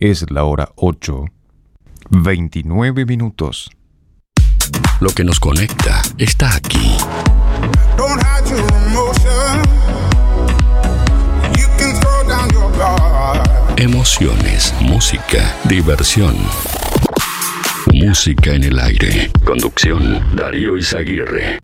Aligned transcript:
Es 0.00 0.30
la 0.30 0.44
hora 0.44 0.70
8, 0.76 1.26
29 2.08 3.04
minutos. 3.04 3.70
Lo 4.98 5.10
que 5.10 5.24
nos 5.24 5.38
conecta 5.38 6.00
está 6.16 6.54
aquí. 6.56 6.96
Emociones, 13.76 14.74
música, 14.80 15.54
diversión. 15.64 16.34
Música 17.92 18.54
en 18.54 18.64
el 18.64 18.78
aire. 18.78 19.30
Conducción, 19.44 20.34
Darío 20.34 20.78
Izaguirre. 20.78 21.58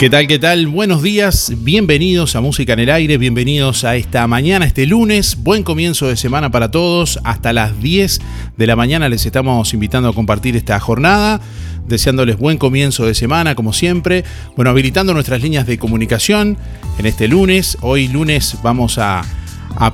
¿Qué 0.00 0.08
tal? 0.08 0.26
¿Qué 0.26 0.38
tal? 0.38 0.66
Buenos 0.66 1.02
días, 1.02 1.52
bienvenidos 1.58 2.34
a 2.34 2.40
Música 2.40 2.72
en 2.72 2.78
el 2.78 2.90
Aire, 2.90 3.18
bienvenidos 3.18 3.84
a 3.84 3.96
esta 3.96 4.26
mañana, 4.26 4.64
este 4.64 4.86
lunes, 4.86 5.36
buen 5.36 5.62
comienzo 5.62 6.08
de 6.08 6.16
semana 6.16 6.50
para 6.50 6.70
todos, 6.70 7.20
hasta 7.22 7.52
las 7.52 7.82
10 7.82 8.18
de 8.56 8.66
la 8.66 8.76
mañana 8.76 9.10
les 9.10 9.26
estamos 9.26 9.74
invitando 9.74 10.08
a 10.08 10.14
compartir 10.14 10.56
esta 10.56 10.80
jornada, 10.80 11.42
deseándoles 11.86 12.38
buen 12.38 12.56
comienzo 12.56 13.04
de 13.04 13.12
semana 13.12 13.54
como 13.54 13.74
siempre, 13.74 14.24
bueno, 14.56 14.70
habilitando 14.70 15.12
nuestras 15.12 15.42
líneas 15.42 15.66
de 15.66 15.76
comunicación 15.76 16.56
en 16.98 17.04
este 17.04 17.28
lunes, 17.28 17.76
hoy 17.82 18.08
lunes 18.08 18.56
vamos 18.62 18.96
a, 18.96 19.22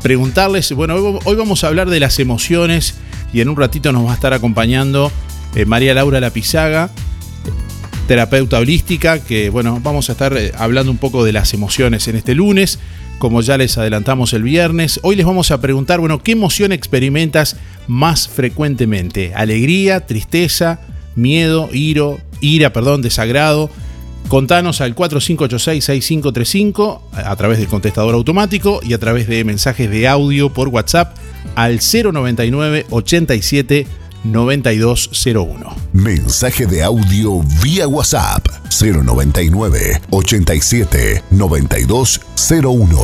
preguntarles, 0.03 0.71
bueno, 0.71 1.19
hoy 1.25 1.35
vamos 1.35 1.65
a 1.65 1.67
hablar 1.67 1.91
de 1.91 1.99
las 1.99 2.21
emociones 2.21 2.95
y 3.33 3.41
en 3.41 3.49
un 3.49 3.57
ratito 3.57 3.91
nos 3.91 4.07
va 4.07 4.13
a 4.13 4.15
estar 4.15 4.33
acompañando 4.33 5.11
eh, 5.57 5.65
María 5.65 5.95
Laura 5.95 6.21
Lapizaga, 6.21 6.93
terapeuta 8.07 8.59
holística, 8.59 9.19
que 9.19 9.51
bueno, 9.51 9.81
vamos 9.83 10.09
a 10.09 10.13
estar 10.13 10.35
eh, 10.37 10.53
hablando 10.57 10.93
un 10.93 10.99
poco 10.99 11.25
de 11.25 11.33
las 11.33 11.53
emociones 11.55 12.07
en 12.09 12.17
este 12.17 12.35
lunes, 12.35 12.79
como 13.19 13.41
ya 13.41 13.57
les 13.59 13.79
adelantamos 13.79 14.33
el 14.33 14.43
viernes. 14.43 15.01
Hoy 15.03 15.17
les 15.17 15.27
vamos 15.27 15.51
a 15.51 15.61
preguntar, 15.61 15.99
bueno, 16.01 16.23
¿qué 16.23 16.33
emoción 16.33 16.73
experimentas 16.73 17.57
más 17.89 18.29
frecuentemente? 18.29 19.33
¿Alegría, 19.35 20.07
tristeza, 20.07 20.81
miedo, 21.17 21.69
iro, 21.73 22.21
ira, 22.41 22.73
perdón, 22.73 23.03
desagrado? 23.03 23.71
Contanos 24.29 24.81
al 24.81 24.95
4586-6535 24.97 27.01
a 27.13 27.37
través 27.37 27.59
del 27.59 27.69
contestador 27.69 28.15
automático 28.15 28.81
y 28.83 28.93
a 28.93 28.99
través 28.99 29.29
de 29.29 29.45
mensajes 29.45 29.89
de 29.89 30.09
audio 30.09 30.53
por 30.53 30.67
WhatsApp 30.69 31.17
al 31.55 31.79
099 31.81 32.87
87 32.91 33.87
9201. 34.33 35.75
Mensaje 35.93 36.67
de 36.67 36.83
audio 36.83 37.43
vía 37.63 37.89
WhatsApp 37.89 38.47
099 38.81 40.01
87 40.11 41.23
9201. 41.31 42.99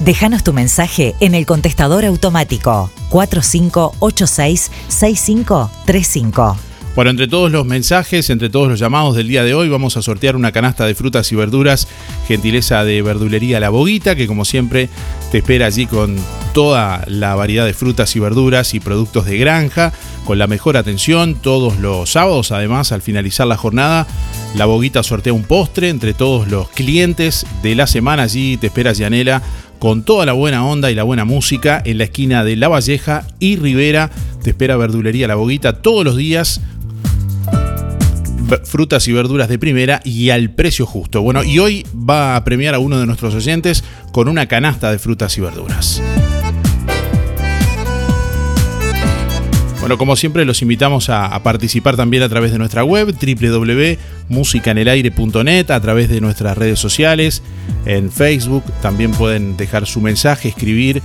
Déjanos 0.00 0.42
tu 0.42 0.52
mensaje 0.52 1.14
en 1.20 1.34
el 1.34 1.46
contestador 1.46 2.04
automático 2.04 2.90
4586 3.10 4.70
6535. 4.88 6.56
Bueno, 6.94 7.10
entre 7.10 7.26
todos 7.26 7.50
los 7.50 7.64
mensajes, 7.64 8.28
entre 8.28 8.50
todos 8.50 8.68
los 8.68 8.78
llamados 8.78 9.16
del 9.16 9.26
día 9.26 9.44
de 9.44 9.54
hoy, 9.54 9.70
vamos 9.70 9.96
a 9.96 10.02
sortear 10.02 10.36
una 10.36 10.52
canasta 10.52 10.84
de 10.84 10.94
frutas 10.94 11.32
y 11.32 11.36
verduras, 11.36 11.88
gentileza 12.28 12.84
de 12.84 13.00
verdulería 13.00 13.60
La 13.60 13.70
Boguita, 13.70 14.14
que 14.14 14.26
como 14.26 14.44
siempre 14.44 14.90
te 15.30 15.38
espera 15.38 15.66
allí 15.66 15.86
con 15.86 16.16
toda 16.52 17.02
la 17.06 17.34
variedad 17.34 17.64
de 17.64 17.72
frutas 17.72 18.14
y 18.14 18.20
verduras 18.20 18.74
y 18.74 18.80
productos 18.80 19.24
de 19.24 19.38
granja, 19.38 19.94
con 20.24 20.38
la 20.38 20.46
mejor 20.46 20.76
atención 20.76 21.34
todos 21.34 21.78
los 21.78 22.10
sábados. 22.10 22.52
Además, 22.52 22.92
al 22.92 23.02
finalizar 23.02 23.46
la 23.46 23.56
jornada, 23.56 24.06
La 24.56 24.66
Boguita 24.66 25.02
sortea 25.02 25.32
un 25.32 25.44
postre 25.44 25.88
entre 25.88 26.14
todos 26.14 26.48
los 26.48 26.68
clientes 26.68 27.46
de 27.62 27.74
la 27.74 27.86
semana. 27.86 28.24
Allí 28.24 28.56
te 28.56 28.68
espera 28.68 28.92
Yanela 28.92 29.42
con 29.78 30.04
toda 30.04 30.26
la 30.26 30.32
buena 30.32 30.64
onda 30.64 30.90
y 30.90 30.94
la 30.94 31.02
buena 31.02 31.24
música 31.24 31.82
en 31.84 31.98
la 31.98 32.04
esquina 32.04 32.44
de 32.44 32.56
La 32.56 32.68
Valleja 32.68 33.26
y 33.38 33.56
Rivera. 33.56 34.10
Te 34.42 34.50
espera 34.50 34.76
Verdulería 34.76 35.26
La 35.26 35.34
Boguita 35.34 35.82
todos 35.82 36.04
los 36.04 36.16
días 36.16 36.60
frutas 38.64 39.08
y 39.08 39.12
verduras 39.12 39.48
de 39.48 39.58
primera 39.58 40.00
y 40.04 40.30
al 40.30 40.50
precio 40.50 40.86
justo. 40.86 41.22
Bueno, 41.22 41.42
y 41.42 41.58
hoy 41.58 41.86
va 41.96 42.36
a 42.36 42.44
premiar 42.44 42.74
a 42.74 42.78
uno 42.78 42.98
de 42.98 43.06
nuestros 43.06 43.34
oyentes 43.34 43.82
con 44.12 44.28
una 44.28 44.46
canasta 44.46 44.90
de 44.90 44.98
frutas 44.98 45.36
y 45.38 45.40
verduras. 45.40 46.02
Bueno, 49.82 49.98
como 49.98 50.14
siempre 50.14 50.44
los 50.44 50.62
invitamos 50.62 51.08
a, 51.08 51.36
participar 51.42 51.96
también 51.96 52.22
a 52.22 52.28
través 52.28 52.52
de 52.52 52.58
nuestra 52.58 52.84
web 52.84 53.12
www.musicanelaire.net, 53.20 55.70
a 55.72 55.80
través 55.80 56.08
de 56.08 56.20
nuestras 56.20 56.56
redes 56.56 56.78
sociales, 56.78 57.42
en 57.84 58.12
Facebook, 58.12 58.62
también 58.80 59.10
pueden 59.10 59.56
dejar 59.56 59.88
su 59.88 60.00
mensaje, 60.00 60.50
escribir. 60.50 61.02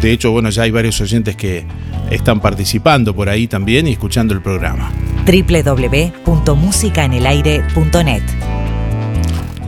De 0.00 0.12
hecho, 0.12 0.30
bueno, 0.30 0.50
ya 0.50 0.62
hay 0.62 0.70
varios 0.70 1.00
oyentes 1.00 1.34
que 1.34 1.66
están 2.12 2.38
participando 2.38 3.16
por 3.16 3.28
ahí 3.28 3.48
también 3.48 3.88
y 3.88 3.92
escuchando 3.92 4.32
el 4.32 4.42
programa 4.42 4.92
www.musicaenelaire.net 5.26 8.22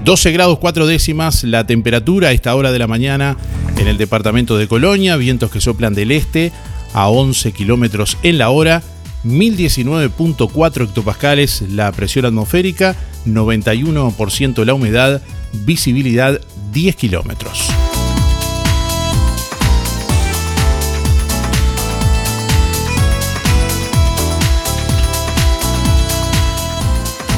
12 0.04 0.32
grados 0.32 0.60
4 0.60 0.86
décimas 0.86 1.42
la 1.42 1.66
temperatura 1.66 2.28
a 2.28 2.32
esta 2.32 2.54
hora 2.54 2.70
de 2.70 2.78
la 2.78 2.86
mañana 2.86 3.36
en 3.76 3.88
el 3.88 3.98
departamento 3.98 4.56
de 4.56 4.68
Colonia, 4.68 5.16
vientos 5.16 5.50
que 5.50 5.60
soplan 5.60 5.94
del 5.94 6.12
este 6.12 6.52
a 6.92 7.08
11 7.08 7.52
kilómetros 7.52 8.18
en 8.22 8.38
la 8.38 8.50
hora, 8.50 8.82
1019.4 9.24 10.84
hectopascales 10.84 11.62
la 11.70 11.92
presión 11.92 12.24
atmosférica, 12.24 12.96
91% 13.26 14.64
la 14.64 14.74
humedad, 14.74 15.22
visibilidad 15.64 16.40
10 16.72 16.96
kilómetros. 16.96 17.68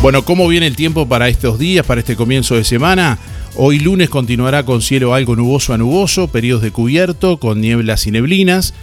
Bueno, 0.05 0.23
¿cómo 0.23 0.47
viene 0.49 0.67
el 0.67 0.77
tiempo 0.77 1.09
para 1.09 1.29
estos 1.29 1.59
días, 1.59 1.87
para 1.87 2.01
este 2.01 2.15
comienzo 2.15 2.57
de 2.57 2.65
semana? 2.65 3.19
Hoy 3.57 3.79
lunes 3.79 4.11
continuará 4.11 4.65
con 4.65 4.83
cielo 4.83 5.15
algo 5.15 5.35
nuboso 5.35 5.73
a 5.73 5.79
nuboso, 5.79 6.29
periodos 6.29 6.63
de 6.63 6.73
cubierto, 6.73 7.39
con 7.39 7.63
nieblas 7.63 8.07
y 8.07 8.11
neblinas. 8.11 8.75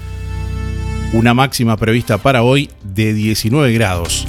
Una 1.13 1.33
máxima 1.33 1.75
prevista 1.75 2.17
para 2.19 2.41
hoy 2.41 2.69
de 2.83 3.13
19 3.13 3.73
grados. 3.73 4.27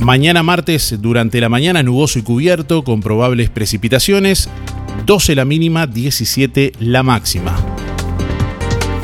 Mañana 0.00 0.42
martes, 0.42 0.96
durante 1.00 1.40
la 1.40 1.48
mañana 1.48 1.84
nuboso 1.84 2.18
y 2.18 2.22
cubierto, 2.22 2.82
con 2.82 3.00
probables 3.00 3.48
precipitaciones. 3.48 4.48
12 5.06 5.36
la 5.36 5.44
mínima, 5.44 5.86
17 5.86 6.72
la 6.80 7.04
máxima. 7.04 7.54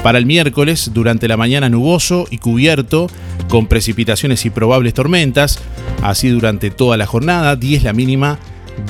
Para 0.02 0.18
el 0.18 0.26
miércoles, 0.26 0.90
durante 0.92 1.28
la 1.28 1.36
mañana 1.36 1.68
nuboso 1.68 2.26
y 2.28 2.38
cubierto, 2.38 3.06
con 3.48 3.68
precipitaciones 3.68 4.44
y 4.44 4.50
probables 4.50 4.92
tormentas, 4.92 5.60
así 6.02 6.28
durante 6.28 6.70
toda 6.70 6.96
la 6.96 7.06
jornada, 7.06 7.54
10 7.54 7.84
la 7.84 7.92
mínima, 7.92 8.38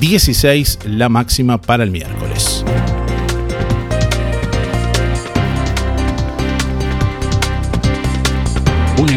16 0.00 0.78
la 0.86 1.10
máxima 1.10 1.60
para 1.60 1.84
el 1.84 1.90
miércoles. 1.90 2.59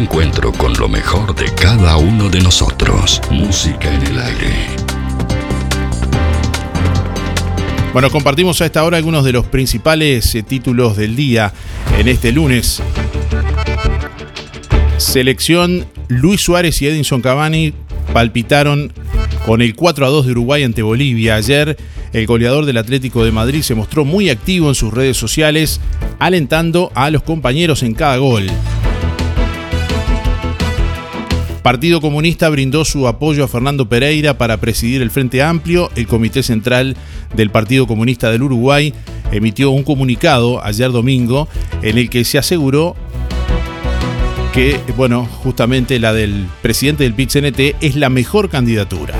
Encuentro 0.04 0.52
con 0.52 0.74
lo 0.74 0.86
mejor 0.86 1.34
de 1.34 1.46
cada 1.54 1.96
uno 1.96 2.28
de 2.28 2.38
nosotros. 2.42 3.22
Música 3.30 3.90
en 3.90 4.02
el 4.02 4.18
aire. 4.18 4.66
Bueno, 7.94 8.10
compartimos 8.10 8.60
a 8.60 8.66
esta 8.66 8.84
hora 8.84 8.98
algunos 8.98 9.24
de 9.24 9.32
los 9.32 9.46
principales 9.46 10.34
eh, 10.34 10.42
títulos 10.42 10.98
del 10.98 11.16
día 11.16 11.54
en 11.98 12.08
este 12.08 12.32
lunes. 12.32 12.82
Selección 14.98 15.86
Luis 16.08 16.42
Suárez 16.42 16.82
y 16.82 16.86
Edinson 16.86 17.22
Cavani 17.22 17.72
palpitaron 18.12 18.92
con 19.46 19.62
el 19.62 19.74
4 19.74 20.04
a 20.04 20.10
2 20.10 20.26
de 20.26 20.32
Uruguay 20.32 20.64
ante 20.64 20.82
Bolivia. 20.82 21.36
Ayer 21.36 21.78
el 22.12 22.26
goleador 22.26 22.66
del 22.66 22.76
Atlético 22.76 23.24
de 23.24 23.32
Madrid 23.32 23.62
se 23.62 23.74
mostró 23.74 24.04
muy 24.04 24.28
activo 24.28 24.68
en 24.68 24.74
sus 24.74 24.92
redes 24.92 25.16
sociales, 25.16 25.80
alentando 26.18 26.92
a 26.94 27.08
los 27.08 27.22
compañeros 27.22 27.82
en 27.82 27.94
cada 27.94 28.18
gol. 28.18 28.50
Partido 31.64 32.02
Comunista 32.02 32.50
brindó 32.50 32.84
su 32.84 33.08
apoyo 33.08 33.42
a 33.42 33.48
Fernando 33.48 33.88
Pereira 33.88 34.36
para 34.36 34.58
presidir 34.58 35.00
el 35.00 35.10
Frente 35.10 35.42
Amplio. 35.42 35.90
El 35.96 36.06
Comité 36.06 36.42
Central 36.42 36.94
del 37.34 37.48
Partido 37.48 37.86
Comunista 37.86 38.30
del 38.30 38.42
Uruguay 38.42 38.92
emitió 39.32 39.70
un 39.70 39.82
comunicado 39.82 40.62
ayer 40.62 40.92
domingo 40.92 41.48
en 41.80 41.96
el 41.96 42.10
que 42.10 42.26
se 42.26 42.36
aseguró 42.36 42.96
que, 44.52 44.78
bueno, 44.98 45.24
justamente 45.24 45.98
la 45.98 46.12
del 46.12 46.44
presidente 46.60 47.04
del 47.04 47.14
PIT-CNT 47.14 47.76
es 47.80 47.96
la 47.96 48.10
mejor 48.10 48.50
candidatura. 48.50 49.14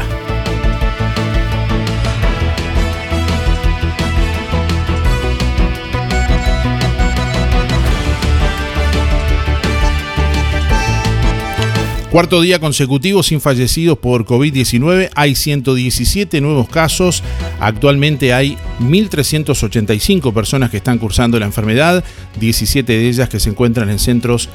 Cuarto 12.14 12.40
día 12.40 12.60
consecutivo 12.60 13.24
sin 13.24 13.40
fallecidos 13.40 13.98
por 13.98 14.24
COVID-19. 14.24 15.10
Hay 15.16 15.34
117 15.34 16.40
nuevos 16.40 16.68
casos. 16.68 17.24
Actualmente 17.58 18.32
hay 18.32 18.56
1.385 18.78 20.32
personas 20.32 20.70
que 20.70 20.76
están 20.76 20.98
cursando 20.98 21.40
la 21.40 21.46
enfermedad, 21.46 22.04
17 22.38 22.92
de 22.92 23.08
ellas 23.08 23.28
que 23.28 23.40
se 23.40 23.50
encuentran 23.50 23.90
en 23.90 23.98
centros 23.98 24.48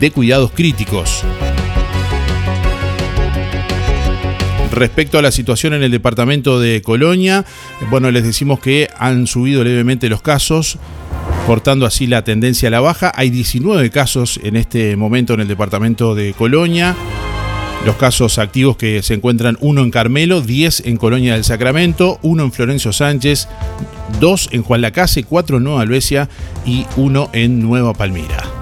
de 0.00 0.10
cuidados 0.10 0.50
críticos. 0.50 1.22
Respecto 4.72 5.16
a 5.16 5.22
la 5.22 5.30
situación 5.30 5.72
en 5.74 5.84
el 5.84 5.92
departamento 5.92 6.58
de 6.58 6.82
Colonia, 6.82 7.44
bueno, 7.90 8.10
les 8.10 8.24
decimos 8.24 8.58
que 8.58 8.88
han 8.98 9.28
subido 9.28 9.62
levemente 9.62 10.08
los 10.08 10.20
casos 10.20 10.78
cortando 11.46 11.84
así 11.84 12.06
la 12.06 12.24
tendencia 12.24 12.68
a 12.68 12.70
la 12.70 12.80
baja. 12.80 13.12
Hay 13.14 13.30
19 13.30 13.90
casos 13.90 14.40
en 14.42 14.56
este 14.56 14.96
momento 14.96 15.34
en 15.34 15.40
el 15.40 15.48
departamento 15.48 16.14
de 16.14 16.32
Colonia. 16.32 16.94
Los 17.84 17.96
casos 17.96 18.38
activos 18.38 18.76
que 18.76 19.02
se 19.02 19.14
encuentran 19.14 19.58
uno 19.60 19.82
en 19.82 19.90
Carmelo, 19.90 20.40
10 20.40 20.84
en 20.86 20.96
Colonia 20.96 21.34
del 21.34 21.44
Sacramento, 21.44 22.18
uno 22.22 22.44
en 22.44 22.52
Florencio 22.52 22.92
Sánchez, 22.92 23.48
dos 24.20 24.48
en 24.52 24.62
Juan 24.62 24.80
Lacase, 24.80 25.24
cuatro 25.24 25.58
en 25.58 25.64
Nueva 25.64 25.82
Albesia 25.82 26.30
y 26.64 26.86
uno 26.96 27.28
en 27.34 27.60
Nueva 27.60 27.92
Palmira. 27.92 28.53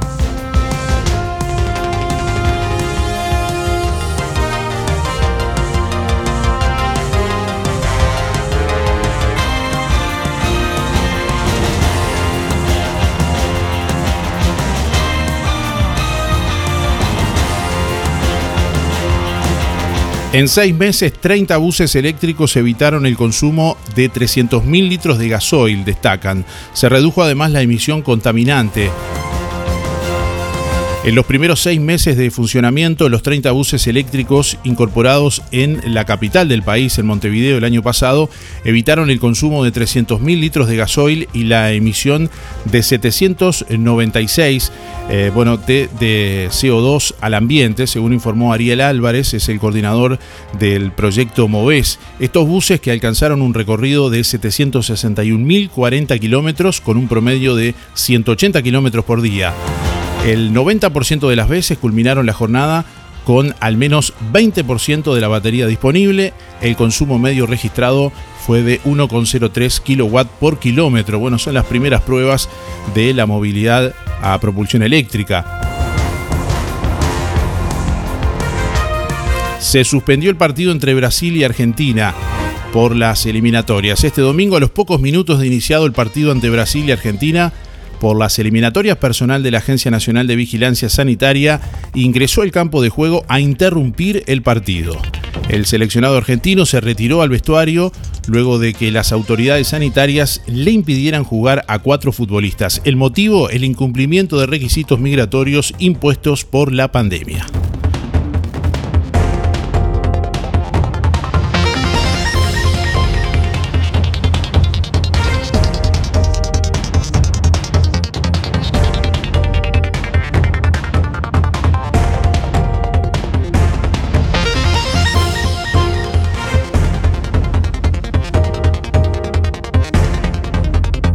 En 20.32 20.48
seis 20.48 20.74
meses, 20.74 21.12
30 21.12 21.58
buses 21.58 21.94
eléctricos 21.94 22.56
evitaron 22.56 23.04
el 23.04 23.18
consumo 23.18 23.76
de 23.94 24.10
300.000 24.10 24.88
litros 24.88 25.18
de 25.18 25.28
gasoil, 25.28 25.84
destacan. 25.84 26.46
Se 26.72 26.88
redujo 26.88 27.22
además 27.22 27.50
la 27.50 27.60
emisión 27.60 28.00
contaminante. 28.00 28.90
En 31.04 31.16
los 31.16 31.26
primeros 31.26 31.60
seis 31.60 31.80
meses 31.80 32.16
de 32.16 32.30
funcionamiento, 32.30 33.08
los 33.08 33.24
30 33.24 33.50
buses 33.50 33.88
eléctricos 33.88 34.56
incorporados 34.62 35.42
en 35.50 35.80
la 35.92 36.04
capital 36.04 36.46
del 36.46 36.62
país, 36.62 36.96
en 36.96 37.06
Montevideo, 37.06 37.58
el 37.58 37.64
año 37.64 37.82
pasado, 37.82 38.30
evitaron 38.64 39.10
el 39.10 39.18
consumo 39.18 39.64
de 39.64 39.72
300.000 39.72 40.38
litros 40.38 40.68
de 40.68 40.76
gasoil 40.76 41.28
y 41.32 41.42
la 41.42 41.72
emisión 41.72 42.30
de 42.66 42.84
796 42.84 44.70
eh, 45.10 45.32
bueno, 45.34 45.56
de, 45.56 45.88
de, 45.98 46.46
CO2 46.52 47.14
al 47.20 47.34
ambiente, 47.34 47.88
según 47.88 48.12
informó 48.12 48.52
Ariel 48.52 48.80
Álvarez, 48.80 49.34
es 49.34 49.48
el 49.48 49.58
coordinador 49.58 50.20
del 50.60 50.92
proyecto 50.92 51.48
MOVES. 51.48 51.98
Estos 52.20 52.46
buses 52.46 52.80
que 52.80 52.92
alcanzaron 52.92 53.42
un 53.42 53.54
recorrido 53.54 54.08
de 54.08 54.20
761.040 54.20 56.20
kilómetros 56.20 56.80
con 56.80 56.96
un 56.96 57.08
promedio 57.08 57.56
de 57.56 57.74
180 57.94 58.62
kilómetros 58.62 59.04
por 59.04 59.20
día. 59.20 59.52
El 60.24 60.52
90% 60.52 61.28
de 61.28 61.36
las 61.36 61.48
veces 61.48 61.78
culminaron 61.78 62.26
la 62.26 62.32
jornada 62.32 62.84
con 63.24 63.54
al 63.58 63.76
menos 63.76 64.14
20% 64.32 65.14
de 65.14 65.20
la 65.20 65.28
batería 65.28 65.66
disponible. 65.66 66.32
El 66.60 66.76
consumo 66.76 67.18
medio 67.18 67.46
registrado 67.46 68.12
fue 68.46 68.62
de 68.62 68.80
1,03 68.82 69.80
kW 69.80 70.28
por 70.38 70.60
kilómetro. 70.60 71.18
Bueno, 71.18 71.38
son 71.38 71.54
las 71.54 71.64
primeras 71.64 72.02
pruebas 72.02 72.48
de 72.94 73.14
la 73.14 73.26
movilidad 73.26 73.94
a 74.22 74.38
propulsión 74.38 74.84
eléctrica. 74.84 75.60
Se 79.58 79.84
suspendió 79.84 80.30
el 80.30 80.36
partido 80.36 80.70
entre 80.70 80.94
Brasil 80.94 81.36
y 81.36 81.44
Argentina 81.44 82.14
por 82.72 82.94
las 82.94 83.26
eliminatorias. 83.26 84.04
Este 84.04 84.20
domingo, 84.20 84.56
a 84.56 84.60
los 84.60 84.70
pocos 84.70 85.00
minutos 85.00 85.40
de 85.40 85.46
iniciado 85.48 85.84
el 85.84 85.92
partido 85.92 86.30
ante 86.30 86.48
Brasil 86.48 86.84
y 86.88 86.92
Argentina, 86.92 87.52
por 88.02 88.18
las 88.18 88.36
eliminatorias, 88.40 88.96
personal 88.96 89.44
de 89.44 89.52
la 89.52 89.58
Agencia 89.58 89.88
Nacional 89.88 90.26
de 90.26 90.34
Vigilancia 90.34 90.88
Sanitaria 90.88 91.60
ingresó 91.94 92.42
al 92.42 92.50
campo 92.50 92.82
de 92.82 92.88
juego 92.88 93.24
a 93.28 93.38
interrumpir 93.38 94.24
el 94.26 94.42
partido. 94.42 95.00
El 95.48 95.66
seleccionado 95.66 96.16
argentino 96.16 96.66
se 96.66 96.80
retiró 96.80 97.22
al 97.22 97.28
vestuario 97.28 97.92
luego 98.26 98.58
de 98.58 98.74
que 98.74 98.90
las 98.90 99.12
autoridades 99.12 99.68
sanitarias 99.68 100.42
le 100.48 100.72
impidieran 100.72 101.22
jugar 101.22 101.64
a 101.68 101.78
cuatro 101.78 102.10
futbolistas. 102.10 102.82
El 102.84 102.96
motivo, 102.96 103.50
el 103.50 103.62
incumplimiento 103.62 104.36
de 104.40 104.46
requisitos 104.46 104.98
migratorios 104.98 105.72
impuestos 105.78 106.44
por 106.44 106.72
la 106.72 106.90
pandemia. 106.90 107.46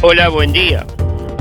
Hola, 0.09 0.30
buen 0.30 0.54
día. 0.54 0.88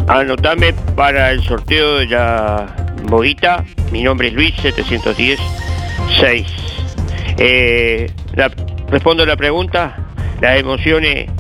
Anotame 0.09 0.73
para 0.97 1.31
el 1.31 1.41
sorteo 1.45 1.99
de 1.99 2.07
la 2.07 2.75
boguita. 3.05 3.65
Mi 3.93 4.03
nombre 4.03 4.27
es 4.27 4.35
Luis 4.35 4.57
710 4.61 5.39
6. 6.19 6.47
Eh, 7.39 8.11
respondo 8.89 9.23
a 9.23 9.27
la 9.27 9.37
pregunta. 9.37 10.09
Las 10.41 10.59
emociones 10.59 11.31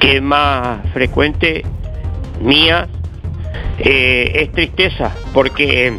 que 0.00 0.22
más 0.22 0.80
frecuente 0.94 1.64
mía 2.40 2.88
eh, 3.78 4.32
es 4.36 4.52
tristeza, 4.52 5.14
porque 5.34 5.98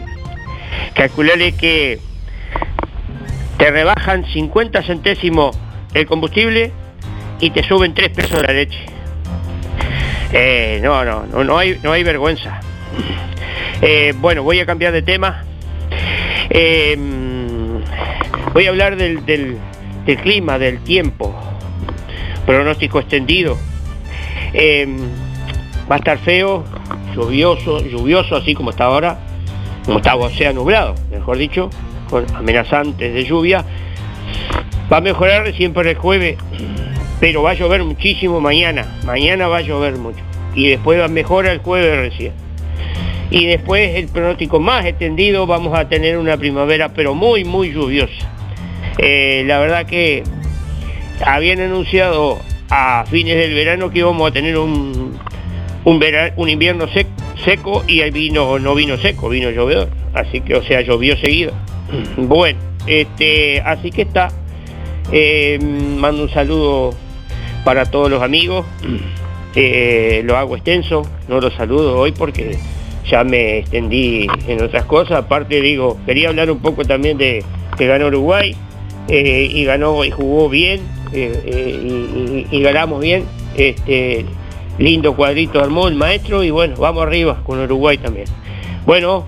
calcularle 0.96 1.52
que 1.52 2.00
te 3.60 3.70
rebajan 3.70 4.26
50 4.26 4.82
centésimos 4.82 5.56
el 5.94 6.08
combustible 6.08 6.72
y 7.40 7.52
te 7.52 7.62
suben 7.62 7.94
3 7.94 8.10
pesos 8.10 8.42
la 8.42 8.52
leche. 8.52 8.93
Eh, 10.36 10.80
no, 10.82 11.06
no, 11.06 11.44
no, 11.44 11.58
hay, 11.60 11.80
no 11.84 11.92
hay 11.92 12.04
vergüenza. 12.04 12.60
Eh, 13.84 14.14
bueno, 14.18 14.42
voy 14.42 14.60
a 14.60 14.66
cambiar 14.66 14.92
de 14.92 15.04
tema. 15.04 15.44
Eh, 16.50 16.98
voy 18.52 18.66
a 18.66 18.70
hablar 18.70 18.96
del, 18.96 19.60
clima, 20.24 20.58
del 20.58 20.80
tiempo. 20.80 21.36
Pronóstico 22.48 23.00
extendido. 23.00 23.60
va 25.90 25.96
a 25.96 26.00
estar 26.00 26.18
feo, 26.18 26.66
lluvioso, 27.16 27.86
lluvioso 27.86 28.36
así 28.36 28.56
como 28.56 28.72
está 28.72 28.86
ahora, 28.86 29.20
como 29.86 30.00
está, 30.00 30.16
o 30.16 30.30
sea, 30.32 30.52
nublado, 30.52 30.96
mejor 31.12 31.38
dicho, 31.38 31.70
con 32.10 32.26
amenazantes 32.36 33.14
de 33.14 33.24
lluvia. 33.24 33.64
Va 34.92 34.98
a 34.98 35.02
mejorar 35.02 35.54
para 35.74 35.92
el 35.92 35.96
jueves 35.96 36.38
pero 37.24 37.42
va 37.42 37.52
a 37.52 37.54
llover 37.54 37.86
muchísimo 37.86 38.42
mañana. 38.42 38.98
Mañana 39.06 39.48
va 39.48 39.60
a 39.60 39.62
llover 39.62 39.96
mucho. 39.96 40.20
Y 40.56 40.68
después 40.68 41.00
va 41.00 41.06
a 41.06 41.08
mejorar 41.08 41.54
el 41.54 41.60
jueves 41.60 41.98
recién. 41.98 42.34
Y 43.32 43.46
después 43.46 43.96
el 43.96 44.10
pronóstico 44.10 44.60
más 44.60 44.86
extendido 44.86 45.48
vamos 45.48 45.74
a 45.80 45.88
tener 45.88 46.18
una 46.18 46.36
primavera, 46.36 46.90
pero 46.90 47.16
muy, 47.16 47.46
muy 47.46 47.72
lluviosa. 47.72 48.30
Eh, 48.98 49.46
la 49.48 49.60
verdad 49.60 49.86
que 49.86 50.24
habían 51.26 51.62
anunciado 51.62 52.40
a 52.70 53.06
fines 53.10 53.38
del 53.38 53.54
verano 53.54 53.90
que 53.90 54.00
íbamos 54.00 54.30
a 54.30 54.34
tener 54.34 54.58
un, 54.58 55.18
un, 55.86 56.50
invierno 56.50 56.88
seco 57.46 57.86
y 57.88 58.02
el 58.02 58.12
vino 58.12 58.60
no 58.60 58.76
vino 58.76 58.98
seco, 58.98 59.30
vino 59.30 59.50
llovedor. 59.50 59.88
Así 60.14 60.42
que, 60.42 60.56
o 60.56 60.64
sea, 60.64 60.82
llovió 60.82 61.16
seguido. 61.16 61.54
Bueno, 62.18 62.60
este, 62.86 63.62
así 63.62 63.92
que 63.92 64.02
está. 64.02 64.28
Eh, 65.10 65.58
mando 65.62 66.24
un 66.24 66.30
saludo 66.30 66.94
para 67.64 67.86
todos 67.86 68.10
los 68.10 68.22
amigos. 68.22 68.66
Eh, 69.56 70.24
lo 70.26 70.36
hago 70.36 70.56
extenso, 70.56 71.04
no 71.28 71.40
lo 71.40 71.52
saludo 71.52 72.00
hoy 72.00 72.12
porque 72.12 72.58
ya 73.08 73.24
me 73.24 73.60
extendí 73.60 74.26
en 74.48 74.64
otras 74.64 74.86
cosas. 74.86 75.20
Aparte 75.20 75.62
digo, 75.62 76.00
quería 76.08 76.30
hablar 76.30 76.50
un 76.50 76.58
poco 76.58 76.84
también 76.86 77.20
de 77.20 77.44
que 77.78 77.86
ganó 77.86 78.08
Uruguay 78.08 78.56
eh, 79.10 79.48
y 79.52 79.64
ganó 79.64 80.04
y 80.04 80.10
jugó 80.10 80.50
bien 80.50 80.82
eh, 81.14 82.48
y, 82.50 82.62
ganamos 82.62 83.00
bien. 83.00 83.26
Este 83.56 84.26
lindo 84.80 85.16
cuadrito 85.16 85.62
armó 85.62 85.88
el 85.88 85.94
maestro 85.94 86.44
y 86.44 86.50
bueno, 86.50 86.76
vamos 86.78 87.04
arriba 87.04 87.44
con 87.46 87.60
Uruguay 87.60 87.98
también. 87.98 88.26
Bueno, 88.86 89.28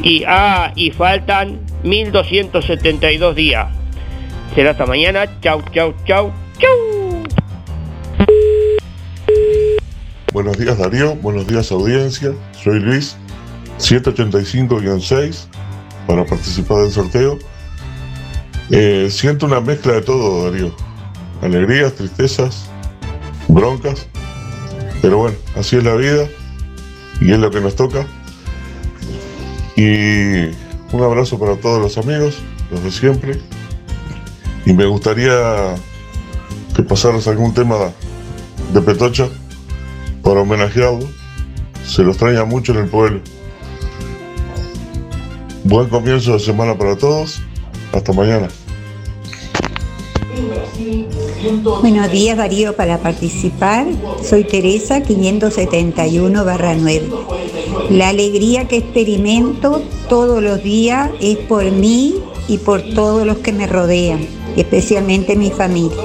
Y, 0.00 0.22
ah, 0.28 0.72
y 0.76 0.92
faltan 0.92 1.58
1272 1.82 3.34
días. 3.34 3.66
Será 4.54 4.70
hasta 4.70 4.86
mañana. 4.86 5.40
Chau, 5.40 5.62
chau, 5.72 5.92
chau, 6.06 6.32
chau. 6.56 6.87
Buenos 10.30 10.58
días 10.58 10.76
Darío, 10.76 11.14
buenos 11.16 11.46
días 11.46 11.72
audiencia. 11.72 12.34
Soy 12.62 12.80
Luis, 12.80 13.16
785-6 13.78 15.46
para 16.06 16.26
participar 16.26 16.82
del 16.82 16.92
sorteo. 16.92 17.38
Eh, 18.70 19.08
siento 19.10 19.46
una 19.46 19.60
mezcla 19.60 19.94
de 19.94 20.02
todo, 20.02 20.44
Darío. 20.44 20.70
Alegrías, 21.40 21.94
tristezas, 21.94 22.68
broncas. 23.48 24.06
Pero 25.00 25.16
bueno, 25.16 25.36
así 25.56 25.76
es 25.76 25.84
la 25.84 25.94
vida 25.94 26.28
y 27.22 27.32
es 27.32 27.38
lo 27.38 27.50
que 27.50 27.62
nos 27.62 27.74
toca. 27.74 28.06
Y 29.76 30.50
un 30.92 31.02
abrazo 31.02 31.38
para 31.38 31.56
todos 31.56 31.80
los 31.80 31.96
amigos, 31.96 32.36
los 32.70 32.84
de 32.84 32.90
siempre. 32.90 33.40
Y 34.66 34.74
me 34.74 34.84
gustaría 34.84 35.74
que 36.76 36.82
pasaras 36.82 37.26
algún 37.28 37.54
tema 37.54 37.92
de 38.74 38.82
Petocha 38.82 39.30
para 40.28 40.42
homenajearlo. 40.42 41.08
Se 41.86 42.02
lo 42.02 42.10
extraña 42.10 42.44
mucho 42.44 42.72
en 42.72 42.80
el 42.80 42.88
pueblo. 42.90 43.20
Buen 45.64 45.88
comienzo 45.88 46.34
de 46.34 46.40
semana 46.40 46.76
para 46.76 46.98
todos. 46.98 47.40
Hasta 47.94 48.12
mañana. 48.12 48.48
Buenos 51.80 52.12
días 52.12 52.36
Darío 52.36 52.76
para 52.76 52.98
participar. 52.98 53.86
Soy 54.22 54.44
Teresa 54.44 55.00
571 55.00 56.44
9. 56.44 57.08
La 57.88 58.10
alegría 58.10 58.68
que 58.68 58.76
experimento 58.76 59.80
todos 60.10 60.42
los 60.42 60.62
días 60.62 61.10
es 61.22 61.38
por 61.38 61.64
mí 61.70 62.16
y 62.48 62.58
por 62.58 62.82
todos 62.82 63.26
los 63.26 63.38
que 63.38 63.52
me 63.54 63.66
rodean, 63.66 64.26
especialmente 64.58 65.36
mi 65.36 65.50
familia. 65.50 65.96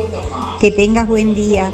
Que 0.61 0.71
tengas 0.71 1.09
buen 1.09 1.35
día. 1.35 1.73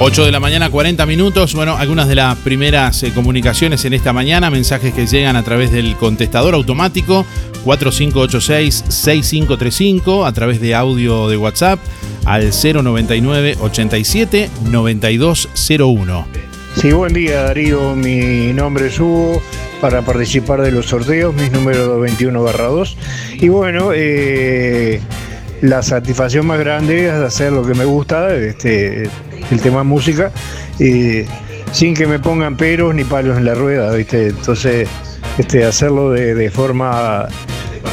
8 0.00 0.24
de 0.24 0.30
la 0.30 0.38
mañana, 0.38 0.70
40 0.70 1.06
minutos. 1.06 1.56
Bueno, 1.56 1.76
algunas 1.76 2.06
de 2.06 2.14
las 2.14 2.38
primeras 2.38 3.02
eh, 3.02 3.10
comunicaciones 3.12 3.84
en 3.84 3.94
esta 3.94 4.12
mañana, 4.12 4.48
mensajes 4.48 4.94
que 4.94 5.08
llegan 5.08 5.34
a 5.34 5.42
través 5.42 5.72
del 5.72 5.96
contestador 5.96 6.54
automático 6.54 7.26
4586-6535, 7.64 10.24
a 10.24 10.32
través 10.32 10.60
de 10.60 10.76
audio 10.76 11.28
de 11.28 11.36
WhatsApp 11.36 11.80
al 12.24 12.52
099 12.52 13.56
87 13.60 14.48
9201. 14.70 16.26
Sí, 16.76 16.92
buen 16.92 17.12
día 17.12 17.42
Darío, 17.42 17.96
mi 17.96 18.52
nombre 18.52 18.86
es 18.86 19.00
Hugo 19.00 19.42
para 19.80 20.02
participar 20.02 20.62
de 20.62 20.70
los 20.70 20.86
sorteos, 20.86 21.34
mis 21.34 21.50
números 21.50 22.00
21 22.00 22.40
2. 22.40 22.96
Y 23.40 23.48
bueno, 23.48 23.90
eh, 23.92 25.00
la 25.60 25.82
satisfacción 25.82 26.46
más 26.46 26.60
grande 26.60 27.08
es 27.08 27.14
hacer 27.14 27.50
lo 27.50 27.66
que 27.66 27.74
me 27.74 27.84
gusta, 27.84 28.32
este, 28.32 29.10
el 29.50 29.60
tema 29.60 29.84
música, 29.84 30.32
y 30.78 31.24
sin 31.72 31.94
que 31.94 32.06
me 32.06 32.18
pongan 32.18 32.56
peros 32.56 32.94
ni 32.94 33.04
palos 33.04 33.36
en 33.36 33.44
la 33.44 33.54
rueda, 33.54 33.94
¿viste? 33.94 34.28
Entonces, 34.28 34.88
este, 35.38 35.64
hacerlo 35.64 36.10
de, 36.10 36.50
forma 36.50 37.28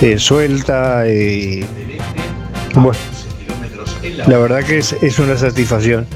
eh, 0.01 0.17
suelta 0.17 1.07
y 1.07 1.65
bueno, 2.75 3.00
la 4.27 4.38
verdad 4.38 4.63
que 4.63 4.79
es, 4.79 4.93
es 4.93 5.19
una 5.19 5.38
satisfacción 5.38 6.07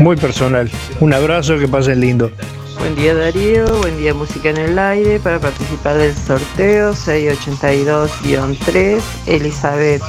muy 0.00 0.16
personal. 0.16 0.70
Un 1.00 1.12
abrazo, 1.12 1.58
que 1.58 1.68
pasen 1.68 2.00
lindo. 2.00 2.30
Buen 2.78 2.94
día 2.94 3.14
Darío, 3.14 3.66
buen 3.78 3.98
día 3.98 4.14
Música 4.14 4.50
en 4.50 4.56
el 4.56 4.78
Aire 4.78 5.18
para 5.18 5.40
participar 5.40 5.98
del 5.98 6.14
sorteo 6.14 6.92
682-3 6.92 9.00
Elizabeth. 9.26 10.00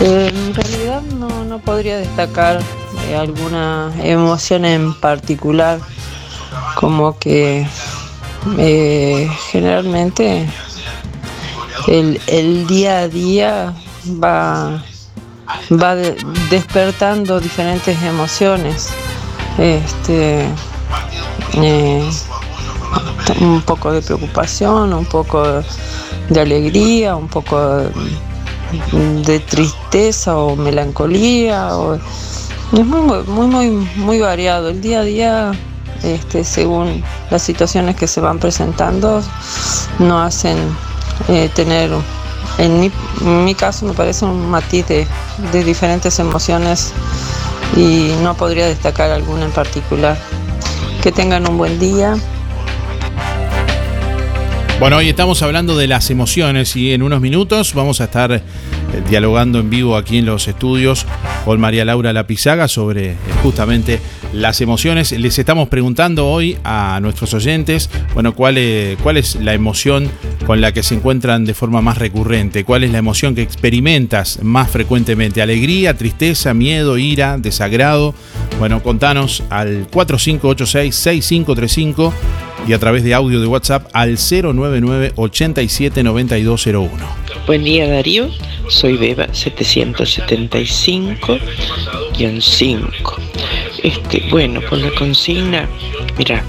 Eh, 0.00 0.30
en 0.32 0.54
realidad 0.54 1.02
no, 1.02 1.58
podría 1.58 1.96
destacar 1.98 2.60
alguna 3.14 3.92
emoción 4.02 4.64
en 4.64 4.94
particular, 4.94 5.80
como 6.76 7.18
que 7.18 7.66
eh, 8.58 9.30
generalmente 9.50 10.48
el, 11.86 12.66
día 12.66 13.00
a 13.00 13.08
día 13.08 13.74
va, 14.22 14.82
va 15.70 15.94
despertando 16.50 17.40
diferentes 17.40 18.00
emociones. 18.02 18.90
Este, 19.58 20.46
un 23.40 23.62
poco 23.62 23.92
de 23.92 24.02
preocupación, 24.02 24.92
un 24.92 25.06
poco 25.06 25.62
de 26.28 26.40
alegría, 26.40 27.16
un 27.16 27.28
poco 27.28 27.82
de 28.92 29.40
tristeza 29.40 30.36
o 30.36 30.56
melancolía. 30.56 31.70
Es 32.72 32.86
muy, 32.86 33.22
muy, 33.24 33.46
muy, 33.46 33.70
muy 33.96 34.18
variado. 34.20 34.68
El 34.68 34.80
día 34.80 35.00
a 35.00 35.04
día, 35.04 35.52
este, 36.02 36.44
según 36.44 37.02
las 37.30 37.42
situaciones 37.42 37.96
que 37.96 38.06
se 38.06 38.20
van 38.20 38.38
presentando, 38.38 39.22
no 39.98 40.20
hacen 40.20 40.56
eh, 41.28 41.50
tener, 41.54 41.90
en 42.58 42.90
mi, 43.44 43.54
caso 43.54 43.86
me 43.86 43.92
parece 43.92 44.24
un 44.24 44.48
matiz 44.50 44.86
de, 44.86 45.06
de 45.52 45.64
diferentes 45.64 46.18
emociones 46.18 46.92
y 47.76 48.14
no 48.22 48.34
podría 48.34 48.66
destacar 48.66 49.10
alguna 49.10 49.46
en 49.46 49.52
particular. 49.52 50.16
Que 51.02 51.10
tengan 51.10 51.48
un 51.48 51.56
buen 51.56 51.78
día. 51.78 52.14
Bueno, 54.80 54.96
hoy 54.96 55.10
estamos 55.10 55.42
hablando 55.42 55.76
de 55.76 55.86
las 55.86 56.08
emociones 56.08 56.74
y 56.74 56.94
en 56.94 57.02
unos 57.02 57.20
minutos 57.20 57.74
vamos 57.74 58.00
a 58.00 58.04
estar 58.04 58.32
eh, 58.32 58.40
dialogando 59.10 59.58
en 59.58 59.68
vivo 59.68 59.94
aquí 59.94 60.16
en 60.16 60.24
los 60.24 60.48
estudios 60.48 61.04
con 61.44 61.60
María 61.60 61.84
Laura 61.84 62.14
Lapizaga 62.14 62.66
sobre 62.66 63.10
eh, 63.10 63.16
justamente 63.42 64.00
las 64.32 64.62
emociones. 64.62 65.12
Les 65.12 65.38
estamos 65.38 65.68
preguntando 65.68 66.26
hoy 66.26 66.56
a 66.64 66.98
nuestros 67.02 67.34
oyentes, 67.34 67.90
bueno, 68.14 68.34
cuál 68.34 68.56
es, 68.56 68.98
cuál 69.02 69.18
es 69.18 69.34
la 69.34 69.52
emoción 69.52 70.10
con 70.46 70.62
la 70.62 70.72
que 70.72 70.82
se 70.82 70.94
encuentran 70.94 71.44
de 71.44 71.52
forma 71.52 71.82
más 71.82 71.98
recurrente, 71.98 72.64
cuál 72.64 72.82
es 72.82 72.90
la 72.90 72.98
emoción 72.98 73.34
que 73.34 73.42
experimentas 73.42 74.38
más 74.42 74.70
frecuentemente, 74.70 75.42
alegría, 75.42 75.92
tristeza, 75.92 76.54
miedo, 76.54 76.96
ira, 76.96 77.36
desagrado. 77.36 78.14
Bueno, 78.58 78.82
contanos 78.82 79.42
al 79.50 79.88
4586 79.90 80.94
6535 80.94 82.14
y 82.66 82.72
a 82.72 82.78
través 82.78 83.04
de 83.04 83.12
audio 83.14 83.40
de 83.40 83.46
WhatsApp 83.46 83.88
al 83.92 84.18
099 84.18 85.12
87 85.16 86.02
9201. 86.02 86.90
Buen 87.46 87.64
día 87.64 87.88
Darío, 87.88 88.28
soy 88.68 88.96
Beba 88.96 89.26
775-5. 89.28 91.40
Este, 93.82 94.22
bueno, 94.30 94.60
por 94.68 94.78
la 94.78 94.90
consigna, 94.92 95.68
mira, 96.16 96.42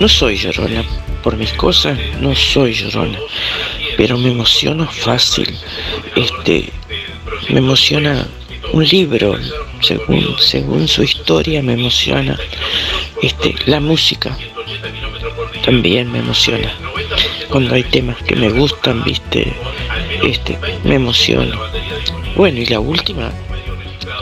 no 0.00 0.08
soy 0.08 0.36
llorona, 0.36 0.82
por 1.22 1.36
mis 1.36 1.52
cosas 1.52 1.96
no 2.20 2.34
soy 2.34 2.72
llorona, 2.72 3.18
pero 3.96 4.18
me 4.18 4.30
emociono 4.30 4.88
fácil. 4.88 5.56
Este, 6.16 6.72
me 7.50 7.58
emociona 7.58 8.26
un 8.72 8.88
libro, 8.88 9.36
según, 9.80 10.34
según 10.38 10.88
su 10.88 11.02
historia 11.02 11.62
me 11.62 11.74
emociona. 11.74 12.38
Este, 13.22 13.54
la 13.66 13.80
música, 13.80 14.36
también 15.64 16.12
me 16.12 16.18
emociona. 16.18 16.72
Cuando 17.48 17.74
hay 17.74 17.84
temas 17.84 18.16
que 18.22 18.36
me 18.36 18.50
gustan, 18.50 19.02
viste, 19.04 19.52
este, 20.22 20.58
me 20.84 20.96
emociona. 20.96 21.56
Bueno, 22.36 22.60
y 22.60 22.66
la 22.66 22.80
última, 22.80 23.32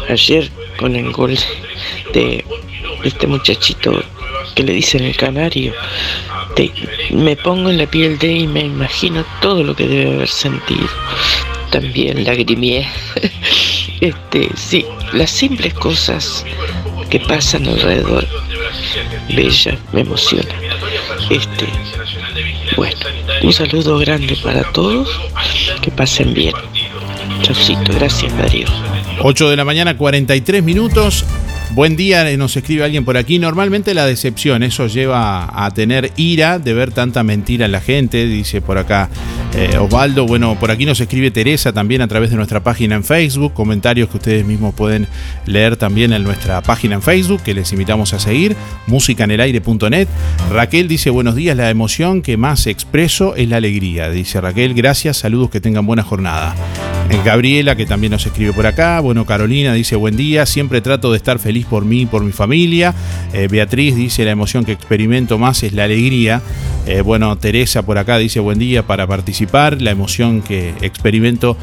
ayer 0.08 0.50
con 0.78 0.94
el 0.96 1.10
gol 1.12 1.36
de 2.12 2.44
este 3.04 3.26
muchachito 3.26 4.02
que 4.54 4.62
le 4.62 4.72
dicen 4.74 5.02
el 5.04 5.16
canario, 5.16 5.72
me 7.10 7.36
pongo 7.36 7.70
en 7.70 7.78
la 7.78 7.86
piel 7.86 8.18
de 8.18 8.32
y 8.32 8.46
me 8.46 8.60
imagino 8.60 9.24
todo 9.40 9.64
lo 9.64 9.74
que 9.74 9.88
debe 9.88 10.14
haber 10.14 10.28
sentido. 10.28 10.86
También 11.70 12.24
lagrimié. 12.24 12.86
este, 14.00 14.50
sí, 14.54 14.84
las 15.12 15.30
simples 15.30 15.74
cosas 15.74 16.44
que 17.10 17.18
pasan 17.20 17.66
alrededor, 17.66 18.26
bella, 19.34 19.78
me 19.92 20.02
emociona. 20.02 20.71
Este, 21.30 21.66
bueno, 22.76 22.96
un 23.42 23.52
saludo 23.52 23.98
grande 23.98 24.36
para 24.42 24.64
todos, 24.72 25.08
que 25.80 25.90
pasen 25.90 26.34
bien. 26.34 26.54
Chaucito, 27.42 27.92
gracias 27.94 28.36
Darío. 28.36 28.66
8 29.20 29.50
de 29.50 29.56
la 29.56 29.64
mañana, 29.64 29.96
43 29.96 30.62
minutos. 30.62 31.24
Buen 31.74 31.96
día, 31.96 32.30
eh, 32.30 32.36
nos 32.36 32.54
escribe 32.54 32.84
alguien 32.84 33.06
por 33.06 33.16
aquí. 33.16 33.38
Normalmente 33.38 33.94
la 33.94 34.04
decepción, 34.04 34.62
eso 34.62 34.88
lleva 34.88 35.64
a 35.64 35.70
tener 35.70 36.12
ira 36.16 36.58
de 36.58 36.74
ver 36.74 36.92
tanta 36.92 37.22
mentira 37.22 37.64
en 37.64 37.72
la 37.72 37.80
gente, 37.80 38.26
dice 38.26 38.60
por 38.60 38.76
acá 38.76 39.08
eh, 39.54 39.78
Osvaldo. 39.78 40.26
Bueno, 40.26 40.54
por 40.60 40.70
aquí 40.70 40.84
nos 40.84 41.00
escribe 41.00 41.30
Teresa 41.30 41.72
también 41.72 42.02
a 42.02 42.08
través 42.08 42.28
de 42.28 42.36
nuestra 42.36 42.62
página 42.62 42.94
en 42.94 43.04
Facebook. 43.04 43.54
Comentarios 43.54 44.10
que 44.10 44.18
ustedes 44.18 44.44
mismos 44.44 44.74
pueden 44.74 45.08
leer 45.46 45.76
también 45.76 46.12
en 46.12 46.24
nuestra 46.24 46.60
página 46.60 46.96
en 46.96 47.00
Facebook, 47.00 47.42
que 47.42 47.54
les 47.54 47.72
invitamos 47.72 48.12
a 48.12 48.18
seguir, 48.18 48.54
musicanelaire.net. 48.86 50.08
Raquel 50.50 50.88
dice 50.88 51.08
buenos 51.08 51.36
días, 51.36 51.56
la 51.56 51.70
emoción 51.70 52.20
que 52.20 52.36
más 52.36 52.66
expreso 52.66 53.34
es 53.34 53.48
la 53.48 53.56
alegría. 53.56 54.10
Dice 54.10 54.42
Raquel, 54.42 54.74
gracias, 54.74 55.16
saludos, 55.16 55.48
que 55.48 55.62
tengan 55.62 55.86
buena 55.86 56.02
jornada. 56.02 56.54
Eh, 57.10 57.20
Gabriela, 57.24 57.76
que 57.76 57.86
también 57.86 58.12
nos 58.12 58.24
escribe 58.26 58.52
por 58.52 58.66
acá. 58.66 59.00
Bueno, 59.00 59.26
Carolina 59.26 59.74
dice 59.74 59.96
buen 59.96 60.16
día, 60.16 60.46
siempre 60.46 60.80
trato 60.80 61.10
de 61.10 61.16
estar 61.16 61.38
feliz 61.38 61.66
por 61.66 61.84
mí 61.84 62.02
y 62.02 62.06
por 62.06 62.24
mi 62.24 62.32
familia. 62.32 62.94
Eh, 63.32 63.48
Beatriz 63.50 63.96
dice 63.96 64.24
la 64.24 64.30
emoción 64.30 64.64
que 64.64 64.72
experimento 64.72 65.38
más 65.38 65.62
es 65.62 65.72
la 65.72 65.84
alegría. 65.84 66.42
Eh, 66.86 67.00
bueno, 67.00 67.36
Teresa 67.36 67.82
por 67.82 67.98
acá 67.98 68.18
dice 68.18 68.40
buen 68.40 68.58
día 68.58 68.86
para 68.86 69.06
participar. 69.06 69.80
La 69.82 69.90
emoción 69.90 70.42
que 70.42 70.74
experimento, 70.80 71.56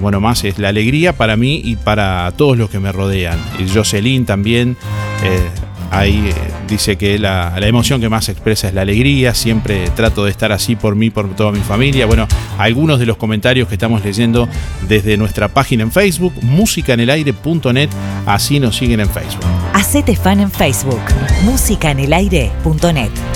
bueno, 0.00 0.20
más 0.20 0.44
es 0.44 0.58
la 0.58 0.68
alegría 0.68 1.12
para 1.12 1.36
mí 1.36 1.60
y 1.64 1.76
para 1.76 2.32
todos 2.36 2.56
los 2.56 2.70
que 2.70 2.80
me 2.80 2.92
rodean. 2.92 3.38
Y 3.58 3.68
Jocelyn 3.68 4.24
también. 4.24 4.76
Ahí 5.90 6.32
dice 6.68 6.96
que 6.96 7.18
la, 7.18 7.54
la, 7.58 7.66
emoción 7.66 8.00
que 8.00 8.08
más 8.08 8.28
expresa 8.28 8.68
es 8.68 8.74
la 8.74 8.82
alegría, 8.82 9.34
siempre 9.34 9.88
trato 9.90 10.24
de 10.24 10.30
estar 10.30 10.52
así 10.52 10.76
por 10.76 10.96
mí, 10.96 11.10
por 11.10 11.28
toda 11.34 11.52
mi 11.52 11.60
familia. 11.60 12.06
Bueno, 12.06 12.26
algunos 12.58 12.98
de 12.98 13.06
los 13.06 13.16
comentarios 13.16 13.68
que 13.68 13.74
estamos 13.74 14.04
leyendo 14.04 14.48
desde 14.88 15.16
nuestra 15.16 15.48
página 15.48 15.82
en 15.82 15.92
Facebook, 15.92 16.34
musicanelaire.net, 16.42 17.88
así 18.26 18.60
nos 18.60 18.76
siguen 18.76 19.00
en 19.00 19.08
Facebook. 19.08 19.44
Hacete 19.74 20.16
fan 20.16 20.40
en 20.40 20.50
Facebook, 20.50 21.00
musicanelaire.net. 21.44 23.35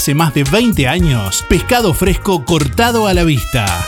hace 0.01 0.15
más 0.15 0.33
de 0.33 0.43
20 0.43 0.87
años, 0.87 1.45
pescado 1.47 1.93
fresco 1.93 2.43
cortado 2.43 3.05
a 3.05 3.13
la 3.13 3.23
vista. 3.23 3.85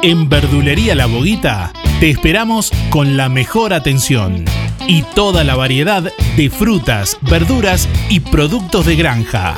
En 0.00 0.28
Verdulería 0.28 0.94
La 0.94 1.06
Boguita 1.06 1.72
te 1.98 2.10
esperamos 2.10 2.70
con 2.90 3.16
la 3.16 3.28
mejor 3.28 3.72
atención 3.72 4.44
y 4.86 5.02
toda 5.02 5.42
la 5.42 5.56
variedad 5.56 6.12
de 6.36 6.48
frutas, 6.48 7.18
verduras 7.22 7.88
y 8.10 8.20
productos 8.20 8.86
de 8.86 8.94
granja. 8.94 9.56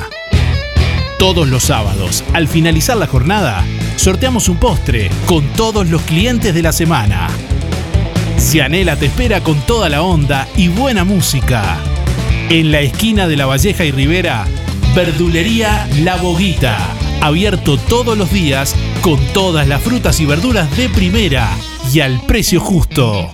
Todos 1.19 1.47
los 1.47 1.61
sábados, 1.61 2.23
al 2.33 2.47
finalizar 2.47 2.97
la 2.97 3.05
jornada, 3.05 3.63
sorteamos 3.97 4.49
un 4.49 4.57
postre 4.57 5.11
con 5.27 5.45
todos 5.49 5.87
los 5.91 6.01
clientes 6.01 6.55
de 6.55 6.63
la 6.63 6.71
semana. 6.71 7.29
Cianela 8.45 8.95
te 8.95 9.07
espera 9.07 9.41
con 9.41 9.59
toda 9.61 9.89
la 9.89 10.03
onda 10.03 10.47
y 10.55 10.67
buena 10.67 11.03
música. 11.03 11.79
En 12.49 12.71
la 12.71 12.79
esquina 12.81 13.27
de 13.27 13.35
La 13.37 13.47
Valleja 13.47 13.85
y 13.85 13.91
Rivera, 13.91 14.45
Verdulería 14.95 15.89
La 16.03 16.17
Boguita. 16.17 16.77
Abierto 17.21 17.77
todos 17.77 18.15
los 18.15 18.31
días 18.31 18.75
con 19.01 19.19
todas 19.33 19.67
las 19.67 19.81
frutas 19.81 20.19
y 20.19 20.27
verduras 20.27 20.77
de 20.77 20.89
primera 20.89 21.49
y 21.91 22.01
al 22.01 22.21
precio 22.27 22.59
justo. 22.59 23.33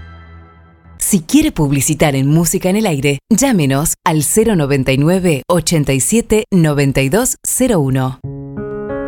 Si 0.98 1.22
quiere 1.22 1.50
publicitar 1.50 2.14
en 2.14 2.28
Música 2.28 2.68
en 2.68 2.76
el 2.76 2.86
Aire, 2.86 3.20
llámenos 3.30 3.94
al 4.04 4.22
099 4.22 5.44
87 5.48 6.44
9201. 6.52 8.20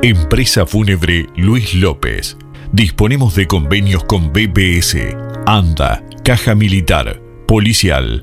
Empresa 0.02 0.66
Fúnebre 0.66 1.26
Luis 1.36 1.74
López. 1.74 2.36
Disponemos 2.72 3.36
de 3.36 3.46
convenios 3.46 4.02
con 4.04 4.32
BPS, 4.32 4.96
ANDA, 5.46 6.02
Caja 6.24 6.54
Militar, 6.54 7.20
Policial 7.46 8.22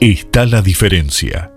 está 0.00 0.46
la 0.46 0.62
diferencia. 0.62 1.52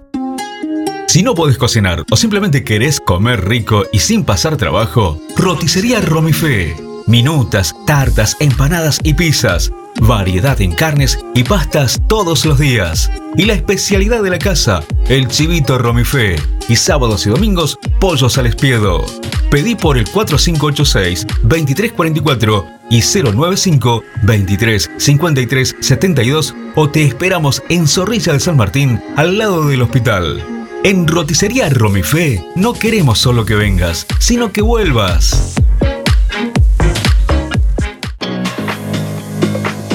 Si 1.07 1.23
no 1.23 1.33
podés 1.35 1.57
cocinar 1.57 2.03
o 2.09 2.15
simplemente 2.15 2.63
querés 2.63 2.99
comer 2.99 3.47
rico 3.47 3.85
y 3.91 3.99
sin 3.99 4.23
pasar 4.23 4.57
trabajo, 4.57 5.21
roticería 5.37 6.01
Romifé. 6.01 6.75
Minutas, 7.05 7.75
tartas, 7.85 8.35
empanadas 8.39 8.97
y 9.03 9.13
pizzas. 9.13 9.71
Variedad 9.99 10.59
en 10.61 10.71
carnes 10.71 11.19
y 11.35 11.43
pastas 11.43 12.01
todos 12.07 12.45
los 12.45 12.57
días. 12.57 13.11
Y 13.35 13.43
la 13.45 13.53
especialidad 13.53 14.23
de 14.23 14.29
la 14.29 14.39
casa, 14.39 14.81
el 15.09 15.27
chivito 15.27 15.77
Romifé. 15.77 16.37
Y 16.69 16.77
sábados 16.77 17.27
y 17.27 17.29
domingos, 17.29 17.77
pollos 17.99 18.37
al 18.37 18.45
espiedo. 18.47 19.05
Pedí 19.49 19.75
por 19.75 19.97
el 19.97 20.07
4586-2344 20.07 22.80
y 22.91 23.01
095 23.01 24.03
23 24.21 24.91
53 24.97 25.75
72 25.79 26.55
o 26.75 26.89
te 26.89 27.03
esperamos 27.03 27.63
en 27.69 27.87
Zorrilla 27.87 28.33
de 28.33 28.39
San 28.39 28.57
Martín, 28.57 29.01
al 29.15 29.39
lado 29.39 29.67
del 29.67 29.81
hospital. 29.81 30.45
En 30.83 31.07
Roticería 31.07 31.69
Romifé 31.69 32.43
no 32.55 32.73
queremos 32.73 33.19
solo 33.19 33.45
que 33.45 33.55
vengas, 33.55 34.05
sino 34.19 34.51
que 34.51 34.61
vuelvas. 34.61 35.60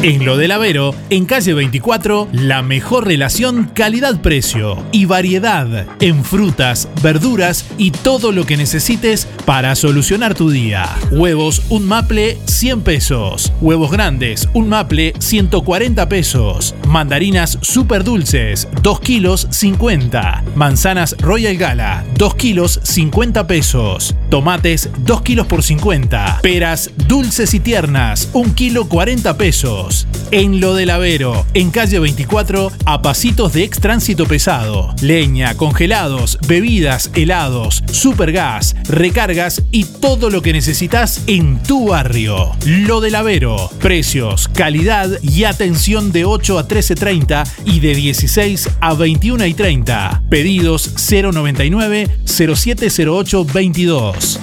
En 0.06 0.24
lo 0.24 0.36
del 0.36 0.52
Avero, 0.52 0.94
en 1.10 1.24
calle 1.24 1.52
24, 1.52 2.28
la 2.30 2.62
mejor 2.62 3.08
relación 3.08 3.72
calidad-precio 3.74 4.80
y 4.92 5.04
variedad 5.04 5.84
en 5.98 6.22
frutas, 6.22 6.88
verduras 7.02 7.64
y 7.76 7.90
todo 7.90 8.30
lo 8.30 8.46
que 8.46 8.56
necesites 8.56 9.26
para 9.44 9.74
solucionar 9.74 10.36
tu 10.36 10.48
día. 10.48 10.88
Huevos, 11.10 11.62
un 11.70 11.88
maple, 11.88 12.38
100 12.44 12.82
pesos. 12.82 13.52
Huevos 13.60 13.90
grandes, 13.90 14.48
un 14.54 14.68
maple, 14.68 15.12
140 15.18 16.08
pesos. 16.08 16.76
Mandarinas 16.86 17.58
super 17.62 18.04
dulces, 18.04 18.68
2 18.82 19.00
kilos, 19.00 19.48
50. 19.50 20.44
Manzanas 20.54 21.16
Royal 21.18 21.56
Gala, 21.56 22.04
2 22.16 22.34
kilos, 22.36 22.78
50 22.84 23.48
pesos. 23.48 24.14
Tomates, 24.30 24.88
2 24.98 25.22
kilos 25.22 25.48
por 25.48 25.64
50. 25.64 26.38
Peras 26.42 26.92
dulces 27.08 27.54
y 27.54 27.58
tiernas, 27.58 28.28
1 28.34 28.54
kilo, 28.54 28.88
40 28.88 29.36
pesos. 29.36 29.95
En 30.30 30.60
lo 30.60 30.74
del 30.74 30.90
Avero, 30.90 31.46
en 31.54 31.70
calle 31.70 31.98
24, 31.98 32.72
a 32.84 33.02
pasitos 33.02 33.52
de 33.52 33.64
ex 33.64 33.80
tránsito 33.80 34.26
pesado. 34.26 34.94
Leña, 35.00 35.56
congelados, 35.56 36.38
bebidas, 36.48 37.10
helados, 37.14 37.82
supergas, 37.90 38.74
recargas 38.88 39.62
y 39.70 39.84
todo 39.84 40.30
lo 40.30 40.42
que 40.42 40.52
necesitas 40.52 41.22
en 41.26 41.62
tu 41.62 41.88
barrio. 41.88 42.52
Lo 42.66 43.00
del 43.00 43.14
Avero, 43.14 43.70
precios, 43.80 44.48
calidad 44.48 45.10
y 45.22 45.44
atención 45.44 46.12
de 46.12 46.24
8 46.24 46.58
a 46.58 46.68
13.30 46.68 47.48
y 47.64 47.80
de 47.80 47.94
16 47.94 48.68
a 48.80 48.94
21 48.94 49.46
y 49.46 49.54
30. 49.54 50.22
Pedidos 50.28 50.92
099 51.10 52.08
0708 52.26 53.44
22. 53.44 54.40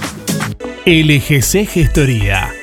LGC 0.86 1.68
Gestoría. 1.68 2.63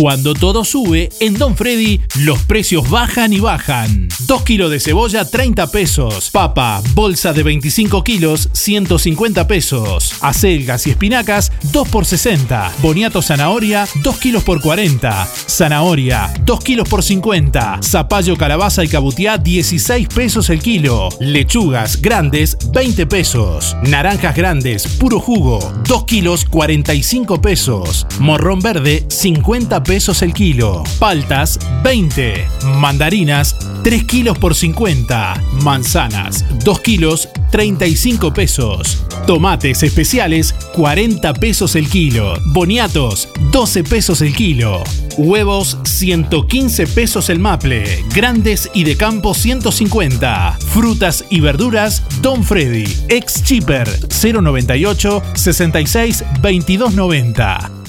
Cuando 0.00 0.32
todo 0.32 0.64
sube, 0.64 1.10
en 1.20 1.34
Don 1.34 1.54
Freddy 1.54 2.00
los 2.20 2.42
precios 2.44 2.88
bajan 2.88 3.34
y 3.34 3.40
bajan. 3.40 4.08
2 4.20 4.42
kilos 4.44 4.70
de 4.70 4.80
cebolla, 4.80 5.26
30 5.26 5.70
pesos. 5.70 6.30
Papa, 6.30 6.80
bolsa 6.94 7.34
de 7.34 7.42
25 7.42 8.02
kilos, 8.02 8.48
150 8.54 9.46
pesos. 9.46 10.14
Acelgas 10.22 10.86
y 10.86 10.92
espinacas, 10.92 11.52
2 11.64 11.88
por 11.90 12.06
60. 12.06 12.72
Boniato 12.78 13.20
zanahoria, 13.20 13.86
2 14.02 14.16
kilos 14.16 14.42
por 14.42 14.62
40. 14.62 15.28
Zanahoria, 15.46 16.32
2 16.46 16.60
kilos 16.64 16.88
por 16.88 17.02
50. 17.02 17.80
Zapallo, 17.82 18.38
calabaza 18.38 18.82
y 18.82 18.88
cabutiá, 18.88 19.36
16 19.36 20.08
pesos 20.08 20.48
el 20.48 20.62
kilo. 20.62 21.10
Lechugas 21.20 22.00
grandes, 22.00 22.56
20 22.72 23.04
pesos. 23.04 23.76
Naranjas 23.82 24.34
grandes, 24.34 24.86
puro 24.96 25.20
jugo, 25.20 25.58
2 25.86 26.04
kilos, 26.06 26.46
45 26.46 27.42
pesos. 27.42 28.06
Morrón 28.18 28.60
verde, 28.60 29.04
50 29.10 29.82
pesos 29.82 29.89
el 29.90 30.32
kilo. 30.32 30.84
Paltas, 31.00 31.58
20. 31.82 32.46
Mandarinas, 32.76 33.56
3 33.82 34.04
kilos 34.04 34.38
por 34.38 34.54
50. 34.54 35.42
Manzanas, 35.64 36.44
2 36.64 36.80
kilos, 36.80 37.28
35 37.50 38.32
pesos. 38.32 39.04
Tomates 39.26 39.82
especiales, 39.82 40.54
40 40.74 41.34
pesos 41.34 41.74
el 41.74 41.88
kilo. 41.88 42.34
Boniatos, 42.46 43.30
12 43.50 43.82
pesos 43.82 44.22
el 44.22 44.32
kilo. 44.32 44.84
Huevos, 45.18 45.76
115 45.82 46.86
pesos 46.86 47.28
el 47.28 47.40
maple. 47.40 48.04
Grandes 48.14 48.70
y 48.72 48.84
de 48.84 48.96
campo, 48.96 49.34
150. 49.34 50.56
Frutas 50.68 51.24
y 51.30 51.40
verduras, 51.40 52.04
Don 52.22 52.44
Freddy. 52.44 52.84
Ex 53.08 53.42
Cheaper, 53.42 53.88
098 54.08 55.20
66 55.34 56.24
2290. 56.40 57.79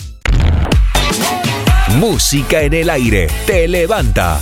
Música 1.99 2.61
en 2.61 2.73
el 2.73 2.89
aire. 2.89 3.27
Te 3.45 3.67
levanta. 3.67 4.41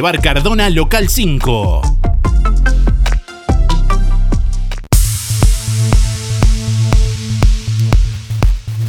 Cardona, 0.00 0.70
local 0.70 1.10
5. 1.10 1.82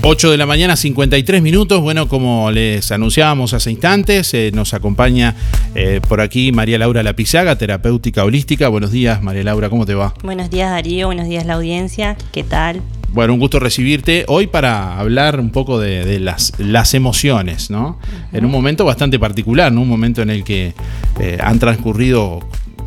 Ocho 0.04 0.32
de 0.32 0.38
la 0.38 0.46
mañana, 0.46 0.78
53 0.78 1.42
minutos. 1.42 1.82
Bueno, 1.82 2.08
como 2.08 2.50
les 2.52 2.94
anunciábamos 2.94 3.54
hace 3.54 3.72
instantes, 3.72 4.34
eh, 4.34 4.52
nos 4.54 4.74
acompaña 4.74 5.36
eh, 5.76 6.00
por 6.08 6.22
aquí 6.22 6.54
María 6.54 6.78
Laura 6.80 7.04
Lapizaga, 7.04 7.58
terapéutica 7.58 8.24
holística. 8.24 8.70
Buenos 8.70 8.92
días, 8.92 9.22
María 9.22 9.44
Laura, 9.44 9.70
¿cómo 9.70 9.86
te 9.86 9.94
va? 9.96 10.14
Buenos 10.24 10.50
días, 10.50 10.72
Darío. 10.72 11.08
Buenos 11.08 11.28
días, 11.28 11.46
la 11.46 11.56
audiencia. 11.56 12.16
¿Qué 12.32 12.44
tal? 12.44 12.82
Bueno, 13.14 13.34
un 13.34 13.40
gusto 13.40 13.60
recibirte 13.60 14.24
hoy 14.28 14.48
para 14.48 14.98
hablar 14.98 15.40
un 15.40 15.50
poco 15.52 15.80
de, 15.80 16.06
de 16.06 16.20
las, 16.20 16.54
las 16.60 16.94
emociones, 16.94 17.70
¿no? 17.70 18.00
En 18.32 18.46
un 18.46 18.52
momento 18.52 18.86
bastante 18.86 19.20
particular, 19.20 19.72
¿no? 19.72 19.82
Un 19.82 19.90
momento 19.90 20.22
en 20.22 20.30
el 20.30 20.44
que 20.46 20.74
eh, 21.20 21.38
han 21.42 21.60
transcurrido 21.60 22.40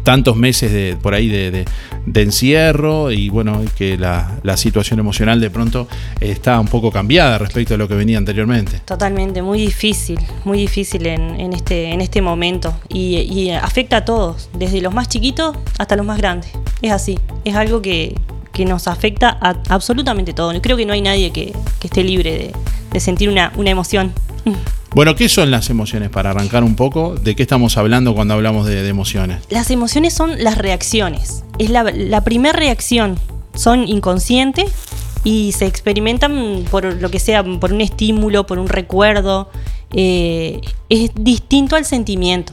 tantos 0.03 0.37
meses 0.37 0.71
de, 0.73 0.97
por 1.01 1.15
ahí 1.15 1.29
de, 1.29 1.51
de- 1.51 1.65
de 2.07 2.21
encierro 2.21 3.11
y 3.11 3.31
bueno, 3.31 3.63
que 3.79 3.97
la, 3.97 4.39
la 4.43 4.59
situación 4.59 4.99
emocional 5.01 5.41
de 5.41 5.49
pronto 5.49 5.89
está 6.21 6.61
un 6.61 6.69
poco 6.69 6.91
cambiada 6.93 7.39
respecto 7.39 7.73
a 7.73 7.77
lo 7.79 7.89
que 7.89 7.95
venía 7.95 8.19
anteriormente. 8.19 8.81
Totalmente, 8.85 9.41
muy 9.41 9.59
difícil, 9.59 10.19
muy 10.45 10.59
difícil 10.59 11.07
en, 11.07 11.41
en 11.41 11.55
este, 11.55 11.93
en 11.93 12.03
este 12.03 12.21
momento. 12.21 12.75
Y, 12.91 13.17
y 13.21 13.51
afecta 13.53 13.99
a 13.99 14.05
todos, 14.05 14.51
desde 14.59 14.83
los 14.83 14.93
más 14.93 15.09
chiquitos 15.09 15.57
hasta 15.79 15.97
los 15.97 16.05
más 16.05 16.19
grandes. 16.19 16.51
Es 16.83 16.93
así, 16.93 17.19
es 17.47 17.55
algo 17.57 17.81
que, 17.81 18.15
que 18.55 18.65
nos 18.65 18.89
afecta 18.89 19.37
a 19.41 19.57
absolutamente 19.69 20.33
todo. 20.33 20.53
Creo 20.63 20.77
que 20.79 20.87
no 20.87 20.95
hay 20.95 21.03
nadie 21.03 21.31
que, 21.31 21.53
que 21.81 21.89
esté 21.89 22.03
libre 22.03 22.33
de, 22.33 22.53
de 22.93 23.01
sentir 23.01 23.29
una, 23.29 23.53
una 23.57 23.71
emoción. 23.71 24.13
Bueno, 24.95 25.17
¿qué 25.17 25.29
son 25.29 25.51
las 25.51 25.71
emociones? 25.71 26.09
Para 26.09 26.31
arrancar 26.31 26.63
un 26.63 26.77
poco, 26.77 27.17
¿de 27.17 27.35
qué 27.35 27.43
estamos 27.43 27.77
hablando 27.77 28.15
cuando 28.15 28.35
hablamos 28.35 28.65
de, 28.65 28.81
de 28.81 28.89
emociones? 28.89 29.41
Las 29.51 29.73
emociones 29.73 30.15
son 30.15 30.45
las 30.45 30.57
reacciones. 30.57 31.43
Es 31.59 31.69
la, 31.69 31.83
la 31.83 32.23
primera 32.23 32.57
reacción. 32.57 33.19
Son 33.57 33.89
inconscientes 33.89 34.71
y 35.25 35.51
se 35.51 35.67
experimentan 35.67 36.65
por 36.71 36.85
lo 36.85 37.11
que 37.11 37.19
sea, 37.19 37.43
por 37.43 37.73
un 37.73 37.81
estímulo, 37.81 38.47
por 38.47 38.61
un 38.61 38.69
recuerdo. 38.69 39.51
Eh, 39.91 40.61
es 40.89 41.11
distinto 41.17 41.75
al 41.75 41.85
sentimiento. 41.85 42.53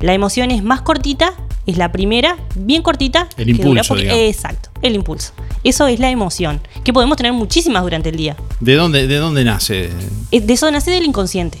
La 0.00 0.14
emoción 0.14 0.50
es 0.50 0.64
más 0.64 0.82
cortita, 0.82 1.32
es 1.68 1.78
la 1.78 1.92
primera, 1.92 2.36
bien 2.56 2.82
cortita. 2.82 3.28
El 3.36 3.50
impulso. 3.50 3.96
Exacto, 3.96 4.70
el 4.82 4.94
impulso. 4.96 5.32
Eso 5.62 5.86
es 5.86 6.00
la 6.00 6.10
emoción, 6.10 6.60
que 6.82 6.92
podemos 6.92 7.16
tener 7.16 7.32
muchísimas 7.32 7.82
durante 7.82 8.08
el 8.08 8.16
día. 8.16 8.36
¿De 8.60 8.74
dónde, 8.74 9.06
de 9.06 9.16
dónde 9.18 9.44
nace? 9.44 9.90
De 10.30 10.52
eso 10.52 10.70
nace 10.70 10.90
del 10.90 11.04
inconsciente. 11.04 11.58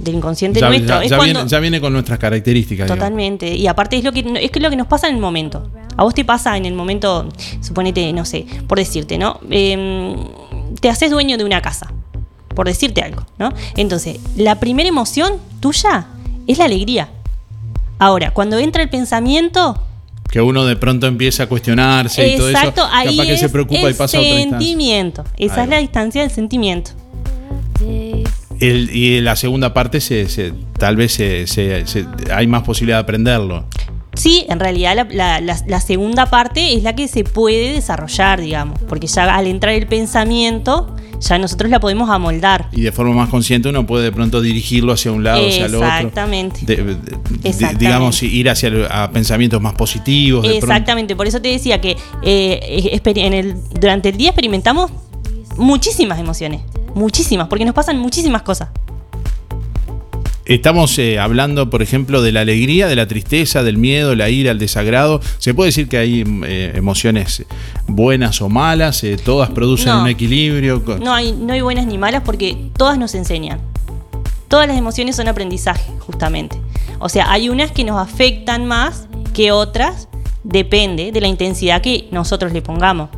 Del 0.00 0.16
inconsciente 0.16 0.60
Ya, 0.60 0.68
nuestro. 0.68 0.96
ya- 0.96 1.02
Es 1.04 1.12
cuando- 1.12 1.34
viene, 1.40 1.48
ya 1.48 1.58
viene 1.60 1.80
con 1.80 1.92
nuestras 1.92 2.18
características. 2.18 2.86
digamos. 2.86 2.98
Totalmente. 2.98 3.54
Y 3.54 3.66
aparte 3.66 3.96
es 3.96 4.04
lo 4.04 4.12
que 4.12 4.24
es 4.42 4.50
que 4.50 4.60
lo 4.60 4.68
que 4.70 4.76
nos 4.76 4.86
pasa 4.86 5.08
en 5.08 5.14
el 5.14 5.20
momento. 5.20 5.70
A 5.96 6.02
vos 6.02 6.14
te 6.14 6.24
pasa 6.24 6.56
en 6.56 6.64
el 6.66 6.74
momento, 6.74 7.28
suponete, 7.60 8.12
no 8.12 8.24
sé, 8.24 8.46
por 8.66 8.78
decirte, 8.78 9.16
¿no? 9.18 9.38
Em, 9.50 10.16
te 10.80 10.88
haces 10.88 11.10
dueño 11.10 11.36
de 11.38 11.44
una 11.44 11.60
casa. 11.62 11.92
Por 12.54 12.66
decirte 12.66 13.02
algo, 13.02 13.24
¿no? 13.38 13.52
Entonces, 13.76 14.18
la 14.36 14.58
primera 14.60 14.88
emoción 14.88 15.34
tuya 15.60 16.06
es 16.46 16.58
la 16.58 16.64
alegría. 16.66 17.08
Ahora, 17.98 18.32
cuando 18.32 18.58
entra 18.58 18.82
el 18.82 18.88
pensamiento, 18.90 19.80
Que 20.30 20.40
uno 20.40 20.64
de 20.64 20.74
pronto 20.76 21.06
empieza 21.06 21.44
a 21.44 21.46
cuestionarse 21.46 22.26
y 22.34 22.36
todo 22.36 22.48
eso. 22.48 22.58
exacto, 22.58 22.86
ahí 22.90 23.16
capaz 23.16 23.26
que 23.26 23.34
es 23.34 23.40
se 23.40 23.48
preocupa 23.48 23.90
y 23.90 23.94
pasa 23.94 24.18
a 24.18 24.20
otra 24.20 24.34
sentimiento. 24.36 25.24
Esa 25.38 25.54
Ahí 25.56 25.62
es 25.64 25.68
la 25.68 25.78
distancia 25.78 26.22
del 26.22 26.30
sentimiento. 26.30 26.90
El- 28.60 28.90
y 28.94 29.20
la 29.20 29.36
segunda 29.36 29.74
parte 29.74 30.00
se, 30.00 30.28
se- 30.28 30.52
tal 30.78 30.96
vez 30.96 31.12
se- 31.12 31.46
se- 31.46 31.86
se- 31.86 32.06
hay 32.32 32.46
más 32.46 32.62
posibilidad 32.62 32.98
de 32.98 33.02
aprenderlo. 33.02 33.64
Sí, 34.14 34.44
en 34.48 34.60
realidad 34.60 34.94
la, 34.94 35.04
la- 35.10 35.40
la- 35.40 35.58
la 35.66 35.80
segunda 35.80 36.26
parte 36.26 36.74
es 36.74 36.82
la 36.84 36.94
que 36.94 37.08
se 37.08 37.24
puede 37.24 37.72
desarrollar, 37.72 38.40
digamos, 38.40 38.78
porque 38.88 39.08
ya 39.08 39.34
al 39.34 39.46
entrar 39.48 39.74
el 39.74 39.86
pensamiento, 39.88 40.94
ya 41.28 41.38
nosotros 41.38 41.70
la 41.70 41.80
podemos 41.80 42.08
amoldar. 42.10 42.68
Y 42.72 42.82
de 42.82 42.92
forma 42.92 43.14
más 43.14 43.28
consciente 43.28 43.68
uno 43.68 43.86
puede 43.86 44.04
de 44.04 44.12
pronto 44.12 44.40
dirigirlo 44.40 44.92
hacia 44.92 45.10
un 45.12 45.24
lado, 45.24 45.46
hacia 45.46 45.66
el 45.66 45.74
otro. 45.74 45.86
Exactamente. 45.86 46.60
De- 46.66 46.76
de- 46.76 46.94
de- 46.94 47.16
Exactamente. 47.44 47.84
digamos, 47.84 48.22
ir 48.22 48.48
hacia 48.50 48.70
a 48.90 49.10
pensamientos 49.10 49.60
más 49.60 49.74
positivos. 49.74 50.46
Exactamente, 50.48 51.16
por 51.16 51.26
eso 51.26 51.40
te 51.40 51.48
decía 51.48 51.80
que 51.80 51.96
eh, 52.22 52.90
exper- 52.94 53.18
en 53.18 53.32
el, 53.34 53.56
durante 53.80 54.10
el 54.10 54.16
día 54.16 54.30
experimentamos 54.30 54.90
muchísimas 55.56 56.18
emociones, 56.18 56.60
muchísimas, 56.94 57.48
porque 57.48 57.64
nos 57.64 57.74
pasan 57.74 57.98
muchísimas 57.98 58.42
cosas. 58.42 58.68
Estamos 60.46 60.98
eh, 60.98 61.18
hablando, 61.18 61.70
por 61.70 61.80
ejemplo, 61.82 62.20
de 62.20 62.30
la 62.30 62.40
alegría, 62.40 62.86
de 62.86 62.96
la 62.96 63.08
tristeza, 63.08 63.62
del 63.62 63.78
miedo, 63.78 64.14
la 64.14 64.28
ira, 64.28 64.50
el 64.50 64.58
desagrado. 64.58 65.20
¿Se 65.38 65.54
puede 65.54 65.68
decir 65.68 65.88
que 65.88 65.96
hay 65.96 66.22
eh, 66.44 66.72
emociones 66.74 67.44
buenas 67.86 68.42
o 68.42 68.50
malas? 68.50 69.02
Eh, 69.04 69.16
¿Todas 69.16 69.48
producen 69.50 69.88
No. 69.94 70.02
un 70.02 70.08
equilibrio? 70.08 70.82
No 71.02 71.14
hay, 71.14 71.32
no 71.32 71.54
hay 71.54 71.62
buenas 71.62 71.86
ni 71.86 71.96
malas 71.96 72.22
porque 72.26 72.58
todas 72.76 72.98
nos 72.98 73.14
enseñan. 73.14 73.58
Todas 74.48 74.68
las 74.68 74.76
emociones 74.76 75.16
son 75.16 75.28
aprendizaje, 75.28 75.90
justamente. 76.00 76.60
O 76.98 77.08
sea, 77.08 77.30
hay 77.32 77.48
unas 77.48 77.72
que 77.72 77.82
nos 77.82 77.96
afectan 77.98 78.66
más 78.66 79.08
que 79.32 79.50
otras, 79.50 80.08
depende 80.44 81.10
de 81.10 81.20
la 81.22 81.26
intensidad 81.28 81.80
que 81.80 82.06
nosotros 82.12 82.52
le 82.52 82.60
pongamos. 82.60 83.08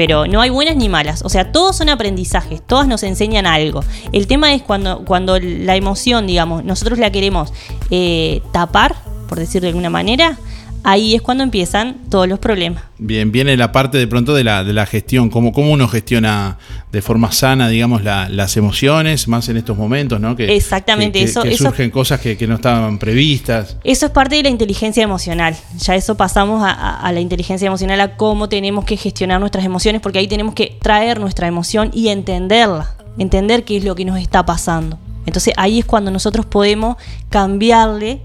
Pero 0.00 0.26
no 0.26 0.40
hay 0.40 0.48
buenas 0.48 0.76
ni 0.76 0.88
malas. 0.88 1.20
O 1.26 1.28
sea, 1.28 1.52
todos 1.52 1.76
son 1.76 1.90
aprendizajes, 1.90 2.62
todas 2.66 2.88
nos 2.88 3.02
enseñan 3.02 3.46
algo. 3.46 3.84
El 4.12 4.26
tema 4.26 4.54
es 4.54 4.62
cuando, 4.62 5.04
cuando 5.04 5.38
la 5.38 5.76
emoción, 5.76 6.26
digamos, 6.26 6.64
nosotros 6.64 6.98
la 6.98 7.12
queremos 7.12 7.52
eh, 7.90 8.40
tapar, 8.50 8.96
por 9.28 9.38
decirlo 9.38 9.66
de 9.66 9.72
alguna 9.72 9.90
manera, 9.90 10.38
ahí 10.84 11.14
es 11.14 11.22
cuando 11.22 11.42
empiezan 11.44 11.96
todos 12.08 12.28
los 12.28 12.38
problemas. 12.38 12.82
Bien, 12.98 13.32
viene 13.32 13.56
la 13.56 13.72
parte 13.72 13.98
de 13.98 14.06
pronto 14.06 14.34
de 14.34 14.44
la, 14.44 14.62
de 14.64 14.72
la 14.72 14.86
gestión, 14.86 15.30
cómo, 15.30 15.52
cómo 15.52 15.70
uno 15.72 15.88
gestiona 15.88 16.58
de 16.92 17.02
forma 17.02 17.32
sana, 17.32 17.68
digamos, 17.68 18.02
la- 18.04 18.28
las 18.28 18.56
emociones, 18.56 19.28
más 19.28 19.48
en 19.48 19.56
estos 19.56 19.76
momentos, 19.76 20.20
¿no? 20.20 20.36
Que, 20.36 20.54
Exactamente, 20.56 21.18
que- 21.18 21.24
eso- 21.24 21.42
que 21.42 21.50
eso- 21.52 21.64
surgen 21.64 21.90
cosas 21.90 22.20
que, 22.20 22.36
que 22.36 22.46
no 22.46 22.56
estaban 22.56 22.98
previstas. 22.98 23.76
Eso 23.84 24.06
es 24.06 24.12
parte 24.12 24.36
de 24.36 24.42
la 24.42 24.48
inteligencia 24.50 25.02
emocional. 25.02 25.56
Ya 25.78 25.94
eso 25.94 26.16
pasamos 26.16 26.62
a, 26.62 26.70
a- 26.70 27.00
a 27.00 27.12
la 27.12 27.20
inteligencia 27.20 27.66
emocional, 27.66 28.00
a 28.00 28.16
cómo 28.16 28.48
tenemos 28.48 28.84
que 28.84 28.96
gestionar 28.96 29.40
nuestras 29.40 29.64
emociones, 29.64 30.00
porque 30.00 30.18
ahí 30.18 30.28
tenemos 30.28 30.54
que 30.54 30.76
traer 30.82 31.20
nuestra 31.20 31.46
emoción 31.46 31.90
y 31.94 32.08
entenderla, 32.08 32.94
entender 33.18 33.64
qué 33.64 33.76
es 33.78 33.84
lo 33.84 33.94
que 33.94 34.04
nos 34.04 34.18
está 34.18 34.44
pasando. 34.44 34.98
Entonces 35.26 35.54
ahí 35.56 35.78
es 35.78 35.84
cuando 35.84 36.10
nosotros 36.10 36.46
podemos 36.46 36.96
cambiarle, 37.28 38.20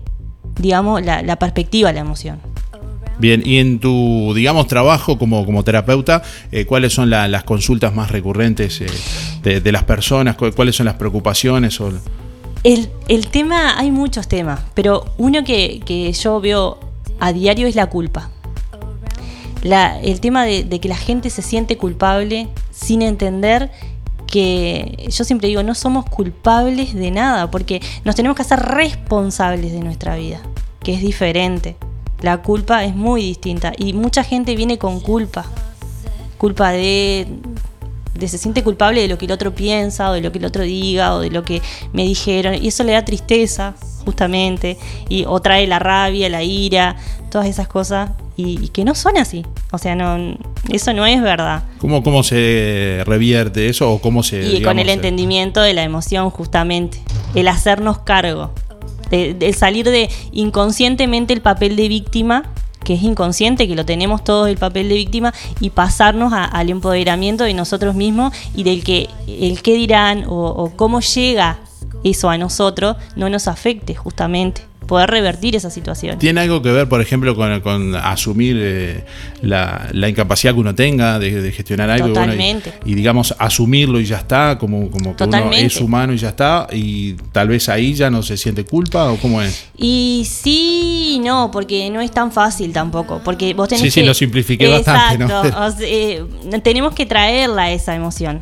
digamos, 0.57 1.03
la, 1.03 1.21
la 1.21 1.35
perspectiva 1.37 1.91
la 1.91 1.99
emoción. 2.01 2.39
Bien, 3.17 3.41
y 3.45 3.59
en 3.59 3.79
tu, 3.79 4.33
digamos, 4.35 4.67
trabajo 4.67 5.17
como, 5.17 5.45
como 5.45 5.63
terapeuta, 5.63 6.21
eh, 6.51 6.65
¿cuáles 6.65 6.91
son 6.93 7.09
la- 7.09 7.27
las 7.29 7.43
consultas 7.45 7.95
más 7.95 8.11
recurrentes 8.11 8.81
eh, 8.81 8.87
de, 9.41 9.61
de 9.61 9.71
las 9.71 9.83
personas? 9.85 10.35
¿Cu- 10.35 10.51
¿Cuáles 10.53 10.75
son 10.75 10.85
las 10.85 10.95
preocupaciones? 10.95 11.79
O, 11.79 11.93
El, 12.63 12.89
el 13.07 13.27
tema, 13.27 13.79
hay 13.79 13.89
muchos 13.91 14.27
temas, 14.27 14.59
pero 14.73 15.05
uno 15.17 15.45
que, 15.45 15.79
que 15.85 16.11
yo 16.11 16.41
veo 16.41 16.77
a 17.21 17.31
diario 17.31 17.67
es 17.67 17.75
la 17.75 17.85
culpa. 17.87 18.31
La- 19.63 19.99
el 20.01 20.19
tema 20.19 20.43
de, 20.45 20.63
de 20.63 20.79
que 20.79 20.89
la 20.89 20.97
gente 20.97 21.29
se 21.29 21.41
siente 21.41 21.77
culpable 21.77 22.49
sin 22.71 23.01
entender 23.01 23.71
que 24.35 25.07
yo 25.09 25.23
siempre 25.23 25.47
digo, 25.47 25.63
no 25.63 25.73
somos 25.75 26.03
culpables 26.03 26.93
de 26.93 27.09
nada, 27.09 27.49
porque 27.49 27.81
nos 28.03 28.15
tenemos 28.15 28.35
que 28.35 28.41
hacer 28.41 28.59
responsables 28.59 29.71
de 29.71 29.79
nuestra 29.79 30.17
vida, 30.17 30.41
que 30.83 30.93
es 30.93 30.99
diferente. 30.99 31.77
La 32.19 32.41
culpa 32.41 32.83
es 32.83 32.93
muy 32.93 33.21
distinta 33.21 33.71
y 33.77 33.93
mucha 33.93 34.25
gente 34.25 34.57
viene 34.57 34.77
con 34.77 34.99
culpa. 34.99 35.45
Culpa 36.37 36.73
de, 36.73 37.27
de 38.13 38.27
se 38.27 38.37
siente 38.37 38.61
culpable 38.61 38.99
de 38.99 39.07
lo 39.07 39.17
que 39.17 39.23
el 39.23 39.31
otro 39.31 39.55
piensa 39.55 40.09
o 40.09 40.13
de 40.13 40.19
lo 40.19 40.33
que 40.33 40.39
el 40.39 40.45
otro 40.45 40.63
diga 40.63 41.15
o 41.15 41.21
de 41.21 41.29
lo 41.29 41.43
que 41.43 41.61
me 41.93 42.03
dijeron 42.03 42.55
y 42.55 42.67
eso 42.67 42.83
le 42.83 42.91
da 42.91 43.05
tristeza 43.05 43.75
justamente 44.03 44.77
y 45.07 45.23
o 45.23 45.39
trae 45.39 45.65
la 45.65 45.79
rabia, 45.79 46.27
la 46.27 46.43
ira, 46.43 46.97
todas 47.31 47.47
esas 47.47 47.69
cosas 47.69 48.09
y, 48.37 48.63
y 48.63 48.67
que 48.69 48.83
no 48.83 48.95
son 48.95 49.17
así. 49.17 49.45
O 49.71 49.77
sea, 49.77 49.95
no 49.95 50.37
eso 50.69 50.93
no 50.93 51.05
es 51.05 51.21
verdad. 51.21 51.63
¿cómo, 51.79 52.03
¿Cómo 52.03 52.23
se 52.23 53.03
revierte 53.05 53.67
eso? 53.69 53.91
¿O 53.91 53.99
cómo 54.01 54.23
se.? 54.23 54.43
Y 54.43 54.61
con 54.61 54.79
el 54.79 54.87
se- 54.87 54.93
entendimiento 54.93 55.61
de 55.61 55.73
la 55.73 55.83
emoción 55.83 56.29
justamente, 56.29 56.99
el 57.35 57.47
hacernos 57.47 57.99
cargo. 57.99 58.51
De, 59.09 59.35
de 59.35 59.53
salir 59.53 59.85
de 59.89 60.09
inconscientemente 60.31 61.33
el 61.33 61.41
papel 61.41 61.75
de 61.75 61.87
víctima 61.87 62.43
que 62.83 62.93
es 62.93 63.01
inconsciente, 63.01 63.67
que 63.67 63.73
lo 63.75 63.83
tenemos 63.83 64.23
todos 64.23 64.47
el 64.47 64.57
papel 64.57 64.89
de 64.89 64.93
víctima, 64.95 65.33
y 65.59 65.71
pasarnos 65.71 66.33
a- 66.33 66.43
al 66.45 66.69
empoderamiento 66.69 67.43
de 67.43 67.53
nosotros 67.55 67.95
mismos 67.95 68.31
y 68.55 68.61
del 68.63 68.83
que 68.83 69.09
el 69.27 69.63
qué 69.63 69.73
dirán 69.73 70.25
o, 70.27 70.33
o 70.49 70.69
cómo 70.75 70.99
llega 71.01 71.57
eso 72.03 72.29
a 72.29 72.37
nosotros 72.37 72.95
no 73.15 73.27
nos 73.29 73.47
afecte 73.47 73.95
justamente. 73.95 74.61
Poder 74.87 75.09
revertir 75.09 75.55
esa 75.55 75.69
situación. 75.69 76.19
¿Tiene 76.19 76.41
algo 76.41 76.61
que 76.61 76.71
ver, 76.71 76.87
por 76.87 77.01
ejemplo, 77.01 77.35
con, 77.35 77.59
con 77.61 77.95
asumir 77.95 78.55
eh, 78.59 79.03
la, 79.41 79.87
la 79.91 80.09
incapacidad 80.09 80.53
que 80.53 80.59
uno 80.59 80.75
tenga 80.75 81.17
de, 81.19 81.41
de 81.41 81.51
gestionar 81.51 81.89
algo? 81.89 82.07
y 82.07 82.11
bueno, 82.11 82.33
y- 82.33 82.37
Totalmente. 82.37 82.73
y, 82.85 82.93
digamos, 82.93 83.35
asumirlo 83.39 83.99
y 83.99 84.05
ya 84.05 84.17
está, 84.17 84.57
como, 84.59 84.91
como 84.91 85.15
que 85.15 85.23
uno 85.23 85.51
es 85.53 85.81
humano 85.81 86.13
y 86.13 86.17
ya 86.17 86.29
está, 86.29 86.67
y 86.71 87.13
tal 87.31 87.47
vez 87.47 87.67
ahí 87.69 87.93
ya 87.95 88.09
no 88.09 88.21
se 88.21 88.37
siente 88.37 88.63
culpa, 88.63 89.11
o 89.11 89.17
cómo 89.17 89.41
es. 89.41 89.65
Y 89.77 90.27
sí 90.29 91.19
no, 91.23 91.49
porque 91.51 91.89
no 91.89 92.01
es 92.01 92.11
tan 92.11 92.31
fácil 92.31 92.71
tampoco. 92.71 93.21
Porque 93.23 93.53
vos 93.53 93.67
tenés 93.69 93.81
Sí, 93.81 93.89
sí, 93.91 94.01
que. 94.01 94.07
lo 94.07 94.13
simplifiqué 94.13 94.67
bastante, 94.67 95.17
¿no? 95.17 95.25
Exacto. 95.25 95.61
o 95.65 95.71
sea, 95.71 95.87
eh, 95.87 96.23
tenemos 96.63 96.93
que 96.93 97.05
traerla 97.05 97.71
esa 97.71 97.95
emoción, 97.95 98.39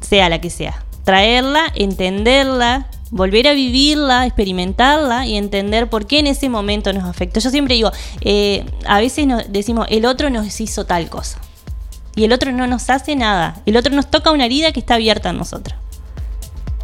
sea 0.00 0.28
la 0.28 0.40
que 0.40 0.50
sea. 0.50 0.82
Traerla, 1.04 1.72
entenderla, 1.76 2.88
volver 3.10 3.48
a 3.48 3.52
vivirla, 3.52 4.26
experimentarla 4.26 5.26
y 5.26 5.36
entender 5.36 5.88
por 5.88 6.06
qué 6.06 6.18
en 6.18 6.26
ese 6.26 6.48
momento 6.48 6.92
nos 6.92 7.04
afectó. 7.04 7.40
Yo 7.40 7.50
siempre 7.50 7.74
digo, 7.74 7.90
eh, 8.20 8.64
a 8.86 8.98
veces 9.00 9.26
decimos, 9.48 9.86
el 9.90 10.06
otro 10.06 10.30
nos 10.30 10.60
hizo 10.60 10.84
tal 10.86 11.08
cosa. 11.08 11.38
Y 12.14 12.24
el 12.24 12.32
otro 12.32 12.50
no 12.50 12.66
nos 12.66 12.88
hace 12.88 13.14
nada. 13.14 13.60
El 13.66 13.76
otro 13.76 13.94
nos 13.94 14.10
toca 14.10 14.30
una 14.30 14.46
herida 14.46 14.72
que 14.72 14.80
está 14.80 14.94
abierta 14.94 15.30
en 15.30 15.36
nosotros. 15.36 15.78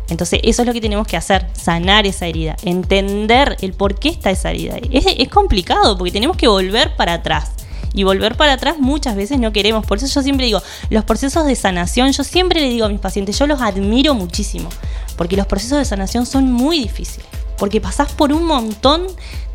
Entonces, 0.08 0.40
eso 0.42 0.62
es 0.62 0.68
lo 0.68 0.74
que 0.74 0.80
tenemos 0.80 1.06
que 1.06 1.16
hacer, 1.16 1.46
sanar 1.54 2.06
esa 2.06 2.26
herida, 2.26 2.56
entender 2.64 3.56
el 3.62 3.72
por 3.72 3.98
qué 3.98 4.10
está 4.10 4.30
esa 4.30 4.50
herida. 4.50 4.76
Es, 4.90 5.06
es 5.06 5.28
complicado 5.28 5.96
porque 5.96 6.12
tenemos 6.12 6.36
que 6.36 6.48
volver 6.48 6.94
para 6.96 7.14
atrás. 7.14 7.52
Y 7.94 8.04
volver 8.04 8.36
para 8.36 8.54
atrás 8.54 8.78
muchas 8.78 9.16
veces 9.16 9.38
no 9.38 9.52
queremos. 9.52 9.86
Por 9.86 9.98
eso 9.98 10.06
yo 10.06 10.22
siempre 10.22 10.46
digo, 10.46 10.60
los 10.90 11.04
procesos 11.04 11.46
de 11.46 11.54
sanación, 11.54 12.12
yo 12.12 12.24
siempre 12.24 12.60
le 12.60 12.68
digo 12.68 12.86
a 12.86 12.88
mis 12.88 13.00
pacientes, 13.00 13.38
yo 13.38 13.46
los 13.46 13.60
admiro 13.60 14.14
muchísimo. 14.14 14.68
Porque 15.16 15.36
los 15.36 15.46
procesos 15.46 15.78
de 15.78 15.84
sanación 15.84 16.26
son 16.26 16.52
muy 16.52 16.80
difíciles. 16.80 17.26
Porque 17.58 17.80
pasás 17.80 18.12
por 18.12 18.32
un 18.32 18.44
montón 18.44 19.06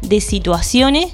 de 0.02 0.22
situaciones 0.22 1.14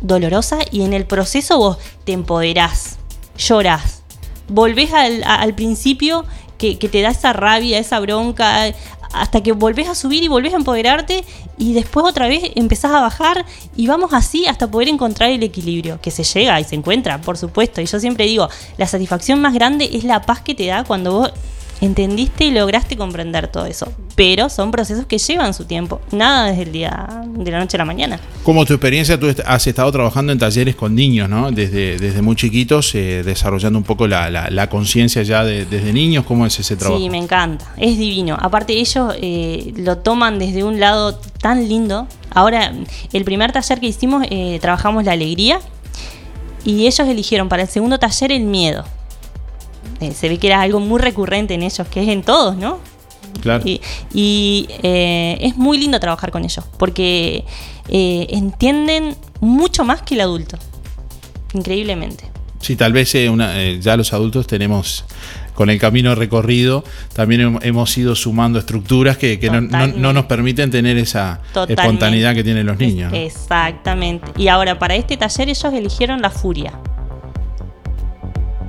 dolorosas 0.00 0.64
y 0.70 0.82
en 0.82 0.92
el 0.92 1.06
proceso 1.06 1.58
vos 1.58 1.78
te 2.04 2.12
empoderás, 2.12 2.98
llorás, 3.38 4.02
volvés 4.48 4.92
al, 4.92 5.54
principio 5.54 6.24
que, 6.58 6.78
que 6.78 6.88
te 6.88 7.00
da 7.00 7.10
esa 7.10 7.32
rabia, 7.32 7.78
esa 7.78 8.00
bronca, 8.00 8.72
hasta 9.14 9.42
que 9.42 9.52
volvés 9.52 9.88
a 9.88 9.94
subir 9.94 10.22
y 10.22 10.28
volvés 10.28 10.52
a 10.52 10.56
empoderarte 10.56 11.24
y 11.56 11.72
después 11.72 12.04
otra 12.04 12.26
vez 12.26 12.50
empezás 12.56 12.92
a 12.92 13.00
bajar 13.00 13.46
y 13.76 13.86
vamos 13.86 14.12
así 14.12 14.46
hasta 14.46 14.70
poder 14.70 14.88
encontrar 14.88 15.30
el 15.30 15.42
equilibrio, 15.42 16.00
que 16.02 16.10
se 16.10 16.24
llega 16.24 16.60
y 16.60 16.64
se 16.64 16.74
encuentra, 16.74 17.20
por 17.20 17.38
supuesto. 17.38 17.80
Y 17.80 17.86
yo 17.86 18.00
siempre 18.00 18.26
digo, 18.26 18.48
la 18.76 18.86
satisfacción 18.86 19.40
más 19.40 19.54
grande 19.54 19.88
es 19.92 20.04
la 20.04 20.22
paz 20.22 20.40
que 20.40 20.54
te 20.54 20.66
da 20.66 20.84
cuando 20.84 21.12
vos 21.12 21.32
entendiste 21.80 22.44
y 22.44 22.50
lograste 22.50 22.96
comprender 22.96 23.48
todo 23.48 23.66
eso. 23.66 23.92
Pero 24.16 24.48
son 24.48 24.70
procesos 24.70 25.06
que 25.06 25.18
llevan 25.18 25.52
su 25.54 25.64
tiempo, 25.64 26.00
nada 26.12 26.46
desde 26.46 26.62
el 26.62 26.72
día 26.72 27.24
de 27.36 27.50
la 27.50 27.58
noche 27.58 27.76
a 27.76 27.78
la 27.78 27.84
mañana. 27.84 28.20
Como 28.44 28.64
tu 28.64 28.72
experiencia, 28.74 29.18
tú 29.18 29.26
has 29.44 29.66
estado 29.66 29.90
trabajando 29.90 30.32
en 30.32 30.38
talleres 30.38 30.76
con 30.76 30.94
niños, 30.94 31.28
¿no? 31.28 31.50
Desde, 31.50 31.98
desde 31.98 32.22
muy 32.22 32.36
chiquitos, 32.36 32.94
eh, 32.94 33.22
desarrollando 33.24 33.78
un 33.78 33.84
poco 33.84 34.06
la, 34.06 34.30
la- 34.30 34.50
la 34.50 34.68
conciencia 34.70 35.22
ya 35.24 35.44
de- 35.44 35.66
desde 35.66 35.92
niños. 35.92 36.24
¿Cómo 36.26 36.46
es 36.46 36.58
ese 36.60 36.76
trabajo? 36.76 37.00
Sí, 37.02 37.10
me 37.10 37.18
encanta, 37.18 37.64
es 37.76 37.98
divino. 37.98 38.36
Aparte 38.40 38.72
ellos 38.74 39.14
eh, 39.20 39.72
lo 39.76 39.98
toman 39.98 40.38
desde 40.38 40.62
un 40.64 40.78
lado 40.80 41.18
tan 41.40 41.68
lindo. 41.68 42.06
Ahora, 42.30 42.72
el 43.12 43.24
primer 43.24 43.52
taller 43.52 43.80
que 43.80 43.86
hicimos, 43.86 44.24
eh, 44.30 44.58
trabajamos 44.60 45.04
la 45.04 45.12
alegría 45.12 45.60
y 46.64 46.86
ellos 46.86 47.00
eligieron 47.08 47.48
para 47.48 47.62
el 47.62 47.68
segundo 47.68 47.98
taller 47.98 48.32
el 48.32 48.44
miedo. 48.44 48.84
Eh, 50.00 50.12
se 50.12 50.28
ve 50.28 50.38
que 50.38 50.48
era 50.48 50.60
algo 50.60 50.80
muy 50.80 51.00
recurrente 51.00 51.54
en 51.54 51.62
ellos, 51.62 51.86
que 51.88 52.02
es 52.02 52.08
en 52.08 52.22
todos, 52.22 52.56
¿no? 52.56 52.78
Claro. 53.40 53.62
Y, 53.66 53.80
y, 54.12 54.66
eh, 54.82 55.38
es 55.40 55.56
muy 55.56 55.78
lindo 55.78 55.98
trabajar 56.00 56.30
con 56.30 56.44
ellos, 56.44 56.64
porque 56.78 57.44
eh, 57.88 58.26
entienden 58.30 59.16
mucho 59.40 59.84
más 59.84 60.02
que 60.02 60.14
el 60.14 60.20
adulto. 60.22 60.56
Increíblemente. 61.52 62.24
Sí, 62.60 62.76
tal 62.76 62.92
vez 62.92 63.14
una- 63.30 63.54
ya 63.72 63.96
los 63.96 64.12
adultos 64.12 64.46
tenemos, 64.46 65.04
con 65.54 65.68
el 65.68 65.78
camino 65.78 66.14
recorrido, 66.14 66.82
también 67.12 67.42
hem- 67.42 67.58
hemos 67.62 67.96
ido 67.98 68.14
sumando 68.14 68.58
estructuras 68.58 69.18
que, 69.18 69.38
que 69.38 69.50
no, 69.50 69.60
no- 69.60 69.66
Totalmente. 69.68 70.00
no 70.00 70.12
nos 70.14 70.24
permiten 70.24 70.70
tener 70.70 70.96
esa 70.96 71.40
Totalmente. 71.52 71.82
espontaneidad 71.82 72.34
que 72.34 72.42
tienen 72.42 72.64
los 72.66 72.78
niños. 72.78 73.12
Exactamente. 73.14 74.32
Y 74.36 74.48
ahora, 74.48 74.78
para 74.78 74.94
este 74.94 75.16
taller 75.16 75.48
ellos 75.50 75.72
eligieron 75.72 76.22
la 76.22 76.30
furia. 76.30 76.72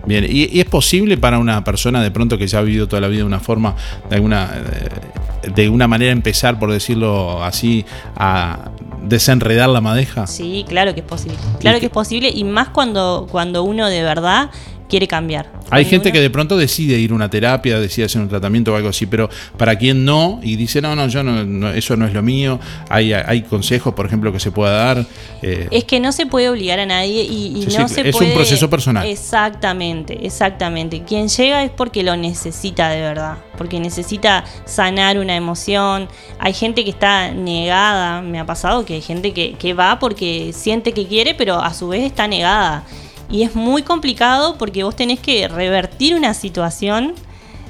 Bien, 0.06 0.26
¿Y, 0.28 0.56
y 0.56 0.60
es 0.60 0.66
posible 0.66 1.18
para 1.18 1.40
una 1.40 1.64
persona 1.64 2.02
de 2.02 2.12
pronto 2.12 2.38
que 2.38 2.48
ya 2.48 2.60
ha 2.60 2.62
vivido 2.62 2.88
toda 2.88 3.02
la 3.02 3.08
vida 3.08 3.20
de 3.20 3.26
una 3.26 3.40
forma, 3.40 3.76
de 4.10 4.16
alguna, 4.16 4.50
eh, 4.54 5.52
de 5.54 5.70
una 5.70 5.88
manera 5.88 6.12
empezar, 6.12 6.60
por 6.60 6.72
decirlo 6.72 7.44
así, 7.44 7.86
a 8.16 8.72
desenredar 9.04 9.70
la 9.70 9.82
madeja? 9.82 10.28
Sí, 10.28 10.66
claro 10.68 10.94
que 10.94 11.02
es 11.02 11.06
posible. 11.06 11.38
Claro 11.60 11.80
que 11.80 11.88
es 11.88 11.92
posible 11.92 12.30
y 12.30 12.44
más 12.44 12.70
cuando, 12.70 13.28
cuando 13.32 13.64
uno 13.64 13.88
de 13.88 14.04
verdad 14.04 14.50
quiere 14.90 15.08
cambiar. 15.08 15.52
Hay 15.72 15.86
gente 15.86 16.12
que 16.12 16.20
de 16.22 16.30
pronto 16.30 16.58
decide 16.58 16.98
ir 17.00 17.12
a 17.12 17.16
una 17.16 17.30
terapia, 17.30 17.80
decide 17.80 18.06
hacer 18.06 18.22
un 18.22 18.30
tratamiento 18.30 18.72
o 18.72 18.76
algo 18.76 18.90
así, 18.90 19.06
pero 19.08 19.30
para 19.58 19.76
quien 19.78 20.06
no 20.06 20.40
y 20.44 20.56
dice, 20.56 20.82
no, 20.82 20.96
no, 20.96 21.08
yo 21.08 21.24
no, 21.24 21.44
no, 21.44 21.70
eso 21.72 21.96
no 21.98 22.06
es 22.06 22.14
lo 22.14 22.22
mío, 22.22 22.60
hay, 22.90 23.14
hay 23.14 23.42
consejos, 23.42 23.94
por 23.96 24.06
ejemplo, 24.06 24.32
que 24.32 24.40
se 24.40 24.52
pueda 24.52 24.74
dar. 24.74 25.06
eh, 25.42 25.68
Es 25.72 25.84
que 25.86 26.00
no 26.00 26.12
se 26.12 26.26
puede 26.28 26.50
obligar 26.50 26.80
a 26.80 26.86
nadie 26.86 27.24
y, 27.24 27.58
y 27.58 27.62
Sí, 27.72 27.78
no 27.78 27.88
sí, 27.88 27.96
se 27.96 28.02
es 28.10 28.16
un 28.16 28.20
puede. 28.22 28.34
proceso 28.36 28.70
personal. 28.70 29.08
Exactamente, 29.08 30.26
exactamente. 30.26 31.04
Quien 31.04 31.28
llega 31.30 31.64
es 31.64 31.72
porque 31.72 32.04
lo 32.04 32.16
necesita 32.16 32.90
de 32.90 33.02
verdad, 33.02 33.38
porque 33.58 33.80
necesita 33.80 34.44
sanar 34.66 35.18
una 35.18 35.36
emoción. 35.36 36.08
Hay 36.40 36.54
gente 36.54 36.84
que 36.84 36.90
está 36.92 37.32
negada, 37.32 38.22
me 38.22 38.40
ha 38.40 38.46
pasado 38.46 38.86
que 38.86 38.94
hay 38.96 39.02
gente 39.02 39.34
que, 39.34 39.54
que 39.54 39.74
va 39.74 39.98
porque 40.00 40.52
siente 40.54 40.92
que 40.94 41.08
quiere, 41.08 41.34
pero 41.36 41.60
a 41.62 41.74
su 41.74 41.88
vez 41.88 42.04
está 42.04 42.28
negada. 42.28 42.84
Y 43.30 43.44
es 43.44 43.56
muy 43.56 43.82
complicado 43.84 44.58
porque 44.58 44.84
vos 44.84 44.96
tenés 44.96 45.20
que 45.20 45.48
revertir 45.48 46.16
una 46.16 46.34
situación 46.34 47.14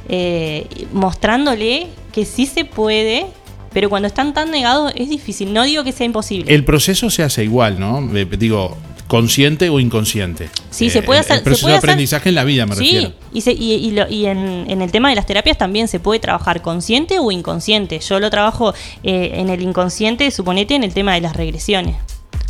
eh, 0.09 0.67
mostrándole 0.93 1.87
que 2.11 2.25
sí 2.25 2.45
se 2.45 2.65
puede, 2.65 3.25
pero 3.73 3.89
cuando 3.89 4.07
están 4.07 4.33
tan 4.33 4.51
negados 4.51 4.91
es 4.95 5.09
difícil. 5.09 5.53
No 5.53 5.63
digo 5.63 5.83
que 5.83 5.91
sea 5.91 6.05
imposible. 6.05 6.53
el 6.53 6.63
proceso 6.63 7.09
se 7.09 7.23
hace 7.23 7.43
igual, 7.43 7.79
¿no? 7.79 7.99
Eh, 8.15 8.25
digo, 8.37 8.77
consciente 9.07 9.69
o 9.69 9.79
inconsciente. 9.79 10.49
Sí, 10.71 10.89
se 10.89 10.99
Eh, 10.99 11.03
puede 11.03 11.19
hacer- 11.19 11.37
El 11.37 11.43
proceso 11.43 11.67
de 11.67 11.73
hacer- 11.75 11.89
aprendizaje 11.89 12.29
en 12.29 12.35
la 12.35 12.43
vida, 12.43 12.65
me 12.65 12.75
sí, 12.75 12.81
refiero. 12.95 13.13
y, 13.33 13.41
se- 13.41 13.53
y- 13.53 13.73
y 13.73 13.91
lo- 13.91 14.09
y 14.09 14.25
en, 14.25 14.65
en 14.67 14.81
el 14.81 14.91
tema 14.91 15.09
de 15.09 15.15
las 15.15 15.25
terapias 15.25 15.57
también 15.57 15.87
se 15.87 15.99
puede 15.99 16.19
trabajar 16.19 16.61
consciente 16.61 17.19
o 17.19 17.31
inconsciente. 17.31 17.99
Yo 17.99 18.19
lo 18.19 18.29
trabajo 18.29 18.73
eh, 19.03 19.31
en 19.35 19.49
el 19.49 19.61
inconsciente, 19.61 20.29
suponete, 20.31 20.75
en 20.75 20.83
el 20.83 20.93
tema 20.93 21.13
de 21.13 21.21
las 21.21 21.35
regresiones. 21.35 21.95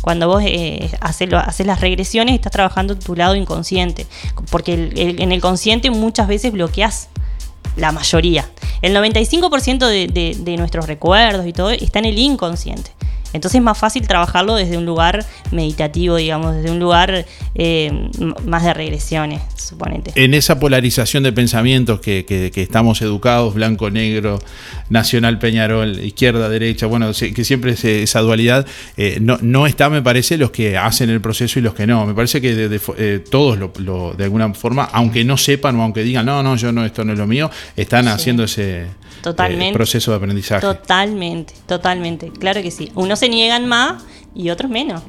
Cuando 0.00 0.28
vos 0.28 0.42
eh, 0.44 0.90
haces, 1.00 1.28
las 1.66 1.80
regresiones, 1.80 2.34
estás 2.34 2.52
trabajando 2.52 2.96
tu 2.98 3.14
lado 3.16 3.34
inconsciente. 3.34 4.06
Porque 4.50 4.90
en 4.96 5.32
el 5.32 5.40
consciente 5.40 5.90
muchas 5.90 6.28
veces 6.28 6.52
bloqueas 6.52 7.08
la 7.76 7.92
mayoría. 7.92 8.48
El 8.82 8.94
95% 8.94 9.86
de, 9.86 10.06
de- 10.06 10.36
de 10.38 10.56
nuestros 10.56 10.86
recuerdos 10.86 11.46
y 11.46 11.52
todo 11.52 11.70
está 11.70 11.98
en 11.98 12.04
el 12.06 12.18
inconsciente. 12.18 12.90
Entonces 13.36 13.58
es 13.58 13.62
más 13.64 13.78
fácil 13.78 14.06
trabajarlo 14.06 14.54
desde 14.56 14.76
un 14.76 14.84
lugar 14.84 15.24
meditativo, 15.52 16.16
digamos, 16.16 16.56
desde 16.56 16.70
un 16.70 16.78
lugar 16.80 17.24
eh, 17.54 18.08
más 18.44 18.64
de 18.64 18.74
regresiones, 18.74 19.40
suponete. 19.56 20.12
En 20.16 20.34
esa 20.34 20.58
polarización 20.58 21.22
de 21.22 21.32
pensamientos 21.32 22.00
que, 22.00 22.24
que- 22.24 22.50
que 22.50 22.62
estamos 22.62 23.00
educados, 23.02 23.54
blanco, 23.54 23.90
negro, 23.90 24.38
nacional, 24.90 25.38
Peñarol, 25.38 25.98
izquierda, 26.00 26.48
derecha, 26.48 26.86
bueno, 26.86 27.10
que 27.12 27.44
siempre 27.44 27.72
es 27.72 27.84
eh, 27.84 28.02
esa 28.02 28.20
dualidad, 28.20 28.66
eh, 28.96 29.18
no, 29.20 29.38
no 29.42 29.66
está, 29.66 29.88
me 29.90 30.02
parece, 30.02 30.36
los 30.38 30.50
que 30.50 30.76
hacen 30.76 31.10
el 31.10 31.20
proceso 31.20 31.58
y 31.58 31.62
los 31.62 31.74
que 31.74 31.86
no. 31.86 32.06
Me 32.06 32.14
parece 32.14 32.40
que 32.40 32.54
de- 32.54 32.68
de 32.68 32.80
eh, 32.98 33.24
todos, 33.30 33.58
lo, 33.58 33.72
lo- 33.78 34.12
de 34.14 34.24
alguna 34.24 34.52
forma, 34.54 34.84
aunque 34.92 35.24
no 35.24 35.36
sepan 35.36 35.76
o 35.76 35.82
aunque 35.82 36.02
digan, 36.02 36.26
no, 36.26 36.42
no, 36.42 36.56
yo 36.56 36.72
no, 36.72 36.84
esto 36.84 37.04
no 37.04 37.12
es 37.12 37.18
lo 37.18 37.26
mío, 37.26 37.50
están 37.76 38.08
haciendo 38.08 38.44
ese 38.44 38.86
eh, 39.30 39.32
Totalmente. 39.32 39.72
proceso 39.72 40.10
de 40.12 40.16
aprendizaje. 40.18 40.60
Totalmente, 40.60 41.54
totalmente. 41.66 42.30
Claro 42.30 42.62
que 42.62 42.70
sí. 42.70 42.90
Unos 42.94 43.18
se 43.18 43.28
niegan 43.28 43.66
más 43.66 44.02
y 44.34 44.50
otros 44.50 44.70
menos. 44.70 45.02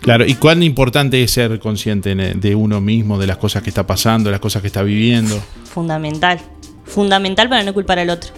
Claro, 0.00 0.26
y 0.26 0.34
cuán 0.34 0.62
importante 0.62 1.22
es 1.22 1.30
ser 1.30 1.58
consciente 1.60 2.12
eh, 2.12 2.32
de 2.34 2.54
uno 2.54 2.80
mismo, 2.80 3.18
de 3.18 3.26
las 3.26 3.36
cosas 3.36 3.62
que 3.62 3.70
está 3.70 3.86
pasando, 3.86 4.28
de 4.28 4.32
las 4.32 4.40
cosas 4.40 4.62
que 4.62 4.68
está 4.68 4.82
viviendo. 4.82 5.40
Fundamental. 5.64 6.40
Fundamental 6.84 7.48
para 7.48 7.62
no 7.62 7.72
culpar 7.72 7.98
al 7.98 8.10
otro. 8.10 8.30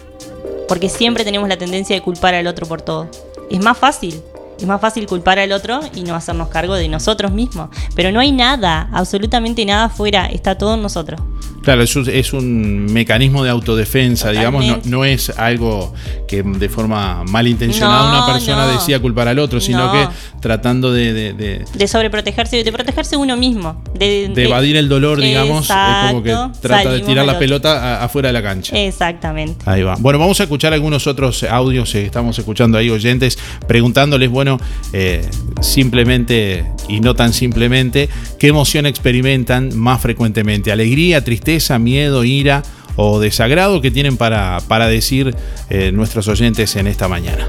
Porque 0.69 0.89
siempre 0.89 1.25
tenemos 1.25 1.49
la 1.49 1.57
tendencia 1.57 1.95
de 1.95 2.03
culpar 2.03 2.35
al 2.35 2.47
otro 2.47 2.67
por 2.67 2.83
todo. 2.83 3.11
Es 3.51 3.63
más 3.63 3.79
fácil. 3.79 4.21
Es 4.59 4.67
más 4.67 4.81
fácil 4.81 5.07
culpar 5.07 5.39
al 5.39 5.53
otro 5.53 5.81
y 5.95 6.03
no 6.03 6.15
hacernos 6.15 6.49
cargo 6.49 6.75
de 6.75 6.89
nosotros 6.89 7.33
mismos. 7.33 7.71
Pero 7.95 8.13
no 8.13 8.21
hay 8.21 8.31
nada, 8.31 8.89
absolutamente 8.93 9.65
nada 9.65 9.85
afuera. 9.87 10.27
Está 10.27 10.57
todo 10.57 10.75
en 10.75 10.83
nosotros. 10.83 11.21
Claro, 11.65 11.83
es 11.83 11.97
un, 11.97 12.09
es 12.09 12.33
un 12.33 12.87
mecanismo 12.93 13.43
de 13.43 13.51
autodefensa, 13.51 14.31
digamos, 14.31 14.65
no, 14.87 15.05
es 15.05 15.31
algo 15.31 15.95
que 16.29 16.43
de 16.43 16.69
forma 16.69 17.25
malintencionada 17.25 18.11
No, 18.13 18.19
una 18.25 18.33
persona 18.35 18.67
no. 18.67 18.73
decía 18.73 19.01
culpar 19.01 19.29
al 19.29 19.39
otro, 19.39 19.61
sino 19.61 19.87
No. 19.87 19.93
que 19.93 20.09
tratando 20.41 20.93
de, 20.93 21.13
de- 21.13 21.33
de- 21.33 21.65
De 21.75 21.89
sobreprotegerse, 21.89 22.63
de 22.63 22.73
protegerse 22.73 23.17
uno 23.17 23.37
mismo. 23.37 23.83
De, 23.99 24.29
de 24.35 24.45
evadir 24.45 24.77
el 24.77 24.89
dolor, 24.89 25.21
digamos, 25.21 25.71
es 25.71 25.77
como 26.11 26.23
que 26.23 26.31
Exacto, 26.31 26.59
trata 26.61 26.93
de 26.93 27.01
tirar 27.01 27.25
la 27.25 27.39
pelota 27.39 28.01
a- 28.01 28.05
afuera 28.05 28.29
de 28.29 28.33
la 28.35 28.43
cancha. 28.43 28.77
Exactamente. 28.79 29.57
Ahí 29.65 29.83
va. 29.83 29.97
Bueno, 29.99 30.19
vamos 30.19 30.39
a 30.41 30.43
escuchar 30.43 30.73
algunos 30.75 31.07
otros 31.07 31.43
audios 31.45 31.91
que 31.93 32.05
estamos 32.05 32.39
escuchando 32.39 32.77
ahí, 32.77 32.91
oyentes, 32.91 33.39
preguntándoles, 33.67 34.29
bueno, 34.31 34.61
eh, 34.93 35.23
simplemente 35.61 36.65
y 36.89 37.01
no 37.01 37.15
tan 37.15 37.33
simplemente, 37.33 38.09
¿qué 38.39 38.49
emoción 38.49 38.87
experimentan 38.87 39.77
más 39.77 40.01
frecuentemente? 40.01 40.71
¿Alegría, 40.71 41.25
tristeza, 41.25 41.54
miedo, 41.79 42.25
ira 42.25 42.63
o 42.97 43.19
desagrado 43.21 43.81
que 43.81 43.91
tienen 43.91 44.17
para, 44.17 44.59
para 44.69 44.87
decir 44.87 45.35
eh, 45.71 45.93
nuestros 45.93 46.29
oyentes 46.29 46.77
en 46.77 46.87
esta 46.87 47.09
mañana? 47.09 47.49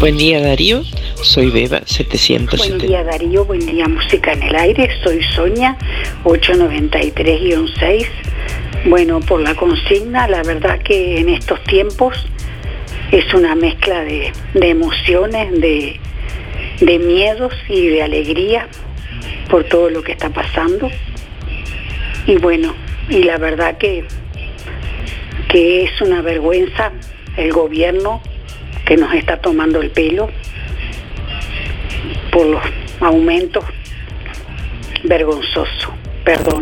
Buen 0.00 0.16
día 0.18 0.40
Darío, 0.40 0.82
soy 1.22 1.50
Beba 1.50 1.78
Buen 1.78 1.88
770. 1.88 2.86
día 2.86 3.04
Darío, 3.04 3.44
buen 3.44 3.64
día 3.64 3.88
Música 3.88 4.32
en 4.32 4.42
el 4.42 4.54
Aire, 4.54 4.90
soy 5.02 5.22
Sonia 5.34 5.76
893-6. 6.24 8.06
Bueno, 8.86 9.20
por 9.20 9.40
la 9.40 9.54
consigna, 9.54 10.28
la 10.28 10.42
verdad 10.42 10.80
que 10.82 11.20
en 11.20 11.30
estos 11.30 11.62
tiempos 11.64 12.26
es 13.10 13.32
una 13.32 13.54
mezcla 13.54 14.02
de, 14.02 14.32
de 14.54 14.68
emociones, 14.68 15.58
de, 15.60 16.00
de 16.80 16.98
miedos 16.98 17.54
y 17.68 17.88
de 17.88 18.02
alegría 18.02 18.68
por 19.48 19.64
todo 19.64 19.88
lo 19.88 20.02
que 20.02 20.12
está 20.12 20.30
pasando. 20.30 20.90
Y 22.26 22.36
bueno, 22.36 22.74
y 23.08 23.22
la 23.22 23.38
verdad 23.38 23.78
que, 23.78 24.06
que 25.48 25.84
es 25.84 26.00
una 26.00 26.22
vergüenza 26.22 26.92
el 27.36 27.52
gobierno 27.52 28.22
que 28.86 28.96
nos 28.96 29.12
está 29.14 29.40
tomando 29.40 29.80
el 29.80 29.90
pelo 29.90 30.28
por 32.30 32.46
los 32.46 32.62
aumentos 33.00 33.64
vergonzoso. 35.04 35.92
Perdón. 36.24 36.60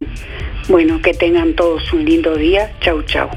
Bueno, 0.68 1.00
que 1.02 1.14
tengan 1.14 1.54
todos 1.54 1.92
un 1.92 2.04
lindo 2.04 2.34
día. 2.34 2.72
Chau, 2.80 3.02
chau. 3.02 3.28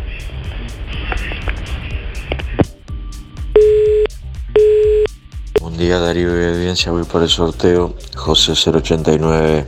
Buen 5.62 5.78
día 5.78 6.00
Darío 6.00 6.40
y 6.40 6.46
audiencia, 6.46 6.92
voy 6.92 7.04
por 7.04 7.24
el 7.24 7.30
sorteo 7.30 7.96
José 8.16 8.54
089 8.54 9.66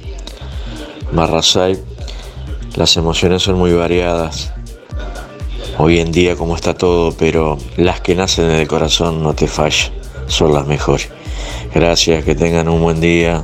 barra 1.11 1.41
6. 1.41 1.86
Las 2.77 2.95
emociones 2.95 3.41
son 3.41 3.57
muy 3.57 3.73
variadas. 3.73 4.51
Hoy 5.79 5.97
en 5.97 6.11
día 6.11 6.35
como 6.35 6.55
está 6.55 6.75
todo, 6.75 7.11
pero 7.17 7.57
las 7.75 8.01
que 8.01 8.13
nacen 8.13 8.49
del 8.49 8.67
corazón 8.67 9.23
no 9.23 9.33
te 9.33 9.47
fallan, 9.47 9.91
son 10.27 10.53
las 10.53 10.67
mejores. 10.67 11.09
Gracias, 11.73 12.23
que 12.23 12.35
tengan 12.35 12.69
un 12.69 12.79
buen 12.83 13.01
día. 13.01 13.41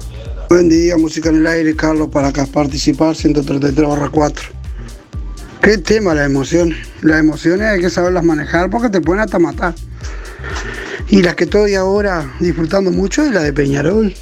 Buen 0.49 0.69
día, 0.69 0.97
música 0.97 1.29
en 1.29 1.37
el 1.37 1.47
aire, 1.47 1.75
Carlos, 1.75 2.09
para 2.09 2.27
acá 2.27 2.45
participar, 2.45 3.15
133 3.15 3.89
barra 3.89 4.09
4. 4.09 4.45
¿Qué 5.63 5.79
tema 5.79 6.13
la 6.13 6.25
emoción? 6.25 6.75
Las 7.01 7.19
emociones 7.19 7.69
hay 7.69 7.81
que 7.81 7.89
saberlas 7.89 8.23
manejar 8.23 8.69
porque 8.69 8.89
te 8.89 9.01
pueden 9.01 9.23
hasta 9.23 9.39
matar. 9.39 9.73
Y 11.09 11.23
las 11.23 11.33
que 11.33 11.45
estoy 11.45 11.73
ahora 11.73 12.31
disfrutando 12.39 12.91
mucho 12.91 13.23
es 13.23 13.31
la 13.31 13.41
de 13.41 13.51
Peñarol. 13.51 14.13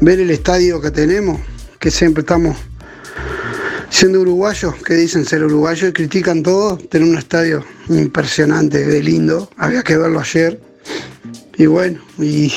Ver 0.00 0.20
el 0.20 0.30
estadio 0.30 0.80
que 0.80 0.90
tenemos, 0.90 1.38
que 1.78 1.90
siempre 1.90 2.22
estamos 2.22 2.56
siendo 3.92 4.22
uruguayos, 4.22 4.74
que 4.82 4.94
dicen 4.94 5.24
ser 5.24 5.44
uruguayos 5.44 5.90
y 5.90 5.92
critican 5.92 6.42
todo, 6.42 6.78
tener 6.78 7.06
un 7.06 7.18
estadio 7.18 7.62
impresionante, 7.90 8.84
de 8.84 9.02
lindo. 9.02 9.50
Había 9.58 9.82
que 9.82 9.96
verlo 9.98 10.18
ayer. 10.18 10.58
Y 11.58 11.66
bueno, 11.66 12.00
y 12.18 12.50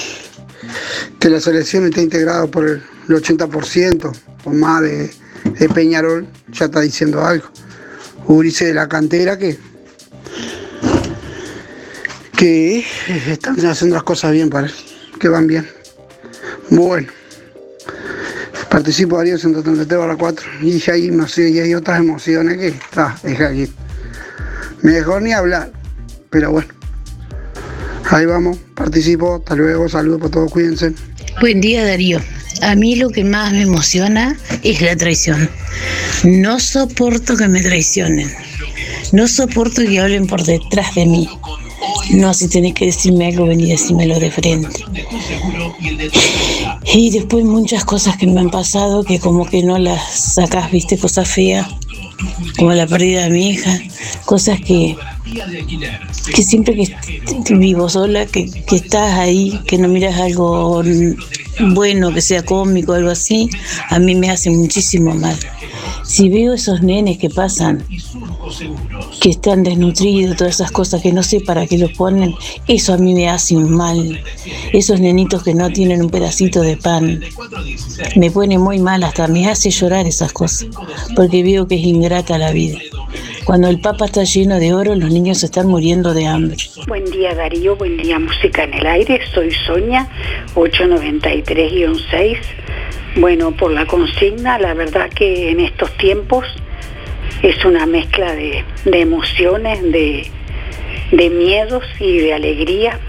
que 1.19 1.29
la 1.29 1.41
selección 1.41 1.86
esté 1.86 2.01
integrada 2.01 2.47
por 2.47 2.65
el, 2.65 2.81
el 3.09 3.15
80% 3.15 4.11
o 4.45 4.49
más 4.51 4.81
de, 4.81 5.11
de 5.59 5.69
Peñarol, 5.69 6.25
ya 6.53 6.65
está 6.65 6.79
diciendo 6.79 7.23
algo. 7.23 7.47
Urice 8.27 8.67
de 8.67 8.73
la 8.73 8.88
cantera 8.88 9.38
que, 9.38 9.57
que 12.38 12.83
están 13.27 13.63
haciendo 13.65 13.97
las 13.97 14.03
cosas 14.03 14.31
bien, 14.31 14.49
parece, 14.49 14.83
que 15.19 15.27
van 15.27 15.47
bien. 15.47 15.69
Bueno, 16.69 17.09
participo 18.70 19.18
Darío 19.18 19.38
133 19.38 19.99
barra 19.99 20.16
4 20.16 20.45
y 20.61 20.89
hay, 20.89 21.11
no 21.11 21.28
sé, 21.28 21.49
y 21.49 21.59
hay 21.59 21.74
otras 21.74 21.99
emociones 21.99 22.57
que 22.57 22.68
está, 22.68 23.18
deja 23.24 23.49
aquí. 23.49 23.72
Mejor 24.82 25.22
ni 25.22 25.34
hablar, 25.34 25.72
pero 26.30 26.51
bueno. 26.51 26.68
Ahí 28.11 28.26
vamos, 28.26 28.57
participo, 28.76 29.36
hasta 29.36 29.55
luego, 29.55 29.89
saludos 29.89 30.20
para 30.20 30.32
todos, 30.32 30.51
cuídense. 30.51 30.93
Buen 31.41 31.61
día 31.61 31.84
Darío. 31.86 32.20
A 32.61 32.76
mí 32.76 32.95
lo 32.95 33.09
que 33.09 33.24
más 33.24 33.51
me 33.51 33.63
emociona 33.63 34.38
es 34.63 34.82
la 34.82 34.95
traición. 34.95 35.49
No 36.24 36.59
soporto 36.59 37.36
que 37.36 37.47
me 37.47 37.61
traicionen. 37.61 38.32
No 39.11 39.28
soporto 39.28 39.82
que 39.82 39.99
hablen 39.99 40.28
por 40.28 40.43
detrás 40.43 40.95
de 40.95 41.05
mí. 41.05 41.30
No, 42.11 42.34
si 42.34 42.47
tenés 42.47 42.74
que 42.74 42.86
decirme 42.86 43.28
algo, 43.28 43.47
vení 43.47 43.70
decímelo 43.70 44.20
de 44.20 44.32
frente. 44.32 44.70
Y 46.93 47.09
después 47.09 47.43
muchas 47.45 47.83
cosas 47.83 48.17
que 48.17 48.27
me 48.27 48.39
han 48.39 48.49
pasado 48.49 49.03
que 49.03 49.19
como 49.19 49.45
que 49.45 49.63
no 49.63 49.77
las 49.77 50.33
sacás, 50.33 50.71
viste, 50.71 50.97
cosas 50.97 51.27
feas, 51.27 51.67
como 52.57 52.71
la 52.73 52.88
pérdida 52.88 53.23
de 53.23 53.29
mi 53.29 53.49
hija, 53.49 53.79
cosas 54.25 54.59
que, 54.61 54.95
que 56.33 56.43
siempre 56.43 56.75
que 56.75 57.55
vivo 57.55 57.89
sola, 57.89 58.25
que, 58.25 58.49
que 58.49 58.75
estás 58.75 59.13
ahí, 59.17 59.59
que 59.67 59.77
no 59.77 59.88
miras 59.88 60.19
algo 60.19 60.83
bueno, 61.60 62.14
que 62.14 62.22
sea 62.22 62.43
cómico, 62.43 62.93
algo 62.93 63.12
así, 63.12 63.49
a 63.89 63.99
mí 63.99 64.16
me 64.16 64.30
hace 64.30 64.49
muchísimo 64.49 65.14
mal. 65.14 65.38
Si 66.03 66.30
veo 66.30 66.53
esos 66.53 66.82
nenes 66.82 67.18
que 67.18 67.30
pasan, 67.30 67.86
que 69.20 69.30
están 69.30 69.64
desnutridos, 69.64 70.38
todas 70.38 70.56
esas 70.56 70.72
cosas 70.72 71.01
que 71.01 71.12
no 71.12 71.24
sé 71.24 71.41
para 71.41 71.66
qué 71.66 71.78
los 71.78 71.91
ponen, 71.93 72.36
eso 72.68 72.93
a 72.93 72.97
mí 72.97 73.14
me 73.14 73.30
hace 73.30 73.56
mal. 73.56 74.22
Esos 74.72 74.99
nenitos 74.99 75.43
que 75.43 75.53
no 75.53 75.70
tienen 75.72 76.01
un 76.01 76.10
pedacito 76.10 76.62
de 76.62 76.78
pan, 76.78 77.22
me 78.16 78.32
pone 78.32 78.58
muy 78.60 78.80
mal, 78.80 79.03
hasta 79.03 79.28
me 79.28 79.47
hace 79.47 79.72
llorar 79.72 80.06
esas 80.06 80.32
cosas, 80.32 80.68
porque 81.16 81.43
veo 81.43 81.68
que 81.68 81.76
es 81.76 81.86
ingrata 81.86 82.38
la 82.38 82.51
vida. 82.51 82.78
Cuando 83.46 83.70
el 83.70 83.80
papa 83.80 84.06
está 84.06 84.24
lleno 84.24 84.58
de 84.58 84.74
oro, 84.74 84.96
los 84.96 85.12
niños 85.12 85.43
están 85.43 85.68
muriendo 85.68 86.16
de 86.16 86.26
hambre. 86.26 86.58
Buen 86.88 87.06
día 87.06 87.36
Darío, 87.36 87.76
buen 87.76 87.96
día 87.96 88.18
Música 88.18 88.64
en 88.64 88.74
el 88.74 88.88
Aire, 88.88 89.22
soy 89.36 89.52
Sonia 89.52 90.10
893-6. 90.56 92.39
Bueno, 93.18 93.52
por 93.52 93.72
la 93.72 93.86
consigna, 93.86 94.58
la 94.58 94.74
verdad 94.74 95.12
que 95.12 95.52
en 95.52 95.60
estos 95.60 95.96
tiempos 95.98 96.48
es 97.43 97.64
una 97.64 97.86
mezcla 97.86 98.34
de, 98.34 98.66
de 98.84 99.02
emociones, 99.02 99.84
de, 99.91 100.26
de 101.12 101.30
miedos 101.30 101.84
y 102.00 102.18
de 102.18 102.34
alegría 102.34 103.00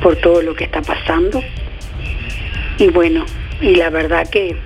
por 0.00 0.14
todo 0.14 0.42
lo 0.42 0.54
que 0.54 0.62
está 0.62 0.80
pasando. 0.80 1.42
Y 2.78 2.86
bueno, 2.90 3.26
y 3.60 3.74
la 3.74 3.90
verdad 3.90 4.28
que, 4.30 4.56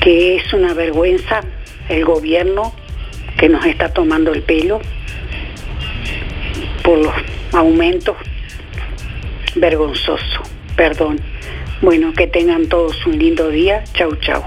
que 0.00 0.36
es 0.36 0.52
una 0.52 0.72
vergüenza 0.72 1.40
el 1.88 2.04
gobierno 2.04 2.72
que 3.38 3.48
nos 3.48 3.64
está 3.66 3.88
tomando 3.90 4.32
el 4.32 4.42
pelo 4.42 4.80
por 6.82 6.98
los 6.98 7.14
aumentos 7.52 8.16
vergonzoso. 9.54 10.42
Perdón. 10.76 11.20
Bueno, 11.82 12.12
que 12.12 12.26
tengan 12.26 12.68
todos 12.68 13.04
un 13.06 13.18
lindo 13.18 13.48
día. 13.48 13.84
Chau, 13.92 14.14
chau. 14.16 14.44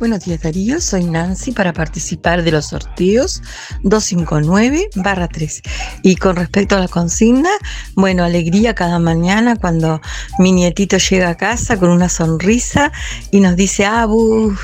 Buenos 0.00 0.24
días 0.24 0.40
Darío, 0.40 0.80
soy 0.80 1.04
Nancy 1.04 1.52
para 1.52 1.74
participar 1.74 2.42
de 2.42 2.50
los 2.52 2.68
sorteos 2.68 3.42
259-3. 3.82 5.60
Y 6.02 6.16
con 6.16 6.36
respecto 6.36 6.74
a 6.74 6.78
la 6.78 6.88
consigna, 6.88 7.50
bueno, 7.96 8.24
alegría 8.24 8.74
cada 8.74 8.98
mañana 8.98 9.56
cuando 9.56 10.00
mi 10.38 10.52
nietito 10.52 10.96
llega 10.96 11.28
a 11.28 11.36
casa 11.36 11.78
con 11.78 11.90
una 11.90 12.08
sonrisa 12.08 12.92
y 13.30 13.40
nos 13.40 13.56
dice, 13.56 13.84
Abu, 13.84 14.56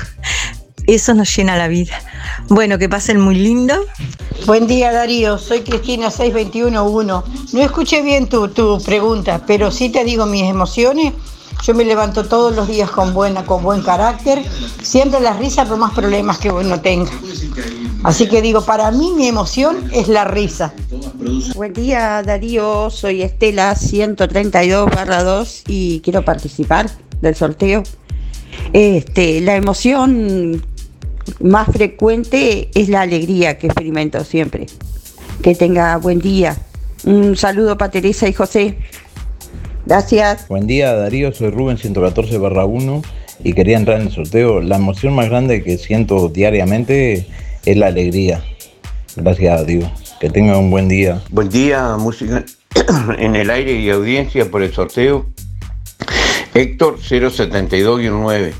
eso 0.87 1.13
nos 1.13 1.37
llena 1.37 1.55
la 1.55 1.67
vida. 1.67 2.01
Bueno, 2.49 2.79
que 2.79 2.89
pasen 2.89 3.19
muy 3.19 3.35
lindo. 3.35 3.75
Buen 4.47 4.65
día 4.65 4.91
Darío, 4.91 5.37
soy 5.37 5.61
Cristina 5.61 6.09
6211. 6.09 7.53
No 7.53 7.61
escuché 7.61 8.01
bien 8.01 8.27
tu, 8.27 8.47
tu 8.47 8.81
pregunta, 8.83 9.43
pero 9.45 9.69
sí 9.69 9.89
te 9.89 10.03
digo 10.03 10.25
mis 10.25 10.49
emociones. 10.49 11.13
Yo 11.63 11.73
me 11.73 11.83
levanto 11.83 12.25
todos 12.25 12.55
los 12.55 12.67
días 12.67 12.89
con 12.89 13.13
buena, 13.13 13.45
con 13.45 13.61
buen 13.61 13.81
carácter, 13.81 14.43
siempre 14.81 15.19
la 15.19 15.33
risa 15.33 15.65
por 15.65 15.77
más 15.77 15.93
problemas 15.93 16.37
que 16.37 16.49
uno 16.49 16.79
tenga. 16.79 17.11
Así 18.03 18.27
que 18.29 18.41
digo, 18.41 18.63
para 18.63 18.89
mí 18.91 19.11
mi 19.15 19.27
emoción 19.27 19.89
es 19.91 20.07
la 20.07 20.23
risa. 20.23 20.73
Buen 21.55 21.73
día 21.73 22.23
Darío, 22.23 22.89
soy 22.89 23.21
Estela 23.21 23.75
132 23.75 24.89
2 25.07 25.63
y 25.67 25.99
quiero 26.01 26.23
participar. 26.23 26.89
del 27.21 27.35
sorteo. 27.35 27.83
Este, 28.73 29.41
la 29.41 29.55
emoción 29.55 30.63
más 31.41 31.67
frecuente 31.67 32.69
es 32.73 32.89
la 32.89 33.01
alegría 33.01 33.57
que 33.57 33.67
experimento 33.67 34.23
siempre. 34.23 34.67
Que 35.41 35.55
tenga 35.55 35.97
buen 35.97 36.19
día. 36.19 36.55
Un 37.05 37.35
saludo 37.35 37.77
para 37.77 37.91
Teresa 37.91 38.27
y 38.27 38.33
José. 38.33 38.77
Gracias. 39.87 40.49
Buen 40.49 40.67
día 40.67 40.93
Darío, 40.93 41.31
soy 41.31 41.49
Rubén 41.49 41.77
114 41.77 42.37
barra 42.39 42.65
1 42.65 43.01
y 43.41 43.53
quería 43.53 43.77
entrar 43.77 44.01
en 44.01 44.07
el 44.07 44.13
sorteo. 44.13 44.59
La 44.59 44.75
emoción 44.75 45.15
más 45.15 45.29
grande 45.29 45.63
que 45.63 45.77
siento 45.77 46.27
diariamente 46.27 47.25
es 47.63 47.77
la 47.77 47.87
alegría. 47.87 48.43
Gracias 49.15 49.61
Darío. 49.61 49.89
Que 50.19 50.29
tenga 50.29 50.57
un 50.57 50.71
buen 50.71 50.89
día. 50.89 51.21
Buen 51.29 51.47
día, 51.47 51.95
música 51.97 52.43
en 53.17 53.37
el 53.37 53.49
aire 53.49 53.79
y 53.79 53.89
audiencia 53.89 54.51
por 54.51 54.61
el 54.61 54.73
sorteo. 54.73 55.27
Héctor 56.53 56.99
072-9. 56.99 58.51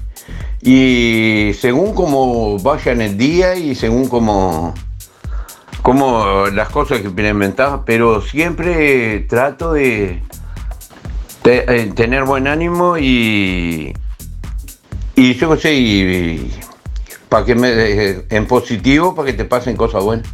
Y 0.62 1.52
según 1.60 1.94
como 1.94 2.58
vaya 2.60 2.94
en 2.94 3.02
el 3.02 3.18
día 3.18 3.58
y 3.58 3.76
según 3.76 4.08
como, 4.08 4.74
como 5.82 6.48
las 6.54 6.70
cosas 6.70 7.02
que 7.02 7.08
experimentaba, 7.08 7.84
pero 7.84 8.22
siempre 8.22 9.20
trato 9.28 9.74
de, 9.74 10.22
eh, 11.48 11.92
tener 11.96 12.26
buen 12.26 12.48
ánimo 12.48 12.98
y, 12.98 13.94
y 15.16 15.34
yo 15.36 15.52
qué 15.52 15.62
sé, 15.62 15.74
y, 15.76 16.52
para 17.30 17.46
que 17.46 17.56
me, 17.56 17.70
eh, 17.70 18.26
en 18.30 18.48
positivo 18.48 19.16
para 19.16 19.28
que 19.28 19.34
te 19.34 19.46
pasen 19.46 19.78
cosas 19.78 20.04
buenas. 20.04 20.28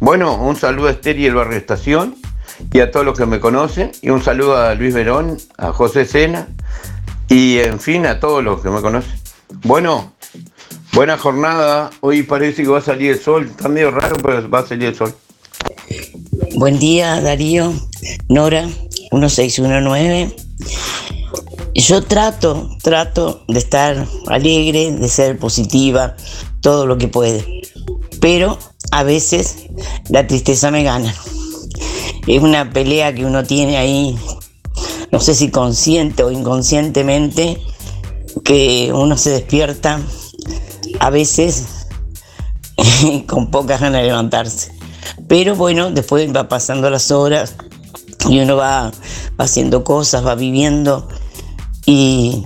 Bueno, 0.00 0.34
un 0.36 0.56
saludo 0.56 0.88
a 0.88 0.92
Esther 0.92 1.18
y 1.18 1.26
el 1.26 1.34
Barrio 1.34 1.58
Estación 1.58 2.16
y 2.72 2.80
a 2.80 2.90
todos 2.90 3.04
los 3.04 3.18
que 3.18 3.26
me 3.26 3.38
conocen 3.38 3.92
y 4.00 4.10
un 4.10 4.22
saludo 4.22 4.56
a 4.56 4.74
Luis 4.74 4.94
Verón, 4.94 5.36
a 5.58 5.72
José 5.72 6.06
Sena 6.06 6.48
y 7.28 7.58
en 7.58 7.78
fin 7.78 8.06
a 8.06 8.18
todos 8.18 8.42
los 8.42 8.62
que 8.62 8.70
me 8.70 8.80
conocen. 8.80 9.12
Bueno, 9.62 10.14
buena 10.92 11.18
jornada. 11.18 11.90
Hoy 12.00 12.22
parece 12.22 12.62
que 12.62 12.68
va 12.68 12.78
a 12.78 12.82
salir 12.82 13.12
el 13.12 13.20
sol. 13.20 13.46
Está 13.46 13.68
medio 13.68 13.90
raro, 13.90 14.16
pero 14.22 14.48
va 14.48 14.60
a 14.60 14.66
salir 14.66 14.88
el 14.88 14.94
sol. 14.94 15.14
Buen 16.56 16.78
día, 16.78 17.20
Darío. 17.20 17.72
Nora, 18.28 18.66
1619. 19.12 20.45
Yo 21.74 22.02
trato, 22.02 22.70
trato 22.82 23.44
de 23.48 23.58
estar 23.58 24.06
alegre, 24.28 24.92
de 24.92 25.08
ser 25.08 25.38
positiva, 25.38 26.16
todo 26.60 26.86
lo 26.86 26.96
que 26.96 27.08
puede. 27.08 27.62
Pero 28.20 28.58
a 28.90 29.02
veces 29.02 29.66
la 30.08 30.26
tristeza 30.26 30.70
me 30.70 30.82
gana. 30.82 31.14
Es 32.26 32.42
una 32.42 32.70
pelea 32.70 33.14
que 33.14 33.24
uno 33.24 33.44
tiene 33.44 33.76
ahí, 33.76 34.18
no 35.12 35.20
sé 35.20 35.34
si 35.34 35.50
consciente 35.50 36.24
o 36.24 36.30
inconscientemente, 36.30 37.60
que 38.42 38.90
uno 38.92 39.16
se 39.16 39.30
despierta 39.30 40.00
a 40.98 41.10
veces 41.10 41.86
con 43.26 43.50
pocas 43.50 43.80
ganas 43.80 44.00
de 44.00 44.08
levantarse. 44.08 44.72
Pero 45.28 45.56
bueno, 45.56 45.90
después 45.90 46.34
va 46.34 46.48
pasando 46.48 46.90
las 46.90 47.10
horas 47.10 47.54
y 48.28 48.40
uno 48.40 48.56
va, 48.56 48.92
haciendo 49.38 49.84
cosas, 49.84 50.24
va 50.24 50.34
viviendo 50.34 51.08
y 51.84 52.44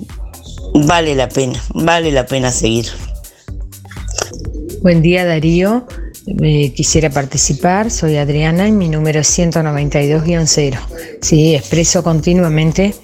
vale 0.75 1.15
la 1.15 1.29
pena, 1.29 1.61
vale 1.75 2.13
la 2.13 2.27
pena 2.27 2.51
seguir. 2.53 2.87
Buen 4.83 5.03
día 5.03 5.25
Darío, 5.25 5.87
Eh, 6.43 6.73
quisiera 6.75 7.11
participar, 7.11 7.91
soy 7.91 8.17
Adriana 8.17 8.69
y 8.69 8.73
mi 8.73 8.89
número 8.89 9.21
es 9.21 9.39
192-0. 9.39 10.79
Sí, 11.23 11.55
expreso 11.57 12.03
continuamente 12.05 12.95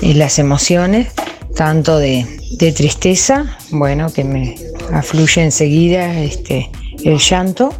eh, 0.00 0.14
las 0.14 0.38
emociones, 0.38 1.08
tanto 1.56 1.98
de, 1.98 2.24
de 2.58 2.72
tristeza, 2.72 3.58
bueno, 3.70 4.12
que 4.12 4.22
me 4.22 4.54
afluye 4.92 5.42
enseguida 5.42 6.20
este, 6.22 6.70
el 7.04 7.18
llanto, 7.18 7.72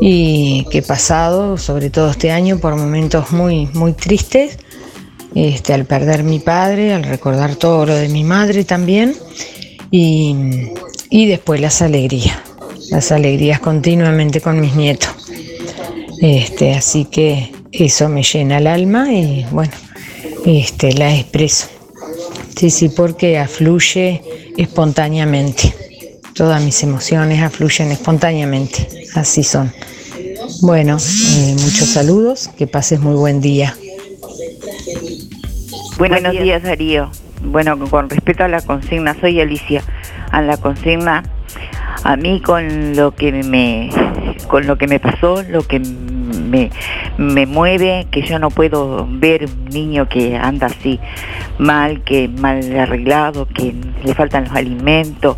y 0.00 0.66
que 0.70 0.78
he 0.78 0.82
pasado, 0.82 1.58
sobre 1.58 1.90
todo 1.90 2.10
este 2.10 2.30
año, 2.30 2.58
por 2.58 2.76
momentos 2.76 3.32
muy, 3.32 3.66
muy 3.72 3.92
tristes, 3.92 4.58
este, 5.34 5.74
al 5.74 5.84
perder 5.84 6.22
mi 6.22 6.38
padre, 6.38 6.94
al 6.94 7.04
recordar 7.04 7.56
todo 7.56 7.86
lo 7.86 7.94
de 7.94 8.08
mi 8.08 8.24
madre 8.24 8.64
también, 8.64 9.14
y, 9.90 10.70
y 11.10 11.26
después 11.26 11.60
las 11.60 11.82
alegrías, 11.82 12.38
las 12.90 13.12
alegrías 13.12 13.60
continuamente 13.60 14.40
con 14.40 14.60
mis 14.60 14.74
nietos. 14.74 15.10
Este, 16.20 16.74
así 16.74 17.04
que 17.04 17.52
eso 17.72 18.08
me 18.08 18.22
llena 18.22 18.58
el 18.58 18.66
alma 18.66 19.12
y 19.12 19.44
bueno, 19.50 19.72
este, 20.46 20.92
la 20.94 21.14
expreso. 21.14 21.68
Sí, 22.56 22.70
sí, 22.70 22.88
porque 22.88 23.38
afluye 23.38 24.22
espontáneamente. 24.56 25.74
Todas 26.36 26.62
mis 26.62 26.82
emociones 26.82 27.42
afluyen 27.42 27.90
espontáneamente. 27.90 28.86
Así 29.14 29.42
son. 29.42 29.72
Bueno, 30.60 30.98
eh, 30.98 31.52
muchos 31.52 31.88
saludos. 31.88 32.48
Que 32.48 32.66
pases 32.66 33.00
muy 33.00 33.14
buen 33.14 33.40
día. 33.40 33.74
Buenos 35.96 36.32
días, 36.32 36.62
Darío. 36.62 37.10
Bueno, 37.42 37.78
con 37.88 38.10
respecto 38.10 38.44
a 38.44 38.48
la 38.48 38.60
consigna, 38.60 39.16
soy 39.18 39.40
Alicia. 39.40 39.82
A 40.30 40.42
la 40.42 40.58
consigna, 40.58 41.22
a 42.04 42.16
mí 42.16 42.42
con 42.42 42.94
lo 42.94 43.14
que 43.14 43.32
me, 43.32 43.88
con 44.46 44.66
lo 44.66 44.76
que 44.76 44.88
me 44.88 45.00
pasó, 45.00 45.42
lo 45.42 45.62
que 45.62 45.80
me, 45.80 46.70
me 47.16 47.46
mueve, 47.46 48.08
que 48.10 48.20
yo 48.20 48.38
no 48.38 48.50
puedo 48.50 49.06
ver 49.08 49.46
un 49.46 49.64
niño 49.70 50.06
que 50.06 50.36
anda 50.36 50.66
así 50.66 51.00
mal, 51.58 52.02
que 52.02 52.28
mal 52.28 52.78
arreglado, 52.78 53.46
que 53.46 53.74
le 54.04 54.14
faltan 54.14 54.44
los 54.44 54.52
alimentos, 54.52 55.36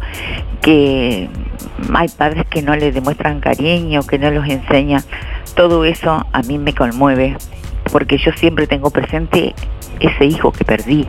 que 0.60 1.28
hay 1.94 2.08
padres 2.08 2.44
que 2.50 2.62
no 2.62 2.76
le 2.76 2.92
demuestran 2.92 3.40
cariño, 3.40 4.02
que 4.02 4.18
no 4.18 4.30
los 4.30 4.48
enseñan. 4.48 5.02
Todo 5.54 5.84
eso 5.84 6.26
a 6.32 6.42
mí 6.42 6.58
me 6.58 6.74
conmueve, 6.74 7.36
porque 7.92 8.18
yo 8.18 8.32
siempre 8.32 8.66
tengo 8.66 8.90
presente 8.90 9.54
ese 10.00 10.24
hijo 10.26 10.52
que 10.52 10.64
perdí. 10.64 11.06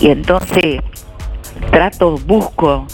Y 0.00 0.08
entonces 0.08 0.80
trato, 1.70 2.18
busco 2.18 2.86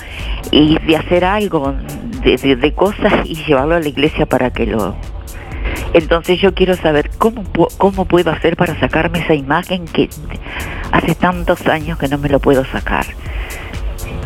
y 0.51 0.79
de 0.81 0.97
hacer 0.97 1.25
algo 1.25 1.75
de, 2.23 2.37
de- 2.57 2.75
cosas 2.75 3.13
y 3.25 3.35
llevarlo 3.45 3.77
a 3.77 3.81
la 3.81 3.89
iglesia 3.89 4.27
para 4.27 4.51
que 4.51 4.67
lo... 4.67 4.95
Entonces 5.93 6.41
yo 6.41 6.55
quiero 6.55 6.77
saber 6.77 7.11
cómo, 7.19 7.43
cómo 7.79 8.05
puedo 8.05 8.31
hacer 8.31 8.57
para 8.57 8.79
sacarme 8.79 9.21
esa 9.21 9.35
imagen 9.35 9.87
que 9.87 10.09
hace 10.93 11.15
tantos 11.15 11.67
años 11.67 11.99
que 11.99 12.09
no 12.09 12.17
me 12.19 12.29
lo 12.29 12.39
puedo 12.39 12.65
sacar. 12.65 13.07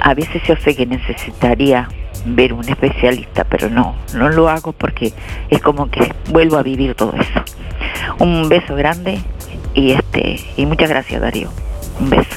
A 0.07 0.13
veces 0.13 0.43
yo 0.47 0.55
sé 0.57 0.77
que 0.77 0.85
necesitaría 0.85 1.89
ver 2.27 2.53
un 2.53 2.69
especialista, 2.69 3.45
pero 3.45 3.71
no, 3.71 3.97
no 4.15 4.29
lo 4.29 4.51
hago 4.51 4.73
porque 4.73 5.15
es 5.49 5.63
como 5.63 5.91
que 5.91 6.13
vuelvo 6.29 6.59
a 6.59 6.63
vivir 6.63 6.95
todo 6.95 7.15
eso. 7.15 7.43
Un 8.19 8.51
beso 8.51 8.77
grande 8.77 9.19
y 9.73 9.93
este 9.93 10.41
y 10.59 10.67
muchas 10.67 10.91
gracias 10.91 11.23
Darío. 11.23 11.49
Un 11.99 12.11
beso. 12.11 12.37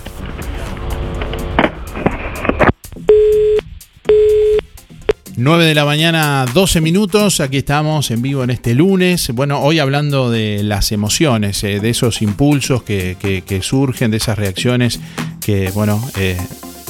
9 5.36 5.66
de 5.66 5.76
la 5.76 5.84
mañana, 5.84 6.46
12 6.54 6.80
minutos. 6.80 7.42
Aquí 7.42 7.58
estamos 7.58 8.10
en 8.12 8.22
vivo 8.22 8.46
en 8.46 8.50
este 8.50 8.76
lunes. 8.76 9.30
Bueno, 9.34 9.60
hoy 9.60 9.80
hablando 9.80 10.32
de 10.32 10.64
las 10.64 10.94
emociones, 10.94 11.62
eh, 11.66 11.82
de 11.82 11.90
esos 11.90 12.22
impulsos 12.22 12.84
que 12.84 13.60
surgen, 13.62 14.10
de 14.10 14.18
esas 14.18 14.38
reacciones 14.38 15.02
que, 15.42 15.70
bueno, 15.72 16.02
eh, 16.18 16.38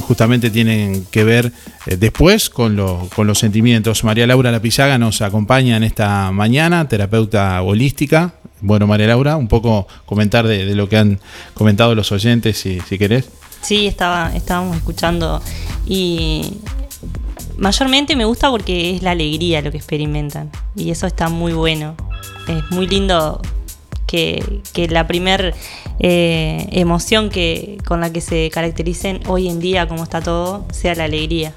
justamente 0.07 0.49
tienen 0.49 1.05
que 1.11 1.23
ver 1.23 1.51
eh, 1.85 1.97
después 1.97 2.49
con, 2.49 2.75
lo- 2.75 3.07
con 3.15 3.27
los 3.27 3.39
sentimientos. 3.39 4.03
María 4.03 4.25
Laura 4.27 4.51
Lapizaga 4.51 4.97
nos 4.97 5.21
acompaña 5.21 5.77
en 5.77 5.83
esta 5.83 6.31
mañana, 6.31 6.87
terapeuta 6.87 7.61
holística. 7.61 8.33
Bueno, 8.61 8.87
María 8.87 9.07
Laura, 9.07 9.35
un 9.35 9.47
poco 9.47 9.87
comentar 10.05 10.47
de, 10.47 10.65
de 10.65 10.75
lo 10.75 10.89
que 10.89 10.97
han 10.97 11.19
comentado 11.53 11.93
los 11.93 12.11
oyentes, 12.11 12.57
si, 12.57 12.79
si 12.81 12.97
querés. 12.97 13.29
Sí, 13.61 13.85
estaba, 13.87 14.35
estábamos 14.35 14.77
escuchando 14.77 15.41
y 15.85 16.53
mayormente 17.57 18.15
me 18.15 18.25
gusta 18.25 18.49
porque 18.49 18.95
es 18.95 19.01
la 19.03 19.11
alegría 19.11 19.61
lo 19.61 19.71
que 19.71 19.77
experimentan 19.77 20.49
y 20.75 20.91
eso 20.91 21.07
está 21.07 21.29
muy 21.29 21.53
bueno. 21.53 21.95
Es 22.47 22.63
muy 22.71 22.87
lindo 22.87 23.41
que, 24.07 24.61
que 24.73 24.87
la 24.87 25.05
primer 25.05 25.53
eh, 25.99 26.67
emoción 26.71 27.29
que, 27.29 27.77
con 27.85 28.01
la 28.01 28.11
que 28.11 28.21
se 28.21 28.49
caractericen 28.49 29.19
hoy 29.27 29.47
en 29.47 29.59
día, 29.59 29.87
como 29.87 30.01
está 30.03 30.21
todo, 30.21 30.65
sea 30.71 30.95
la 30.95 31.03
alegría. 31.03 31.53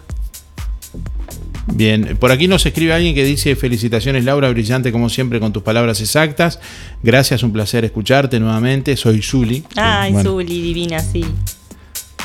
Bien, 1.73 2.17
por 2.19 2.33
aquí 2.33 2.49
nos 2.49 2.67
escribe 2.67 2.93
alguien 2.93 3.15
que 3.15 3.23
dice 3.25 3.55
felicitaciones 3.55 4.25
Laura, 4.25 4.49
brillante 4.51 4.91
como 4.91 5.09
siempre 5.09 5.39
con 5.39 5.53
tus 5.53 5.63
palabras 5.63 6.01
exactas. 6.01 6.59
Gracias, 7.03 7.43
un 7.45 7.53
placer 7.53 7.85
escucharte 7.85 8.41
nuevamente. 8.41 8.97
Soy 8.97 9.23
Zuli. 9.23 9.63
Ay, 9.77 10.13
Bueno, 10.13 10.31
Zuli, 10.31 10.61
divina, 10.63 10.99
sí. 11.01 11.25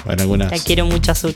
bueno, 0.03 0.21
algunas- 0.23 0.51
La 0.51 0.57
quiero 0.59 0.85
mucho 0.85 1.11
a 1.11 1.15
Zuli. 1.15 1.35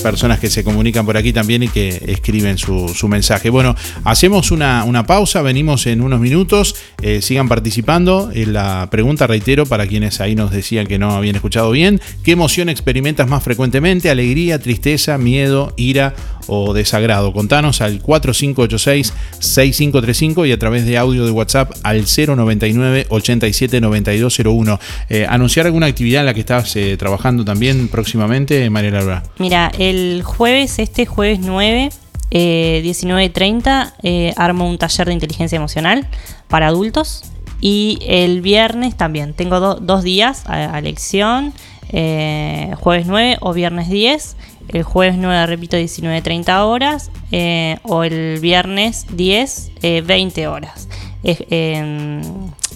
Personas 0.00 0.40
que 0.40 0.50
se 0.50 0.64
comunican 0.64 1.06
por 1.06 1.16
aquí 1.16 1.32
también 1.32 1.62
y 1.62 1.68
que 1.68 2.02
escriben 2.08 2.58
su, 2.58 2.88
su 2.88 3.08
mensaje. 3.08 3.50
Bueno, 3.50 3.74
hacemos 4.04 4.50
una, 4.50 4.84
una, 4.84 5.06
pausa, 5.06 5.42
venimos 5.42 5.86
en 5.86 6.00
unos 6.00 6.20
minutos, 6.20 6.76
eh, 7.02 7.22
sigan 7.22 7.48
participando. 7.48 8.30
En 8.32 8.52
la 8.52 8.88
pregunta, 8.90 9.26
reitero, 9.26 9.66
para 9.66 9.86
quienes 9.86 10.20
ahí 10.20 10.34
nos 10.34 10.50
decían 10.50 10.86
que 10.86 10.98
no 10.98 11.12
habían 11.12 11.36
escuchado 11.36 11.70
bien, 11.70 12.00
¿qué 12.22 12.32
emoción 12.32 12.68
experimentas 12.68 13.28
más 13.28 13.42
frecuentemente? 13.42 14.10
¿Alegría, 14.10 14.58
tristeza, 14.58 15.18
miedo, 15.18 15.72
ira 15.76 16.14
o 16.46 16.74
desagrado? 16.74 17.32
Contanos 17.32 17.80
al 17.80 18.02
4586-6535 18.02 20.46
y 20.48 20.52
a 20.52 20.58
través 20.58 20.84
de 20.86 20.96
audio 20.98 21.24
de 21.24 21.30
WhatsApp 21.30 21.72
al 21.82 22.04
099 22.04 23.06
87 23.08 23.80
9201. 23.80 24.78
Eh, 25.08 25.26
¿Anunciar 25.28 25.66
alguna 25.66 25.86
actividad 25.86 26.20
en 26.20 26.26
la 26.26 26.34
que 26.34 26.40
estás 26.40 26.74
eh, 26.76 26.96
trabajando 26.96 27.44
también 27.44 27.88
próximamente, 27.88 28.68
María 28.70 28.90
Laura? 28.92 29.22
Mira, 29.38 29.70
el 29.78 30.22
jueves, 30.24 30.78
este 30.78 31.06
jueves 31.06 31.40
9, 31.40 31.90
eh, 32.30 32.80
19.30, 32.84 33.94
eh, 34.02 34.32
armo 34.36 34.68
un 34.68 34.78
taller 34.78 35.06
de 35.08 35.14
inteligencia 35.14 35.56
emocional 35.56 36.06
para 36.48 36.68
adultos. 36.68 37.22
Y 37.62 37.98
el 38.06 38.40
viernes 38.40 38.96
también, 38.96 39.34
tengo 39.34 39.60
do- 39.60 39.74
dos 39.80 40.02
días 40.02 40.44
a, 40.46 40.78
elección, 40.78 41.52
eh, 41.92 42.70
jueves 42.78 43.06
9 43.06 43.36
o 43.40 43.52
viernes 43.52 43.90
10. 43.90 44.36
El 44.72 44.82
jueves 44.84 45.16
9, 45.18 45.46
repito, 45.46 45.76
19.30 45.76 46.64
horas. 46.64 47.10
eh, 47.32 47.78
o 47.82 48.02
el 48.04 48.38
viernes 48.40 49.06
10, 49.12 49.72
eh, 49.82 50.02
20 50.04 50.46
horas. 50.48 50.88
Es, 51.22 51.38
eh, 51.50 52.20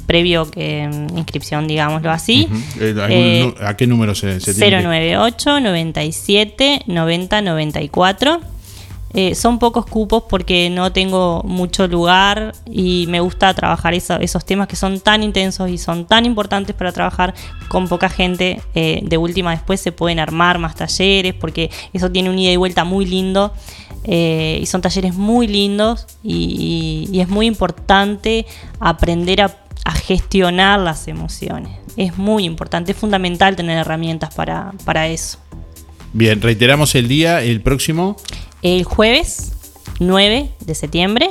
previo 0.06 0.50
que 0.50 0.86
mm, 0.86 1.16
inscripción, 1.18 1.66
digámoslo 1.66 2.10
así. 2.10 2.48
Eh, 2.78 2.94
¿algún 3.00 3.10
Eh, 3.10 3.54
¿A 3.60 3.74
qué 3.76 3.86
número 3.86 4.14
se, 4.14 4.38
se 4.40 4.52
tiene 4.54 4.76
que- 4.78 4.82
098 4.82 5.60
97 5.60 6.82
90 6.86 7.40
94. 7.42 8.40
Eh, 9.16 9.36
son 9.36 9.60
pocos 9.60 9.86
cupos 9.86 10.24
porque 10.28 10.68
no 10.70 10.90
tengo 10.92 11.42
mucho 11.44 11.86
lugar 11.86 12.52
y 12.66 13.06
me 13.08 13.20
gusta 13.20 13.54
trabajar 13.54 13.94
eso- 13.94 14.18
esos 14.18 14.44
temas 14.44 14.66
que 14.66 14.74
son 14.74 14.98
tan 14.98 15.22
intensos 15.22 15.70
y 15.70 15.78
son 15.78 16.04
tan 16.06 16.26
importantes 16.26 16.74
para 16.74 16.90
trabajar 16.90 17.32
con 17.68 17.86
poca 17.86 18.08
gente. 18.08 18.60
Eh, 18.74 19.00
de 19.04 19.16
última 19.16 19.52
después 19.52 19.80
se 19.80 19.92
pueden 19.92 20.18
armar 20.18 20.58
más 20.58 20.74
talleres 20.74 21.32
porque 21.34 21.70
eso 21.92 22.10
tiene 22.10 22.28
un 22.28 22.38
ida 22.38 22.50
y 22.50 22.56
vuelta 22.56 22.84
muy 22.84 23.06
lindo. 23.06 23.52
Eh, 24.06 24.58
y 24.60 24.66
son 24.66 24.82
talleres 24.82 25.14
muy 25.14 25.46
lindos 25.46 26.06
y, 26.22 27.08
es 27.14 27.28
muy 27.28 27.46
importante 27.46 28.44
aprender 28.78 29.40
a, 29.42 29.56
a 29.84 29.92
gestionar 29.92 30.80
las 30.80 31.08
emociones. 31.08 31.78
Es 31.96 32.18
muy 32.18 32.44
importante, 32.44 32.92
es 32.92 32.98
fundamental 32.98 33.54
tener 33.56 33.78
herramientas 33.78 34.34
para, 34.34 34.72
para 34.84 35.06
eso. 35.06 35.38
Bien, 36.12 36.40
reiteramos 36.40 36.94
el 36.94 37.08
día, 37.08 37.42
el 37.42 37.60
próximo. 37.60 38.16
El 38.64 38.84
jueves 38.84 39.52
9 40.00 40.48
de 40.60 40.74
septiembre, 40.74 41.28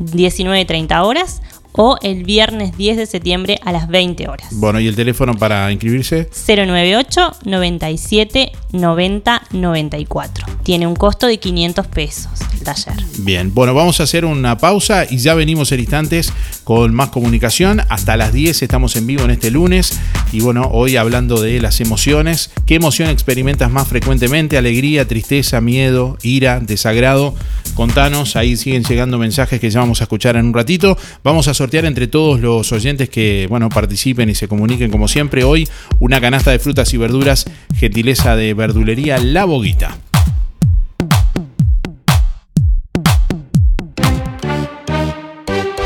19.30 0.00 1.00
horas, 1.04 1.40
o 1.76 1.98
el 2.02 2.24
viernes 2.24 2.76
10 2.76 2.96
de 2.96 3.06
septiembre 3.06 3.58
a 3.64 3.72
las 3.72 3.88
20 3.88 4.28
horas. 4.28 4.48
Bueno, 4.52 4.80
¿y 4.80 4.88
el 4.88 4.96
teléfono 4.96 5.34
para 5.34 5.70
inscribirse? 5.70 6.28
098 6.46 7.36
97 7.44 8.52
90 8.72 9.42
94. 9.52 10.46
Tiene 10.62 10.86
un 10.86 10.96
costo 10.96 11.26
de 11.26 11.38
500 11.38 11.86
pesos 11.86 12.28
el 12.52 12.60
taller. 12.60 12.94
Bien, 13.18 13.52
bueno, 13.54 13.74
vamos 13.74 14.00
a 14.00 14.04
hacer 14.04 14.24
una 14.24 14.58
pausa 14.58 15.06
y 15.08 15.18
ya 15.18 15.34
venimos 15.34 15.70
en 15.72 15.80
instantes 15.80 16.32
con 16.64 16.94
más 16.94 17.10
comunicación. 17.10 17.80
Hasta 17.88 18.16
las 18.16 18.32
10 18.32 18.62
estamos 18.62 18.96
en 18.96 19.06
vivo 19.06 19.24
en 19.24 19.30
este 19.30 19.50
lunes. 19.50 19.98
Y 20.32 20.40
bueno, 20.40 20.68
hoy 20.72 20.96
hablando 20.96 21.40
de 21.40 21.60
las 21.60 21.80
emociones. 21.80 22.50
¿Qué 22.66 22.74
emoción 22.74 23.08
experimentas 23.10 23.70
más 23.70 23.86
frecuentemente? 23.86 24.58
Alegría, 24.58 25.06
tristeza, 25.06 25.60
miedo, 25.60 26.18
ira, 26.22 26.60
desagrado. 26.60 27.34
Contanos, 27.74 28.36
ahí 28.36 28.56
siguen 28.56 28.84
llegando 28.84 29.18
mensajes 29.18 29.60
que 29.60 29.70
ya 29.70 29.80
vamos 29.80 30.00
a 30.00 30.04
escuchar 30.04 30.36
en 30.36 30.46
un 30.46 30.54
ratito. 30.54 30.96
Vamos 31.22 31.46
a 31.48 31.54
sortear 31.66 31.84
entre 31.86 32.06
todos 32.06 32.38
los 32.38 32.70
oyentes 32.70 33.08
que, 33.08 33.48
bueno, 33.50 33.68
participen 33.70 34.30
y 34.30 34.36
se 34.36 34.46
comuniquen 34.46 34.88
como 34.88 35.08
siempre. 35.08 35.42
Hoy 35.42 35.68
una 35.98 36.20
canasta 36.20 36.52
de 36.52 36.60
frutas 36.60 36.94
y 36.94 36.96
verduras, 36.96 37.46
gentileza 37.74 38.36
de 38.36 38.54
verdulería 38.54 39.18
La 39.18 39.46
Boguita. 39.46 39.98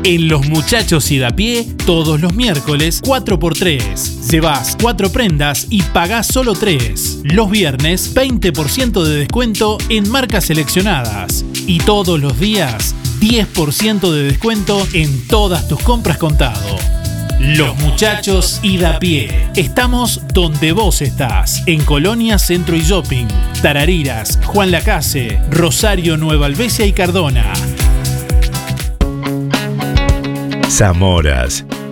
En 0.03 0.29
Los 0.29 0.49
Muchachos 0.49 1.13
y 1.13 1.19
da 1.19 1.31
pie, 1.31 1.65
todos 1.85 2.21
los 2.21 2.35
miércoles 2.35 3.01
4x3. 3.01 4.29
Llevas 4.29 4.77
4 4.83 5.11
prendas 5.11 5.69
y 5.71 5.83
pagás 5.83 6.27
solo 6.27 6.55
3. 6.55 7.21
Los 7.23 7.49
viernes 7.49 8.13
20% 8.13 9.05
de 9.05 9.17
descuento 9.17 9.79
en 9.89 10.11
marcas 10.11 10.47
seleccionadas. 10.47 11.45
Y 11.69 11.79
todos 11.79 12.19
los 12.19 12.41
días 12.41 12.97
10% 13.21 14.11
de 14.11 14.25
descuento 14.25 14.85
en 14.93 15.29
todas 15.29 15.69
tus 15.69 15.79
compras 15.81 16.19
contado. 16.19 16.96
Los 17.39 17.77
Muchachos 17.77 18.61
y 18.63 18.79
da 18.79 18.99
pie. 18.99 19.49
Estamos 19.55 20.23
donde 20.33 20.73
vos 20.73 21.03
estás. 21.03 21.63
En 21.67 21.85
Colonia 21.85 22.39
Centro 22.39 22.75
y 22.77 22.81
Shopping. 22.81 23.27
Tarariras, 23.61 24.39
Juan 24.45 24.71
Lacase, 24.71 25.39
Rosario, 25.51 26.17
Nueva 26.17 26.47
Albesia 26.47 26.87
y 26.87 26.93
Cardona. 26.93 27.53
Zamoras. 30.69 31.65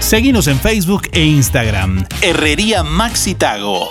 Seguinos 0.00 0.46
en 0.46 0.58
Facebook 0.58 1.08
e 1.12 1.24
Instagram. 1.24 2.06
Herrería 2.22 2.82
Maxi 2.82 3.34
Tago. 3.34 3.90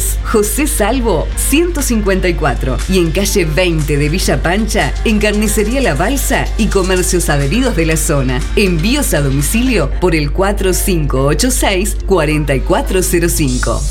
José 0.23 0.67
Salvo 0.67 1.27
154 1.35 2.77
y 2.89 2.99
en 2.99 3.11
calle 3.11 3.45
20 3.45 3.97
de 3.97 4.09
Villa 4.09 4.41
Pancha, 4.41 4.93
en 5.05 5.19
Carnicería 5.19 5.81
La 5.81 5.95
Balsa 5.95 6.45
y 6.57 6.67
comercios 6.67 7.29
adheridos 7.29 7.75
de 7.75 7.85
la 7.85 7.97
zona. 7.97 8.41
Envíos 8.55 9.13
a 9.13 9.21
domicilio 9.21 9.91
por 9.99 10.15
el 10.15 10.31
4586 10.31 11.97
4405. 12.05 13.81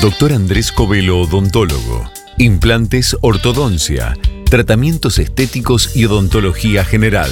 Doctor 0.00 0.32
Andrés 0.32 0.70
Covelo, 0.70 1.20
odontólogo. 1.20 2.08
Implantes, 2.38 3.16
ortodoncia, 3.20 4.16
tratamientos 4.48 5.18
estéticos 5.18 5.96
y 5.96 6.04
odontología 6.04 6.84
general. 6.84 7.30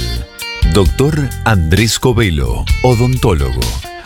Doctor 0.73 1.29
Andrés 1.45 1.99
Covelo, 1.99 2.65
odontólogo. 2.83 3.61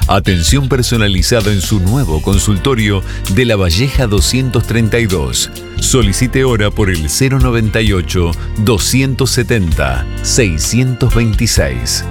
Atención 0.08 0.68
personalizada 0.70 1.52
en 1.52 1.62
su 1.62 1.80
nuevo 1.80 2.22
consultorio 2.22 3.02
de 3.34 3.46
La 3.46 3.56
Valleja 3.56 4.08
232. 4.08 5.50
Solicite 5.80 6.44
hora 6.44 6.70
por 6.72 6.90
el 6.90 7.08
098 7.08 8.32
270 8.58 10.06
626. 10.24 12.06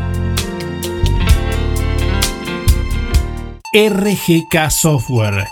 RGK 3.72 4.70
Software 4.70 5.46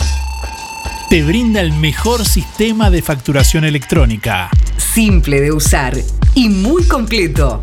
te 1.09 1.23
brinda 1.23 1.63
el 1.63 1.73
mejor 1.73 2.27
sistema 2.27 2.91
de 2.91 3.01
facturación 3.01 3.65
electrónica. 3.65 4.51
Simple 4.77 5.41
de 5.41 5.53
usar 5.53 5.97
y 6.35 6.51
muy 6.51 6.85
completo. 6.85 7.63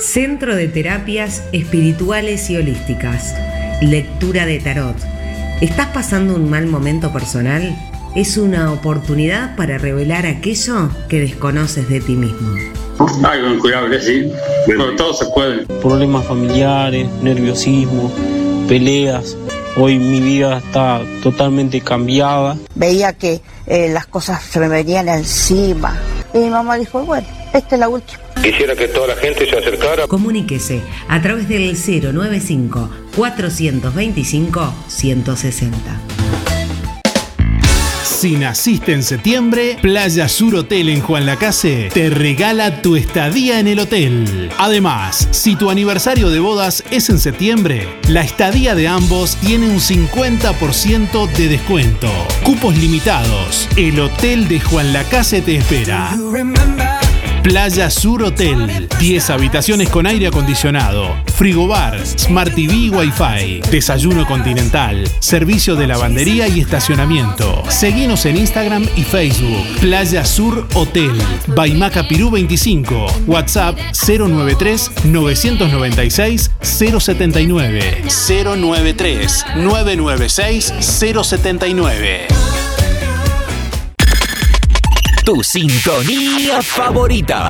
Centro 0.00 0.54
de 0.54 0.68
Terapias 0.68 1.44
Espirituales 1.52 2.50
y 2.50 2.56
Holísticas. 2.56 3.34
Lectura 3.80 4.44
de 4.44 4.58
Tarot. 4.58 4.96
¿Estás 5.62 5.88
pasando 5.88 6.34
un 6.34 6.50
mal 6.50 6.66
momento 6.66 7.10
personal? 7.12 7.74
Es 8.14 8.36
una 8.36 8.72
oportunidad 8.72 9.56
para 9.56 9.78
revelar 9.78 10.26
aquello 10.26 10.90
que 11.08 11.20
desconoces 11.20 11.88
de 11.88 12.00
ti 12.00 12.12
mismo. 12.12 12.81
Algo 13.24 13.54
incurable, 13.54 14.00
sí. 14.00 14.30
Pero 14.66 14.94
todo 14.96 15.14
se 15.14 15.26
puede. 15.26 15.66
Problemas 15.80 16.26
familiares, 16.26 17.08
nerviosismo, 17.22 18.12
peleas, 18.68 19.36
Hoy 19.74 19.98
mi 19.98 20.20
vida 20.20 20.58
está 20.58 21.00
totalmente 21.22 21.80
cambiada. 21.80 22.58
Veía 22.74 23.14
que 23.14 23.40
eh, 23.66 23.88
las 23.88 24.06
cosas 24.06 24.42
se 24.42 24.60
me 24.60 24.68
venían 24.68 25.08
encima. 25.08 25.98
Y 26.34 26.38
mi 26.38 26.50
mamá 26.50 26.76
dijo, 26.76 27.02
bueno, 27.06 27.26
esta 27.54 27.76
es 27.76 27.80
la 27.80 27.88
última. 27.88 28.20
Quisiera 28.42 28.76
que 28.76 28.88
toda 28.88 29.08
la 29.08 29.16
gente 29.16 29.48
se 29.48 29.56
acercara. 29.56 30.06
Comuníquese 30.06 30.82
a 31.08 31.22
través 31.22 31.48
del 31.48 31.74
095 31.74 32.90
425 33.16 34.74
160. 34.88 35.78
Si 38.22 38.36
naciste 38.36 38.92
en 38.92 39.02
septiembre, 39.02 39.76
Playa 39.82 40.28
Sur 40.28 40.54
Hotel 40.54 40.90
en 40.90 41.00
Juan 41.00 41.26
Lacase 41.26 41.88
te 41.92 42.08
regala 42.08 42.80
tu 42.80 42.94
estadía 42.94 43.58
en 43.58 43.66
el 43.66 43.80
hotel. 43.80 44.48
Además, 44.58 45.26
si 45.32 45.56
tu 45.56 45.70
aniversario 45.70 46.30
de 46.30 46.38
bodas 46.38 46.84
es 46.92 47.10
en 47.10 47.18
septiembre, 47.18 47.88
la 48.06 48.20
estadía 48.20 48.76
de 48.76 48.86
ambos 48.86 49.34
tiene 49.38 49.68
un 49.68 49.80
50% 49.80 51.32
de 51.32 51.48
descuento. 51.48 52.12
Cupos 52.44 52.78
limitados. 52.78 53.68
El 53.74 53.98
Hotel 53.98 54.46
de 54.46 54.60
Juan 54.60 54.92
Lacase 54.92 55.42
te 55.42 55.56
espera. 55.56 56.16
Playa 57.42 57.90
Sur 57.90 58.22
Hotel. 58.22 58.88
10 59.00 59.30
habitaciones 59.30 59.88
con 59.88 60.06
aire 60.06 60.28
acondicionado, 60.28 61.08
frigobar, 61.34 61.98
Smart 62.06 62.54
TV 62.54 62.72
y 62.72 62.90
Wi-Fi, 62.90 63.62
desayuno 63.68 64.26
continental, 64.26 65.08
servicio 65.18 65.74
de 65.74 65.88
lavandería 65.88 66.46
y 66.46 66.60
estacionamiento. 66.60 67.64
Seguinos 67.68 68.26
en 68.26 68.36
Instagram 68.36 68.86
y 68.96 69.02
Facebook. 69.02 69.66
Playa 69.80 70.24
Sur 70.24 70.68
Hotel. 70.74 71.12
Baimaca 71.48 72.06
Pirú 72.06 72.30
25. 72.30 73.06
WhatsApp 73.26 73.76
093 74.06 74.90
996 75.04 76.50
079. 76.60 78.04
093 78.06 79.46
996 79.56 80.74
079. 80.80 82.71
Tu 85.24 85.40
sintonía 85.44 86.60
favorita. 86.62 87.48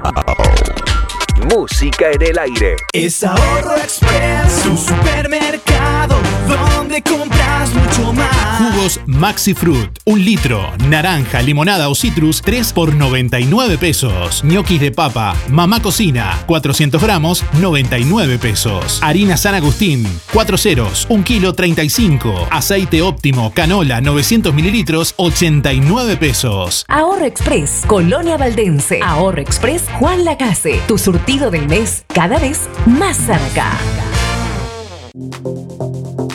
Música 1.50 2.10
en 2.12 2.20
el 2.22 2.38
aire. 2.38 2.76
Es 2.92 3.24
Ahorro 3.24 3.76
Express, 3.76 4.66
un 4.66 4.76
supermercado 4.76 6.16
donde 6.46 6.81
compras 7.01 7.72
mucho 7.74 8.12
más. 8.12 8.59
Jugos 8.59 9.01
Maxi 9.07 9.55
Fruit, 9.55 9.88
un 10.05 10.22
litro, 10.22 10.70
naranja, 10.88 11.40
limonada 11.40 11.88
o 11.88 11.95
citrus, 11.95 12.43
3 12.43 12.72
por 12.72 12.95
99 12.95 13.78
pesos. 13.78 14.45
Ñoquis 14.45 14.80
de 14.80 14.90
papa, 14.90 15.34
mamá 15.49 15.80
cocina, 15.80 16.38
400 16.47 17.01
gramos, 17.01 17.45
99 17.61 18.38
pesos. 18.38 18.99
Harina 19.03 19.36
San 19.36 19.55
Agustín, 19.55 20.07
4 20.32 20.59
ceros, 20.59 21.07
1 21.09 21.24
kilo 21.24 21.55
35. 21.55 22.49
Aceite 22.51 23.01
óptimo, 23.01 23.53
canola, 23.55 24.01
900 24.01 24.53
mililitros, 24.53 25.14
89 25.16 26.16
pesos. 26.16 26.84
Ahorro 26.88 27.24
Express, 27.24 27.84
Colonia 27.86 28.36
Valdense. 28.36 29.01
Ahorro 29.03 29.40
Express, 29.40 29.84
Juan 29.99 30.24
Lacase. 30.24 30.80
Tu 30.88 30.99
surtido 30.99 31.51
del 31.51 31.68
mes 31.68 32.05
cada 32.12 32.38
vez 32.38 32.68
más 32.86 33.16
cerca. 33.16 33.70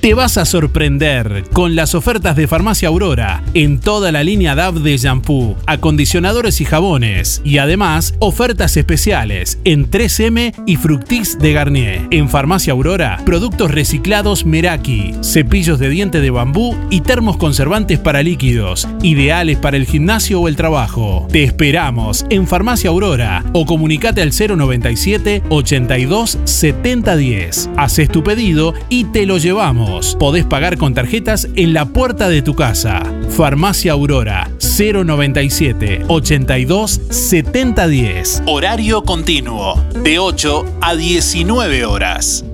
Te 0.00 0.14
vas 0.14 0.38
a 0.38 0.46
sorprender 0.46 1.44
con 1.52 1.76
las 1.76 1.94
ofertas 1.94 2.34
de 2.34 2.48
Farmacia 2.48 2.88
Aurora 2.88 3.42
en 3.52 3.80
toda 3.80 4.10
la 4.12 4.24
línea 4.24 4.54
DAV 4.54 4.76
de 4.76 4.96
shampoo, 4.96 5.58
acondicionadores 5.66 6.62
y 6.62 6.64
jabones. 6.64 7.42
Y 7.44 7.58
además, 7.58 8.14
ofertas 8.18 8.78
especiales 8.78 9.58
en 9.64 9.90
3M 9.90 10.54
y 10.64 10.76
Fructis 10.76 11.38
de 11.38 11.52
Garnier. 11.52 12.08
En 12.10 12.30
Farmacia 12.30 12.72
Aurora, 12.72 13.20
productos 13.26 13.70
reciclados 13.72 14.46
Meraki, 14.46 15.12
cepillos 15.20 15.78
de 15.78 15.90
diente 15.90 16.22
de 16.22 16.30
bambú 16.30 16.74
y 16.88 17.02
termos 17.02 17.36
conservantes 17.36 17.98
para 17.98 18.22
líquidos, 18.22 18.88
ideales 19.02 19.58
para 19.58 19.76
el 19.76 19.84
gimnasio 19.84 20.40
o 20.40 20.48
el 20.48 20.56
trabajo. 20.56 21.28
Te 21.30 21.44
esperamos 21.44 22.24
en 22.30 22.46
Farmacia 22.46 22.88
Aurora 22.88 23.44
o 23.52 23.66
comunicate 23.66 24.22
al 24.22 24.32
097 24.32 25.42
82 25.50 26.38
7010. 26.44 27.68
Haces 27.76 28.08
tu 28.08 28.24
pedido 28.24 28.72
y 28.88 29.04
te 29.04 29.26
lo 29.26 29.36
llevamos. 29.36 29.89
Podés 30.18 30.44
pagar 30.44 30.78
con 30.78 30.94
tarjetas 30.94 31.48
en 31.56 31.74
la 31.74 31.86
puerta 31.86 32.28
de 32.28 32.42
tu 32.42 32.54
casa. 32.54 33.02
Farmacia 33.30 33.92
Aurora 33.92 34.50
097 34.58 36.04
82 36.08 37.00
7010. 37.10 38.42
Horario 38.46 39.02
continuo 39.02 39.82
de 40.02 40.18
8 40.18 40.64
a 40.80 40.94
19 40.94 41.84
horas. 41.84 42.44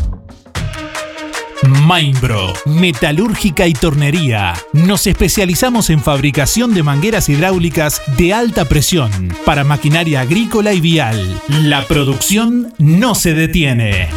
Mainbro, 1.63 2.53
metalúrgica 2.67 3.69
y 3.69 3.73
tornería. 3.73 4.55
Nos 4.73 5.07
especializamos 5.07 5.91
en 5.91 6.01
fabricación 6.01 6.75
de 6.75 6.83
mangueras 6.83 7.29
hidráulicas 7.29 8.03
de 8.17 8.35
alta 8.35 8.65
presión 8.65 9.33
para 9.45 9.63
maquinaria 9.63 10.23
agrícola 10.23 10.73
y 10.73 10.81
vial. 10.81 11.41
La 11.49 11.87
producción 11.87 12.75
no 12.79 13.15
se 13.15 13.35
detiene. 13.35 14.09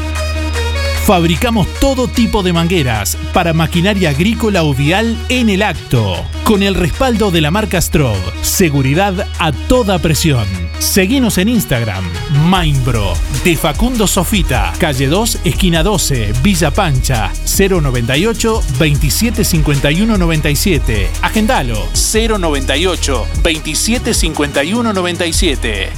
Fabricamos 1.05 1.67
todo 1.79 2.07
tipo 2.07 2.41
de 2.41 2.51
mangueras 2.51 3.15
para 3.31 3.53
maquinaria 3.53 4.09
agrícola 4.09 4.63
o 4.63 4.73
vial 4.73 5.15
en 5.29 5.51
el 5.51 5.61
acto, 5.61 6.15
con 6.43 6.63
el 6.63 6.73
respaldo 6.73 7.29
de 7.29 7.41
la 7.41 7.51
marca 7.51 7.79
Stroh. 7.79 8.17
Seguridad 8.41 9.27
a 9.37 9.51
toda 9.51 9.99
presión. 9.99 10.47
Seguinos 10.79 11.37
en 11.37 11.49
Instagram, 11.49 12.03
Mainbro, 12.49 13.13
de 13.43 13.55
Facundo 13.55 14.07
Sofita, 14.07 14.73
calle 14.79 15.05
2, 15.05 15.41
esquina 15.43 15.83
12, 15.83 16.33
Villa 16.41 16.71
Pancha, 16.71 17.31
098 17.45 18.63
2751 18.79 20.17
97. 20.17 21.09
Agendalo, 21.21 21.87
098 21.93 23.27
2751 23.43 24.91
97. 24.91 25.89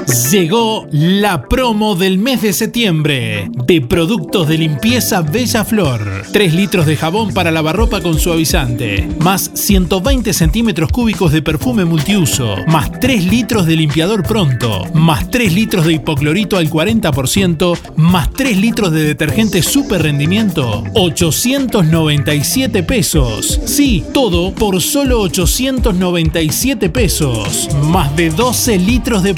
Llegó 0.08 0.88
la 0.92 1.50
promo 1.50 1.94
del 1.94 2.18
mes 2.18 2.42
de 2.42 2.54
septiembre 2.54 3.50
de 3.66 3.82
productos 3.82 4.48
de 4.48 4.58
limpieza 4.58 5.22
Bella 5.22 5.66
Flor. 5.66 6.24
3 6.32 6.54
litros 6.54 6.86
de 6.86 6.96
jabón 6.96 7.34
para 7.34 7.52
lavarropa 7.52 8.00
con 8.00 8.18
suavizante, 8.18 9.06
más 9.20 9.52
120 9.54 10.32
centímetros 10.32 10.94
cúbicos 10.94 11.34
de 11.34 11.42
perfume 11.42 11.84
multiuso, 11.84 12.56
más 12.68 12.90
3 13.02 13.26
litros 13.26 13.66
de 13.66 13.76
limpiador 13.76 14.24
pronto, 14.24 14.86
más 14.94 15.30
3 15.30 15.52
litros 15.52 15.86
de 15.86 15.94
hipoclorito 15.96 16.56
al 16.56 16.70
40%, 16.70 17.78
más 17.98 18.32
3 18.32 18.58
litros 18.58 18.94
de 18.94 19.04
detergente 19.04 19.62
super 19.62 20.04
rendimiento, 20.04 20.86
897 20.94 22.84
pesos. 22.84 23.60
Sí, 23.66 24.06
todo 24.14 24.54
por 24.54 24.82
solo 24.82 25.20
897 25.20 26.90
pesos, 26.90 27.68
más 27.84 28.16
de 28.16 28.30
12 28.30 28.78
litros 28.80 29.22
de 29.24 29.36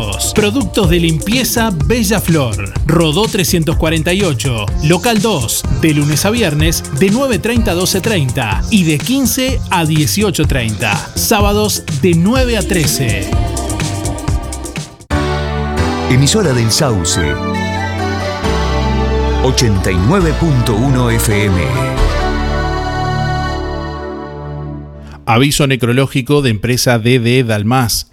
productos. 0.00 0.32
Productos 0.34 0.90
de 0.90 1.00
limpieza 1.00 1.70
Bella 1.86 2.20
Flor. 2.20 2.72
Rodó 2.86 3.26
348. 3.26 4.66
Local 4.84 5.20
2. 5.20 5.62
De 5.80 5.94
lunes 5.94 6.24
a 6.24 6.30
viernes 6.30 6.82
de 6.98 7.10
9.30 7.10 7.68
a 7.68 7.74
12.30 7.74 8.64
y 8.70 8.84
de 8.84 8.98
15 8.98 9.60
a 9.70 9.84
18.30. 9.84 11.14
Sábados 11.14 11.84
de 12.02 12.14
9 12.14 12.56
a 12.56 12.62
13. 12.62 13.30
Emisora 16.10 16.52
del 16.52 16.70
Sauce. 16.70 17.20
89.1 19.42 21.12
FM. 21.14 21.60
Aviso 25.26 25.66
necrológico 25.66 26.42
de 26.42 26.50
empresa 26.50 26.98
DD 26.98 27.44
Dalmas. 27.44 28.09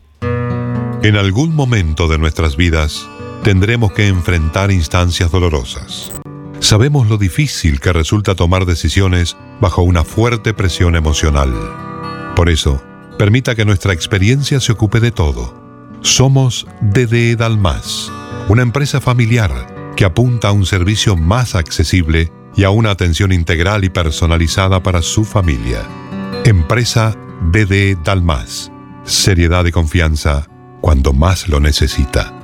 En 1.02 1.16
algún 1.16 1.54
momento 1.54 2.08
de 2.08 2.18
nuestras 2.18 2.56
vidas 2.56 3.06
tendremos 3.44 3.92
que 3.92 4.08
enfrentar 4.08 4.72
instancias 4.72 5.30
dolorosas. 5.30 6.10
Sabemos 6.58 7.08
lo 7.08 7.18
difícil 7.18 7.78
que 7.78 7.92
resulta 7.92 8.34
tomar 8.34 8.66
decisiones 8.66 9.36
bajo 9.60 9.82
una 9.82 10.02
fuerte 10.02 10.54
presión 10.54 10.96
emocional. 10.96 11.54
Por 12.34 12.48
eso, 12.48 12.82
permita 13.16 13.54
que 13.54 13.64
nuestra 13.64 13.92
experiencia 13.92 14.58
se 14.58 14.72
ocupe 14.72 14.98
de 14.98 15.12
todo. 15.12 15.62
Somos 16.00 16.66
DD 16.80 17.36
Dalmas, 17.36 18.10
una 18.48 18.62
empresa 18.62 19.00
familiar 19.00 19.92
que 19.94 20.04
apunta 20.04 20.48
a 20.48 20.52
un 20.52 20.66
servicio 20.66 21.16
más 21.16 21.54
accesible 21.54 22.32
y 22.56 22.64
a 22.64 22.70
una 22.70 22.90
atención 22.90 23.32
integral 23.32 23.84
y 23.84 23.90
personalizada 23.90 24.82
para 24.82 25.02
su 25.02 25.24
familia. 25.24 25.82
Empresa 26.44 27.16
BD 27.40 27.96
Dalmas. 28.02 28.70
Seriedad 29.04 29.64
y 29.66 29.72
confianza 29.72 30.46
cuando 30.80 31.12
más 31.12 31.48
lo 31.48 31.60
necesita. 31.60 32.43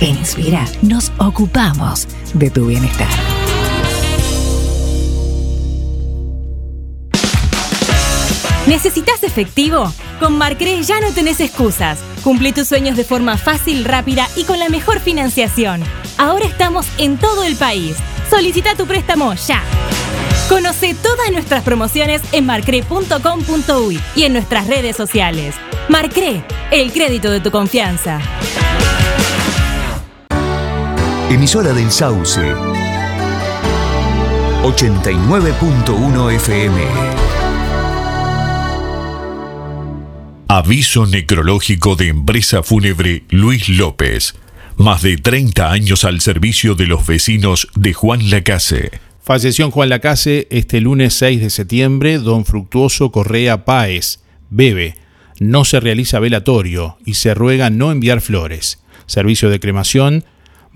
En 0.00 0.16
Inspira 0.16 0.64
nos 0.82 1.12
ocupamos 1.18 2.06
de 2.34 2.50
tu 2.50 2.66
bienestar. 2.66 3.08
¿Necesitas 8.66 9.22
efectivo? 9.22 9.90
Con 10.20 10.36
Marcre 10.36 10.82
ya 10.82 11.00
no 11.00 11.10
tenés 11.12 11.40
excusas. 11.40 11.98
Cumple 12.22 12.52
tus 12.52 12.68
sueños 12.68 12.96
de 12.96 13.04
forma 13.04 13.38
fácil, 13.38 13.84
rápida 13.84 14.28
y 14.36 14.44
con 14.44 14.58
la 14.58 14.68
mejor 14.68 15.00
financiación. 15.00 15.82
Ahora 16.18 16.44
estamos 16.44 16.86
en 16.98 17.16
todo 17.16 17.44
el 17.44 17.56
país. 17.56 17.96
Solicita 18.28 18.74
tu 18.74 18.86
préstamo 18.86 19.32
ya. 19.34 19.62
Conoce 20.48 20.94
todas 20.94 21.30
nuestras 21.32 21.62
promociones 21.62 22.20
en 22.32 22.44
marcre.com.uy 22.44 24.00
y 24.14 24.24
en 24.24 24.32
nuestras 24.34 24.66
redes 24.66 24.96
sociales. 24.96 25.54
Marcre, 25.88 26.42
el 26.70 26.92
crédito 26.92 27.30
de 27.30 27.40
tu 27.40 27.50
confianza. 27.50 28.20
Emisora 31.30 31.74
del 31.74 31.90
Sauce. 31.90 32.40
89.1 34.62 36.32
FM. 36.36 36.80
Aviso 40.48 41.04
necrológico 41.04 41.96
de 41.96 42.08
empresa 42.08 42.62
fúnebre 42.62 43.24
Luis 43.28 43.68
López. 43.68 44.36
Más 44.78 45.02
de 45.02 45.18
30 45.18 45.70
años 45.70 46.04
al 46.04 46.22
servicio 46.22 46.74
de 46.74 46.86
los 46.86 47.06
vecinos 47.06 47.68
de 47.74 47.92
Juan 47.92 48.30
Lacase. 48.30 48.90
Falleció 49.20 49.66
en 49.66 49.70
Juan 49.70 49.90
Lacase 49.90 50.46
este 50.50 50.80
lunes 50.80 51.12
6 51.12 51.42
de 51.42 51.50
septiembre 51.50 52.16
don 52.16 52.46
Fructuoso 52.46 53.12
Correa 53.12 53.66
Páez, 53.66 54.20
bebe. 54.48 54.94
No 55.40 55.66
se 55.66 55.78
realiza 55.78 56.20
velatorio 56.20 56.96
y 57.04 57.14
se 57.14 57.34
ruega 57.34 57.68
no 57.68 57.92
enviar 57.92 58.22
flores. 58.22 58.82
Servicio 59.04 59.50
de 59.50 59.60
cremación 59.60 60.24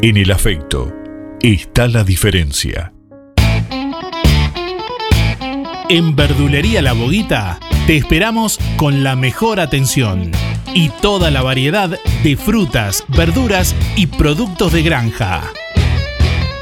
En 0.00 0.16
el 0.16 0.30
afecto 0.30 0.92
está 1.42 1.88
la 1.88 2.04
diferencia. 2.04 2.92
En 5.88 6.14
Verdulería 6.14 6.82
La 6.82 6.92
Boguita 6.92 7.58
te 7.88 7.96
esperamos 7.96 8.60
con 8.76 9.02
la 9.02 9.16
mejor 9.16 9.58
atención 9.58 10.30
y 10.72 10.90
toda 10.90 11.32
la 11.32 11.42
variedad 11.42 11.98
de 12.22 12.36
frutas, 12.36 13.04
verduras 13.08 13.74
y 13.96 14.06
productos 14.06 14.72
de 14.72 14.84
granja. 14.84 15.42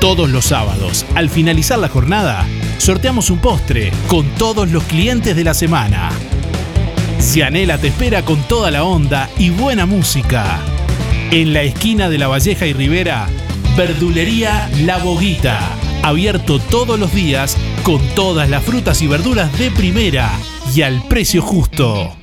Todos 0.01 0.31
los 0.31 0.47
sábados, 0.47 1.05
al 1.15 1.29
finalizar 1.29 1.79
la 1.79 1.91
jornada, 1.91 2.47
sorteamos 2.79 3.29
un 3.29 3.41
postre 3.41 3.93
con 4.09 4.25
todos 4.39 4.71
los 4.71 4.85
clientes 4.85 5.37
de 5.37 5.45
la 5.45 5.53
semana. 5.53 6.11
Cianela 7.21 7.77
te 7.77 7.89
espera 7.89 8.25
con 8.25 8.43
toda 8.45 8.71
la 8.71 8.85
onda 8.85 9.29
y 9.37 9.51
buena 9.51 9.85
música. 9.85 10.59
En 11.33 11.53
la 11.53 11.63
esquina 11.63 12.09
de 12.09 12.19
La 12.19 12.29
Valleja 12.29 12.67
y 12.67 12.73
Rivera, 12.73 13.27
Verdulería 13.77 14.71
La 14.83 14.99
Boguita. 14.99 15.59
Abierto 16.03 16.61
todos 16.61 17.01
los 17.01 17.13
días 17.13 17.57
con 17.83 18.01
todas 18.15 18.49
las 18.49 18.63
frutas 18.63 19.03
y 19.03 19.09
verduras 19.09 19.57
de 19.59 19.73
primera 19.73 20.31
y 20.75 20.83
al 20.83 21.03
precio 21.09 21.43
justo. 21.43 22.17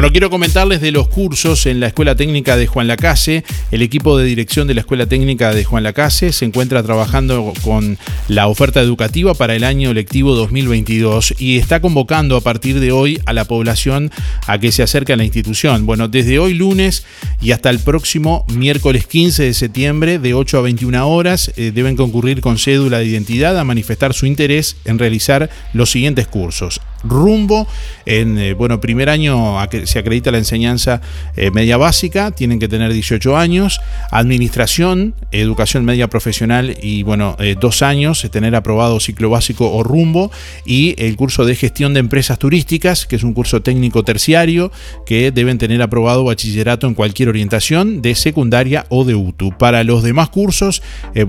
Bueno, 0.00 0.12
quiero 0.12 0.30
comentarles 0.30 0.80
de 0.80 0.92
los 0.92 1.08
cursos 1.08 1.66
en 1.66 1.78
la 1.78 1.88
Escuela 1.88 2.14
Técnica 2.14 2.56
de 2.56 2.66
Juan 2.66 2.88
Lacase. 2.88 3.44
El 3.70 3.82
equipo 3.82 4.16
de 4.16 4.24
dirección 4.24 4.66
de 4.66 4.72
la 4.72 4.80
Escuela 4.80 5.04
Técnica 5.04 5.52
de 5.52 5.62
Juan 5.62 5.82
Lacase 5.82 6.32
se 6.32 6.46
encuentra 6.46 6.82
trabajando 6.82 7.52
con 7.62 7.98
la 8.26 8.46
oferta 8.46 8.80
educativa 8.80 9.34
para 9.34 9.54
el 9.54 9.62
año 9.62 9.92
lectivo 9.92 10.34
2022 10.34 11.34
y 11.38 11.58
está 11.58 11.82
convocando 11.82 12.36
a 12.36 12.40
partir 12.40 12.80
de 12.80 12.92
hoy 12.92 13.20
a 13.26 13.34
la 13.34 13.44
población 13.44 14.10
a 14.46 14.56
que 14.56 14.72
se 14.72 14.82
acerque 14.82 15.12
a 15.12 15.18
la 15.18 15.24
institución. 15.24 15.84
Bueno, 15.84 16.08
desde 16.08 16.38
hoy 16.38 16.54
lunes 16.54 17.04
y 17.42 17.52
hasta 17.52 17.68
el 17.68 17.78
próximo 17.78 18.46
miércoles 18.48 19.06
15 19.06 19.42
de 19.42 19.52
septiembre 19.52 20.18
de 20.18 20.32
8 20.32 20.56
a 20.56 20.62
21 20.62 21.06
horas 21.06 21.52
eh, 21.58 21.72
deben 21.74 21.96
concurrir 21.96 22.40
con 22.40 22.56
cédula 22.56 23.00
de 23.00 23.04
identidad 23.04 23.58
a 23.58 23.64
manifestar 23.64 24.14
su 24.14 24.24
interés 24.24 24.78
en 24.86 24.98
realizar 24.98 25.50
los 25.74 25.90
siguientes 25.90 26.26
cursos 26.26 26.80
rumbo. 27.04 27.66
En 28.06 28.38
eh, 28.38 28.54
bueno, 28.54 28.80
primer 28.80 29.08
año 29.08 29.56
se 29.84 29.98
acredita 29.98 30.30
la 30.30 30.38
enseñanza 30.38 31.00
eh, 31.36 31.50
media 31.50 31.76
básica, 31.76 32.30
tienen 32.30 32.58
que 32.58 32.68
tener 32.68 32.92
18 32.92 33.36
años. 33.36 33.80
Administración, 34.10 35.14
educación 35.30 35.84
media 35.84 36.08
profesional 36.08 36.76
y 36.82 37.02
bueno, 37.02 37.36
eh, 37.38 37.56
dos 37.58 37.82
años, 37.82 38.26
tener 38.30 38.54
aprobado 38.54 39.00
ciclo 39.00 39.30
básico 39.30 39.70
o 39.70 39.82
rumbo. 39.82 40.30
Y 40.64 40.94
el 40.98 41.16
curso 41.16 41.44
de 41.44 41.54
gestión 41.54 41.94
de 41.94 42.00
empresas 42.00 42.38
turísticas, 42.38 43.06
que 43.06 43.16
es 43.16 43.22
un 43.22 43.32
curso 43.32 43.62
técnico 43.62 44.02
terciario, 44.02 44.72
que 45.06 45.30
deben 45.30 45.58
tener 45.58 45.82
aprobado 45.82 46.24
bachillerato 46.24 46.86
en 46.86 46.94
cualquier 46.94 47.28
orientación 47.28 48.02
de 48.02 48.14
secundaria 48.14 48.86
o 48.88 49.04
de 49.04 49.14
UTU. 49.14 49.56
Para 49.56 49.84
los 49.84 50.02
demás 50.02 50.28
cursos 50.28 50.82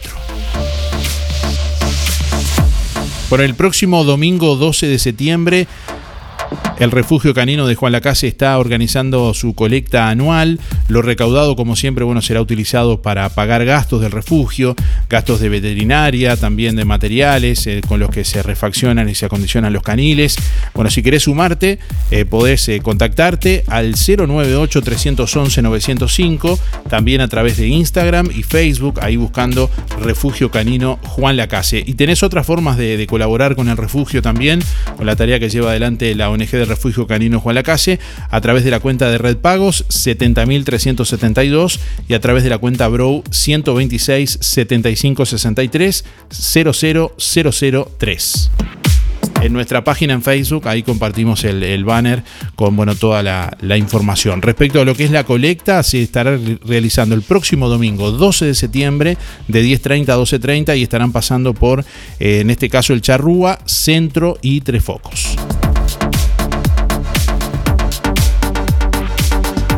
Por 3.30 3.42
el 3.42 3.56
próximo 3.56 4.04
domingo 4.04 4.56
12 4.56 4.88
de 4.88 5.00
septiembre 5.00 5.68
el 6.78 6.92
refugio 6.92 7.34
canino 7.34 7.66
de 7.68 7.76
Juan 7.76 7.94
Lacase 7.94 8.28
está 8.28 8.60
organizando 8.60 9.34
su 9.34 9.56
colecta 9.56 10.10
anual. 10.10 10.60
Lo 10.90 11.02
recaudado, 11.02 11.56
como 11.56 11.78
siempre, 11.78 12.04
bueno, 12.04 12.22
será 12.22 12.42
utilizado 12.42 13.02
para 13.02 13.30
pagar 13.30 13.64
gastos 13.64 14.02
del 14.02 14.12
refugio, 14.12 14.76
gastos 15.10 15.40
de 15.40 15.48
veterinaria, 15.48 16.36
también 16.36 16.76
de 16.76 16.84
materiales 16.84 17.66
eh, 17.68 17.80
con 17.88 18.02
los 18.02 18.10
que 18.10 18.26
se 18.26 18.44
refaccionan 18.44 19.08
y 19.08 19.16
se 19.16 19.26
acondicionan 19.26 19.72
los 19.72 19.84
caniles. 19.84 20.36
Bueno, 20.74 20.90
si 20.90 21.02
querés 21.02 21.24
sumarte, 21.24 21.80
eh, 22.12 22.26
podés 22.26 22.68
eh, 22.68 22.82
contactarte 22.82 23.64
al 23.68 23.94
098-311-905, 23.94 26.60
también 26.90 27.22
a 27.22 27.30
través 27.30 27.56
de 27.56 27.68
Instagram 27.68 28.32
y 28.36 28.44
Facebook, 28.44 29.00
ahí 29.02 29.16
buscando 29.16 29.72
Refugio 30.02 30.52
Canino 30.52 31.00
Juan 31.04 31.38
Lacase. 31.38 31.82
Y 31.86 31.94
tenés 31.94 32.22
otras 32.22 32.46
formas 32.46 32.76
de, 32.76 32.98
de 32.98 33.08
colaborar 33.08 33.56
con 33.56 33.70
el 33.70 33.78
refugio 33.78 34.22
también, 34.22 34.62
con 34.98 35.06
la 35.06 35.16
tarea 35.16 35.40
que 35.40 35.50
lleva 35.50 35.70
adelante 35.70 36.14
la 36.16 36.30
ONG 36.30 36.52
de 36.52 36.65
Refugio 36.66 37.08
Canino 37.08 37.40
Juan 37.40 37.56
Lacase 37.56 38.00
a 38.30 38.42
través 38.42 38.64
de 38.64 38.72
la 38.72 38.80
cuenta 38.80 39.10
de 39.10 39.18
Red 39.18 39.38
Pagos 39.38 39.86
70.372 39.90 41.80
y 42.08 42.14
a 42.14 42.20
través 42.20 42.44
de 42.44 42.50
la 42.50 42.58
cuenta 42.58 42.88
Bro 42.88 43.24
126 43.32 44.40
7563 44.42 46.04
00003 46.30 48.52
en 49.46 49.54
nuestra 49.54 49.84
página 49.84 50.14
en 50.14 50.22
Facebook, 50.22 50.68
ahí 50.68 50.84
compartimos 50.84 51.44
el, 51.44 51.86
banner 51.86 52.24
con 52.56 52.76
bueno, 52.76 52.96
toda 52.96 53.22
la, 53.22 53.78
información. 53.78 54.42
Respecto 54.42 54.82
a 54.82 54.86
lo 54.86 54.96
que 54.96 55.04
es 55.04 55.12
la 55.12 55.24
colecta, 55.24 55.84
se 55.84 56.02
estará 56.02 56.38
realizando 56.66 57.16
el 57.16 57.22
próximo 57.22 57.70
domingo 57.70 58.12
12 58.12 58.46
de 58.46 58.56
septiembre 58.56 59.18
de 59.48 59.64
10.30 59.64 60.10
a 60.10 60.18
12.30 60.18 60.78
y 60.78 60.84
estarán 60.84 61.12
pasando 61.12 61.54
por, 61.54 61.86
eh, 62.20 62.40
en 62.40 62.50
este 62.50 62.70
caso, 62.70 62.94
el 62.94 63.02
Charrúa, 63.02 63.60
Centro 63.66 64.38
y 64.42 64.62
Tres 64.62 64.84
Focos. 64.84 65.36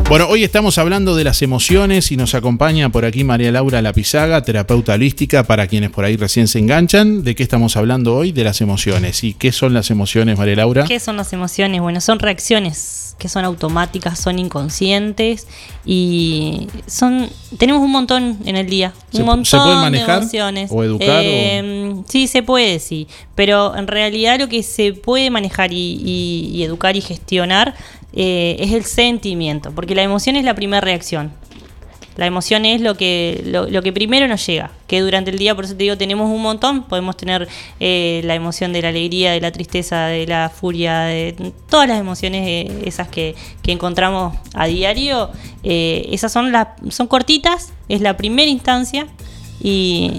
Bueno, 0.08 0.26
hoy 0.30 0.42
estamos 0.42 0.78
hablando 0.78 1.14
de 1.16 1.22
las 1.22 1.42
emociones 1.42 2.10
y 2.10 2.16
nos 2.16 2.34
acompaña 2.34 2.88
por 2.88 3.04
aquí 3.04 3.24
María 3.24 3.52
Laura 3.52 3.82
Lapizaga, 3.82 4.40
terapeuta 4.40 4.94
holística, 4.94 5.42
para 5.44 5.66
quienes 5.66 5.90
por 5.90 6.06
ahí 6.06 6.16
recién 6.16 6.48
se 6.48 6.58
enganchan. 6.58 7.22
¿De 7.22 7.34
qué 7.34 7.42
estamos 7.42 7.76
hablando 7.76 8.16
hoy? 8.16 8.32
De 8.32 8.42
las 8.42 8.62
emociones. 8.62 9.22
¿Y 9.22 9.34
qué 9.34 9.52
son 9.52 9.74
las 9.74 9.90
emociones, 9.90 10.38
María 10.38 10.56
Laura? 10.56 10.84
¿Qué 10.84 10.98
son 10.98 11.18
las 11.18 11.34
emociones? 11.34 11.82
Bueno, 11.82 12.00
son 12.00 12.20
reacciones 12.20 13.04
que 13.18 13.28
son 13.28 13.44
automáticas, 13.44 14.18
son 14.18 14.38
inconscientes 14.38 15.46
y 15.84 16.68
son 16.86 17.28
tenemos 17.58 17.82
un 17.82 17.90
montón 17.90 18.38
en 18.44 18.56
el 18.56 18.70
día, 18.70 18.94
un 19.12 19.24
montón 19.24 19.44
¿se 19.44 19.56
puede 19.56 19.74
manejar 19.74 20.06
de 20.06 20.22
emociones. 20.22 20.70
o 20.72 20.84
educar. 20.84 21.20
Em, 21.24 22.04
sí, 22.06 22.28
se 22.28 22.44
puede, 22.44 22.78
sí, 22.78 23.08
pero 23.34 23.76
en 23.76 23.88
realidad 23.88 24.38
lo 24.38 24.48
que 24.48 24.62
se 24.62 24.92
puede 24.92 25.30
manejar 25.30 25.72
y 25.72 26.62
educar 26.62 26.96
y 26.96 27.00
gestionar 27.00 27.74
eh, 28.12 28.56
es 28.58 28.72
el 28.72 28.84
sentimiento, 28.84 29.72
porque 29.72 29.94
la 29.94 30.02
emoción 30.02 30.36
es 30.36 30.44
la 30.44 30.54
primera 30.54 30.80
reacción. 30.80 31.32
La 32.16 32.26
emoción 32.26 32.64
es 32.64 32.80
lo 32.80 32.96
que, 32.96 33.42
lo, 33.46 33.80
que 33.80 33.92
primero 33.92 34.26
nos 34.26 34.44
llega, 34.44 34.72
que 34.88 35.00
durante 35.00 35.30
el 35.30 35.38
día, 35.38 35.54
por 35.54 35.64
eso 35.64 35.76
te 35.76 35.84
digo, 35.84 35.96
tenemos 35.96 36.28
un 36.28 36.42
montón, 36.42 36.82
podemos 36.82 37.16
tener 37.16 37.46
eh, 37.78 38.22
la 38.24 38.34
emoción 38.34 38.72
de 38.72 38.82
la 38.82 38.88
alegría, 38.88 39.30
de 39.30 39.40
la 39.40 39.52
tristeza, 39.52 40.06
de 40.06 40.26
la 40.26 40.50
furia, 40.50 41.02
de 41.02 41.52
todas 41.70 41.86
las 41.86 42.00
emociones 42.00 42.44
eh, 42.48 42.82
esas 42.86 43.06
que, 43.06 43.36
que, 43.62 43.70
encontramos 43.70 44.36
a 44.52 44.66
diario, 44.66 45.30
esas 45.62 46.32
son, 46.32 46.50
las 46.50 46.68
son 46.88 47.06
cortitas, 47.06 47.72
es 47.88 48.00
la 48.00 48.16
primera 48.16 48.50
instancia 48.50 49.06
y, 49.62 50.10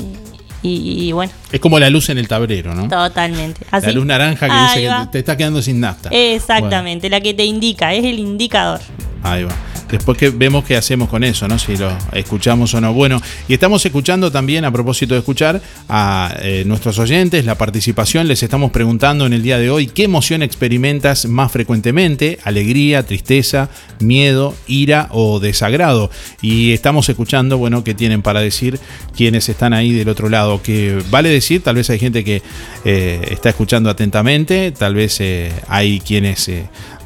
y, 0.62 1.12
bueno. 1.12 1.32
Es 1.52 1.60
como 1.60 1.80
la 1.80 1.90
luz 1.90 2.10
en 2.10 2.18
el 2.18 2.28
tablero, 2.28 2.76
¿no? 2.76 2.88
Totalmente. 2.88 3.66
La 3.72 3.92
luz 3.92 4.06
naranja 4.06 4.48
que 4.48 4.80
dice 4.80 4.90
que 4.90 5.08
te 5.12 5.20
está 5.20 5.38
quedando 5.38 5.62
sin 5.62 5.80
nafta. 5.80 6.10
Exactamente, 6.12 7.10
la 7.10 7.22
que 7.22 7.34
te 7.34 7.46
indica, 7.46 7.94
es 7.94 8.04
el 8.04 8.20
indicador. 8.20 8.80
Ahí 9.24 9.44
va. 9.44 9.52
Después 9.92 10.18
que 10.18 10.30
vemos 10.30 10.64
qué 10.66 10.76
hacemos 10.76 11.10
con 11.10 11.24
eso, 11.24 11.48
¿no? 11.48 11.58
Si 11.60 11.76
lo 11.78 11.92
escuchamos 12.14 12.74
o 12.74 12.82
no. 12.82 12.94
Bueno, 12.94 13.22
y 13.48 13.54
estamos 13.54 13.86
escuchando 13.86 14.32
también, 14.32 14.66
a 14.66 14.72
propósito 14.72 15.14
de 15.14 15.20
escuchar, 15.20 15.62
a 15.88 16.36
eh, 16.42 16.64
nuestros 16.66 17.00
oyentes, 17.00 17.46
la 17.46 17.56
participación. 17.56 18.28
Les 18.28 18.44
estamos 18.44 18.72
preguntando 18.72 19.26
en 19.26 19.34
el 19.34 19.42
día 19.42 19.58
de 19.58 19.70
hoy 19.70 19.88
qué 19.88 20.04
emoción 20.04 20.44
experimentas 20.44 21.26
más 21.26 21.52
frecuentemente: 21.52 22.40
alegría, 22.44 23.06
tristeza, 23.06 23.70
miedo, 24.00 24.56
ira 24.68 25.08
o 25.12 25.40
desagrado. 25.40 26.12
Y 26.42 26.74
estamos 26.74 27.10
escuchando, 27.10 27.58
bueno, 27.58 27.84
qué 27.84 27.94
tienen 27.94 28.22
para 28.22 28.42
decir 28.42 28.80
quienes 29.16 29.50
están 29.50 29.74
ahí 29.74 29.92
del 29.92 30.10
otro 30.10 30.30
lado. 30.30 30.62
Que 30.62 31.02
vale 31.10 31.30
decir, 31.30 31.62
tal 31.64 31.76
vez 31.76 31.90
hay 31.90 32.00
gente 32.00 32.24
que 32.24 32.42
eh, 32.86 33.20
está 33.32 33.50
escuchando 33.50 33.90
atentamente, 33.90 34.72
tal 34.72 34.96
vez 34.96 35.20
eh, 35.22 35.52
hay 35.68 36.00
quienes 36.00 36.50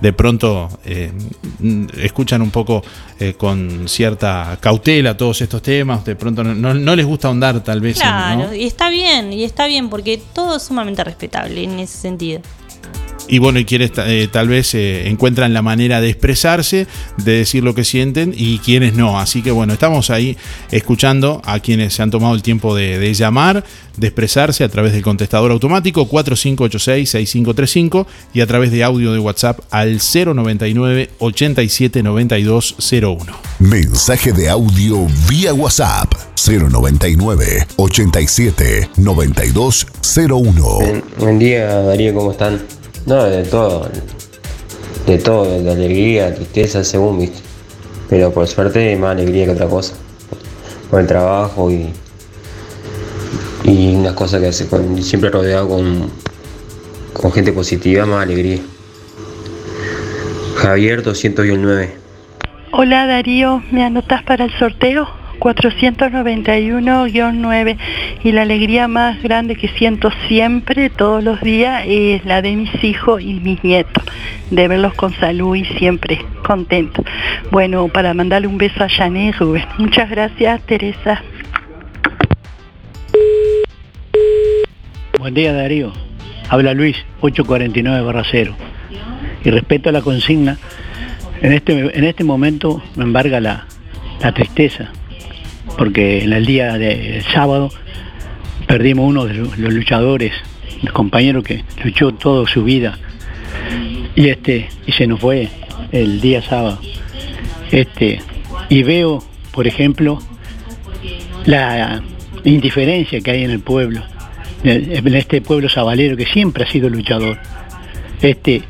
de 0.04 0.12
pronto 0.12 0.68
eh, 0.84 1.14
escuchan 1.98 2.42
un 2.42 2.52
poco 2.52 2.84
eh, 3.22 3.36
con 3.36 3.88
cierta 3.88 4.58
cautela 4.60 5.16
todos 5.16 5.42
estos 5.42 5.62
temas, 5.62 6.04
de 6.04 6.18
pronto 6.18 6.44
no, 6.44 6.96
les 6.96 7.06
gusta 7.06 7.30
ahondar 7.30 7.64
tal 7.64 7.80
vez. 7.80 8.00
Claro, 8.00 8.54
y 8.54 8.66
está 8.66 8.90
bien, 8.90 9.32
y 9.32 9.46
está 9.46 9.66
bien, 9.66 9.90
porque 9.90 10.22
todo 10.34 10.58
es 10.58 10.64
sumamente 10.64 11.06
respetable 11.06 11.64
en 11.64 11.80
ese 11.80 11.98
sentido 11.98 12.42
y 13.28 13.40
bueno, 13.40 13.60
y 13.60 13.66
quienes 13.66 13.92
eh, 13.98 14.30
tal 14.32 14.48
vez 14.48 14.74
eh, 14.76 15.10
encuentran 15.10 15.54
la 15.54 15.62
manera 15.62 16.00
de 16.02 16.10
expresarse, 16.10 16.88
de 17.18 17.32
decir 17.32 17.64
lo 17.64 17.74
que 17.74 17.86
sienten 17.86 18.34
y 18.36 18.60
quienes 18.60 18.96
no. 18.96 19.18
Así 19.20 19.42
que 19.42 19.52
bueno, 19.52 19.74
estamos 19.74 20.10
ahí 20.10 20.38
escuchando 20.72 21.42
a 21.46 21.60
quienes 21.60 21.94
se 21.94 22.04
han 22.04 22.12
tomado 22.12 22.36
el 22.36 22.42
tiempo 22.42 22.76
de, 22.76 23.14
llamar, 23.14 23.64
de 23.98 24.08
expresarse 24.08 24.64
a 24.64 24.70
través 24.70 24.94
del 24.94 25.02
contestador 25.02 25.52
automático 25.52 26.10
4586-6535 26.10 28.06
y 28.34 28.40
a 28.42 28.48
través 28.48 28.72
de 28.72 28.84
audio 28.84 29.14
de 29.14 29.20
WhatsApp 29.20 29.60
al 29.72 30.00
099 30.00 31.10
879201 31.20 33.34
Mensaje 33.60 34.34
de 34.34 34.50
audio 34.50 35.08
vía 35.30 35.54
WhatsApp 35.54 36.12
099 36.46 37.68
87 37.78 38.90
9201. 38.98 40.80
buen 41.18 41.40
día 41.40 41.68
Darío, 41.68 42.14
¿cómo 42.14 42.32
están? 42.32 42.62
No, 43.06 43.24
de 43.24 43.44
todo. 43.44 43.90
De 45.06 45.18
todo, 45.18 45.62
de 45.62 45.72
alegría, 45.72 46.34
tristeza, 46.34 46.84
según 46.84 47.20
viste. 47.20 47.40
Pero 48.10 48.32
por 48.32 48.48
suerte 48.48 48.96
más 48.96 49.12
alegría 49.12 49.46
que 49.46 49.52
otra 49.52 49.68
cosa. 49.68 49.96
Con 50.90 51.02
el 51.02 51.08
trabajo 51.08 51.72
y. 51.72 51.92
Y 53.66 53.96
unas 53.96 54.14
cosas 54.14 54.42
que 54.42 54.48
hace 54.48 54.68
con, 54.68 55.02
siempre 55.02 55.30
rodeado 55.30 55.70
con, 55.70 56.10
con 57.14 57.32
gente 57.32 57.54
positiva, 57.54 58.06
más 58.06 58.24
alegría. 58.24 58.60
Javier 60.58 61.02
209. 61.02 61.94
Hola 62.72 63.06
Darío, 63.06 63.62
¿me 63.72 63.84
anotas 63.84 64.24
para 64.24 64.46
el 64.46 64.52
sorteo? 64.58 65.23
491-9 65.44 67.78
y 68.24 68.32
la 68.32 68.44
alegría 68.44 68.88
más 68.88 69.22
grande 69.22 69.58
que 69.58 69.68
siento 69.68 70.10
siempre, 70.30 70.90
todos 70.90 71.22
los 71.22 71.42
días, 71.42 71.84
es 71.86 72.24
la 72.24 72.42
de 72.42 72.56
mis 72.56 72.82
hijos 72.82 73.22
y 73.22 73.34
mis 73.34 73.62
nietos, 73.62 74.06
de 74.52 74.70
verlos 74.70 74.94
con 74.94 75.14
salud 75.16 75.54
y 75.56 75.66
siempre 75.66 76.20
contentos. 76.46 77.04
Bueno, 77.52 77.90
para 77.90 78.14
mandarle 78.14 78.48
un 78.48 78.58
beso 78.58 78.86
a 78.86 78.90
Janet 78.90 79.36
Rubén. 79.36 79.66
Muchas 79.78 80.10
gracias, 80.10 80.62
Teresa. 80.62 81.22
Buen 85.20 85.34
día, 85.34 85.52
Darío. 85.52 85.92
Habla 86.48 86.74
Luis, 86.74 86.96
849 87.20 88.24
0. 88.32 88.56
Y 89.44 89.50
respeto 89.50 89.90
a 89.90 89.92
la 89.92 90.02
consigna, 90.02 90.58
en 91.42 91.52
este, 91.52 91.98
en 91.98 92.06
este 92.06 92.24
momento 92.24 92.82
me 92.96 93.04
embarga 93.04 93.42
la, 93.42 93.66
la 94.22 94.32
tristeza, 94.32 94.94
porque 95.78 96.20
el 96.20 96.46
día 96.46 96.78
del 96.78 97.24
sábado 97.24 97.72
perdimos 98.68 99.10
uno 99.10 99.26
de 99.26 99.34
los 99.34 99.74
luchadores, 99.74 100.34
el 100.82 100.92
compañero 100.92 101.44
que 101.44 101.64
luchó 101.84 102.14
toda 102.14 102.48
su 102.48 102.64
vida 102.64 102.98
y 104.16 104.30
este 104.30 104.70
y 104.86 104.92
se 104.92 105.08
nos 105.08 105.20
fue 105.20 105.50
el 105.92 106.22
día 106.22 106.42
sábado. 106.42 106.80
Este 107.72 108.22
y 108.70 108.84
veo, 108.84 109.24
por 109.52 109.68
ejemplo, 109.68 110.20
la 111.46 112.02
indiferencia 112.44 113.22
que 113.22 113.32
hay 113.32 113.44
en 113.44 113.52
el 113.52 113.60
pueblo, 113.60 114.04
en 114.64 115.14
este 115.16 115.42
pueblo 115.42 115.70
sabalero 115.70 116.16
que 116.16 116.26
siempre 116.26 116.64
ha 116.64 116.68
sido 116.68 116.90
luchador. 116.90 117.40
Este 118.22 118.64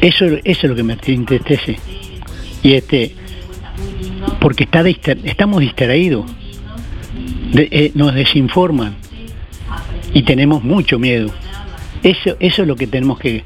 eso, 0.00 0.26
eso 0.26 0.40
es 0.44 0.64
lo 0.64 0.74
que 0.74 0.82
me 0.82 0.96
entristece. 1.06 1.78
Y 2.62 2.74
este 2.74 3.14
porque 4.40 4.64
está 4.64 4.86
estamos 4.88 5.60
distraídos, 5.60 6.24
eh, 7.54 7.92
nos 7.94 8.14
desinforman 8.14 8.96
y 10.12 10.22
tenemos 10.22 10.62
mucho 10.62 10.98
miedo. 10.98 11.30
Eso, 12.02 12.36
eso 12.40 12.62
es 12.62 12.68
lo 12.68 12.76
que 12.76 12.86
tenemos 12.86 13.18
que, 13.18 13.44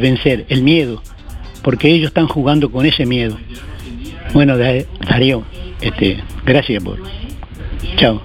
vencer, 0.00 0.46
el 0.48 0.62
miedo, 0.62 1.02
porque 1.62 1.88
ellos 1.88 2.08
están 2.08 2.28
jugando 2.28 2.70
con 2.70 2.86
ese 2.86 3.06
miedo. 3.06 3.38
Bueno, 4.32 4.56
Darío, 4.56 5.44
este, 5.80 6.22
gracias 6.44 6.82
por. 6.82 6.98
Chao. 7.96 8.22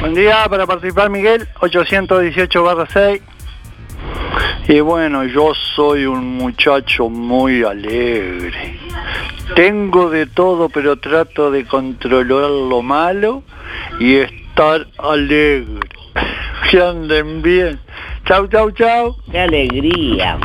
Buen 0.00 0.14
día 0.14 0.46
para 0.48 0.66
participar 0.66 1.10
Miguel, 1.10 1.48
818 1.60 2.62
barra 2.62 2.86
6. 2.92 3.22
Y 4.68 4.80
bueno, 4.80 5.24
yo 5.24 5.52
soy 5.74 6.04
un 6.04 6.36
muchacho 6.36 7.08
muy 7.08 7.62
alegre. 7.62 8.78
Tengo 9.54 10.10
de 10.10 10.26
todo, 10.26 10.68
pero 10.68 10.96
trato 10.96 11.50
de 11.50 11.64
controlar 11.64 12.50
lo 12.50 12.82
malo 12.82 13.42
y 13.98 14.16
estar 14.16 14.86
alegre. 14.98 15.80
Que 16.70 16.82
anden 16.82 17.40
bien. 17.40 17.78
Chau, 18.26 18.46
chau, 18.48 18.70
chau. 18.72 19.16
Qué 19.30 19.38
alegría. 19.38 20.38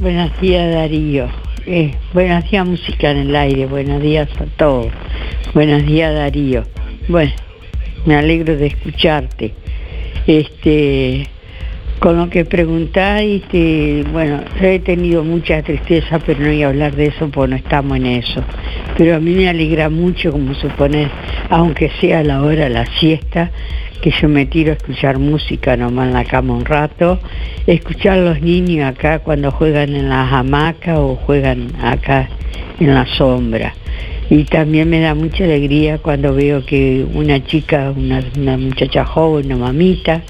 Buenos 0.00 0.40
días, 0.40 0.72
Darío. 0.72 1.28
Eh, 1.66 1.96
buenos 2.12 2.48
días, 2.48 2.64
música 2.64 3.10
en 3.10 3.16
el 3.16 3.34
aire. 3.34 3.66
Buenos 3.66 4.00
días 4.00 4.28
a 4.40 4.44
todos. 4.56 4.92
Buenos 5.54 5.84
días, 5.84 6.14
Darío. 6.14 6.62
Bueno, 7.08 7.32
me 8.06 8.14
alegro 8.14 8.56
de 8.56 8.68
escucharte. 8.68 9.54
Este, 10.28 11.26
con 11.98 12.16
lo 12.16 12.30
que 12.30 12.44
preguntáis, 12.44 13.42
bueno, 14.12 14.40
he 14.60 14.78
tenido 14.78 15.24
mucha 15.24 15.62
tristeza, 15.62 16.18
pero 16.18 16.40
no 16.40 16.46
voy 16.46 16.62
a 16.62 16.68
hablar 16.68 16.94
de 16.94 17.06
eso 17.06 17.28
porque 17.30 17.50
no 17.50 17.56
estamos 17.56 17.96
en 17.96 18.06
eso. 18.06 18.42
Pero 18.96 19.16
a 19.16 19.20
mí 19.20 19.32
me 19.34 19.48
alegra 19.48 19.88
mucho, 19.88 20.32
como 20.32 20.54
suponer, 20.54 21.10
aunque 21.50 21.90
sea 22.00 22.22
la 22.22 22.42
hora 22.42 22.64
de 22.64 22.70
la 22.70 22.86
siesta, 22.86 23.50
que 24.00 24.10
yo 24.10 24.28
me 24.28 24.46
tiro 24.46 24.70
a 24.70 24.74
escuchar 24.76 25.18
música 25.18 25.76
nomás 25.76 26.08
en 26.08 26.14
la 26.14 26.24
cama 26.24 26.54
un 26.54 26.64
rato, 26.64 27.18
escuchar 27.66 28.18
a 28.18 28.22
los 28.22 28.40
niños 28.40 28.88
acá 28.88 29.18
cuando 29.18 29.50
juegan 29.50 29.94
en 29.96 30.08
las 30.08 30.32
hamacas 30.32 30.98
o 30.98 31.16
juegan 31.16 31.72
acá 31.82 32.28
en 32.78 32.94
la 32.94 33.06
sombra. 33.06 33.74
Y 34.30 34.44
también 34.44 34.90
me 34.90 35.00
da 35.00 35.14
mucha 35.14 35.44
alegría 35.44 35.98
cuando 35.98 36.34
veo 36.34 36.64
que 36.64 37.06
una 37.14 37.42
chica, 37.44 37.94
una, 37.96 38.22
muchacha 38.58 39.06
joven, 39.06 39.46
una 39.46 39.56
mamita, 39.56 40.22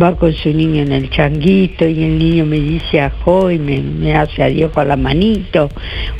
va 0.00 0.16
con 0.16 0.32
su 0.32 0.52
niño 0.52 0.82
en 0.82 0.90
el 0.90 1.08
changuito 1.10 1.86
y 1.86 2.02
el 2.02 2.18
niño 2.18 2.46
me 2.46 2.58
dice 2.58 3.00
ajo 3.00 3.52
y 3.52 3.60
me, 3.60 4.16
hace 4.16 4.42
adiós 4.42 4.72
con 4.72 4.88
la 4.88 4.96
manito. 4.96 5.68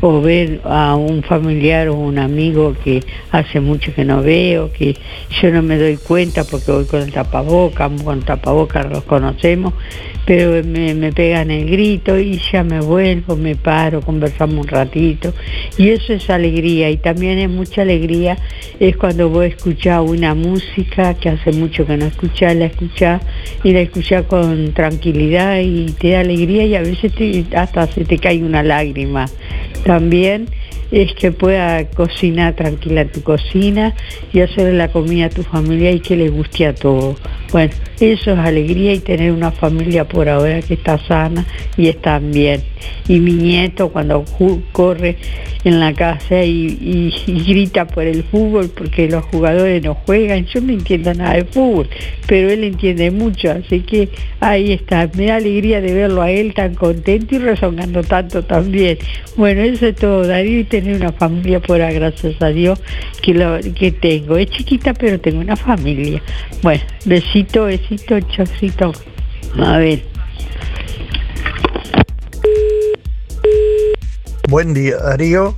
O 0.00 0.20
ver 0.20 0.60
a 0.64 0.94
un 0.94 1.24
familiar 1.24 1.88
o 1.88 1.94
un 1.94 2.18
amigo 2.18 2.76
que 2.84 3.02
hace 3.32 3.60
mucho 3.60 3.92
que 3.92 4.04
no 4.04 4.22
veo, 4.22 4.70
que 4.72 4.96
yo 5.42 5.50
no 5.50 5.60
me 5.62 5.76
doy 5.76 5.96
cuenta 5.96 6.44
porque 6.44 6.70
voy 6.70 6.84
con 6.84 7.02
el 7.02 7.10
tapaboca, 7.10 7.90
con 8.04 8.18
el 8.18 8.24
tapaboca 8.24 8.84
los 8.84 9.02
conocemos, 9.02 9.74
pero 10.26 10.64
me, 10.64 10.94
me 10.94 11.12
pegan 11.12 11.50
el 11.50 11.68
grito 11.70 12.18
y 12.18 12.40
ya 12.52 12.64
me 12.64 12.80
vuelvo, 12.80 13.36
me 13.36 13.56
paro, 13.56 14.00
conversamos 14.00 14.64
un 14.64 14.68
ratito. 14.68 15.34
Y 15.76 15.90
eso 15.90 16.12
es 16.12 16.30
alegría 16.30 16.90
y 16.90 16.96
también 16.96 17.38
es 17.38 17.50
mucha 17.50 17.82
alegría 17.82 18.38
es 18.80 18.96
cuando 18.96 19.28
vos 19.28 19.44
escuchás 19.44 20.00
una 20.00 20.34
música 20.34 21.14
que 21.14 21.28
hace 21.28 21.52
mucho 21.52 21.86
que 21.86 21.96
no 21.96 22.06
escuchás, 22.06 22.56
la 22.56 22.66
escuchás 22.66 23.22
y 23.62 23.72
la 23.72 23.80
escuchás 23.80 24.24
con 24.24 24.72
tranquilidad 24.72 25.60
y 25.60 25.86
te 25.92 26.10
da 26.10 26.20
alegría 26.20 26.64
y 26.64 26.74
a 26.74 26.80
veces 26.80 27.12
hasta 27.54 27.86
se 27.86 28.04
te 28.04 28.18
cae 28.18 28.42
una 28.42 28.62
lágrima. 28.62 29.26
También 29.84 30.48
es 30.94 31.12
que 31.14 31.32
pueda 31.32 31.84
cocinar 31.90 32.54
tranquila 32.54 33.00
en 33.00 33.08
tu 33.08 33.20
cocina 33.22 33.94
y 34.32 34.40
hacer 34.40 34.72
la 34.74 34.92
comida 34.92 35.26
a 35.26 35.28
tu 35.28 35.42
familia 35.42 35.90
y 35.90 35.98
que 35.98 36.14
le 36.16 36.28
guste 36.28 36.66
a 36.66 36.74
todos. 36.74 37.16
Bueno, 37.50 37.72
eso 37.98 38.32
es 38.32 38.38
alegría 38.38 38.92
y 38.92 39.00
tener 39.00 39.32
una 39.32 39.50
familia 39.50 40.04
por 40.06 40.28
ahora 40.28 40.62
que 40.62 40.74
está 40.74 40.98
sana 41.06 41.44
y 41.76 41.88
está 41.88 42.20
bien. 42.20 42.62
Y 43.08 43.18
mi 43.18 43.32
nieto 43.32 43.88
cuando 43.88 44.24
corre 44.72 45.16
en 45.64 45.80
la 45.80 45.92
casa 45.94 46.44
y, 46.44 47.10
y- 47.26 47.44
grita 47.44 47.86
por 47.86 48.04
el 48.04 48.22
fútbol 48.24 48.70
porque 48.76 49.08
los 49.08 49.24
jugadores 49.26 49.82
no 49.82 49.94
juegan, 49.94 50.46
yo 50.46 50.60
no 50.60 50.72
entiendo 50.72 51.12
nada 51.14 51.34
de 51.34 51.44
fútbol, 51.44 51.88
pero 52.26 52.50
él 52.50 52.64
entiende 52.64 53.10
mucho, 53.10 53.50
así 53.50 53.80
que 53.80 54.10
ahí 54.40 54.72
está. 54.72 55.10
Me 55.16 55.26
da 55.26 55.36
alegría 55.36 55.80
de 55.80 55.92
verlo 55.92 56.22
a 56.22 56.30
él 56.30 56.54
tan 56.54 56.74
contento 56.74 57.34
y 57.34 57.38
rezongando 57.38 58.02
tanto 58.02 58.44
también. 58.44 58.98
Bueno, 59.36 59.62
eso 59.62 59.86
es 59.88 59.96
todo, 59.96 60.24
y 60.44 60.64
tener 60.84 61.00
una 61.00 61.12
familia 61.12 61.60
ahora, 61.66 61.90
gracias 61.90 62.40
a 62.42 62.48
Dios, 62.48 62.80
que, 63.22 63.34
lo, 63.34 63.58
que 63.74 63.90
tengo. 63.90 64.36
Es 64.36 64.50
chiquita, 64.50 64.92
pero 64.92 65.18
tengo 65.20 65.40
una 65.40 65.56
familia. 65.56 66.22
Bueno, 66.62 66.82
besito, 67.06 67.64
besito, 67.64 68.20
chocito. 68.20 68.92
A 69.58 69.78
ver. 69.78 70.04
Buen 74.48 74.74
día, 74.74 74.98
Darío. 74.98 75.56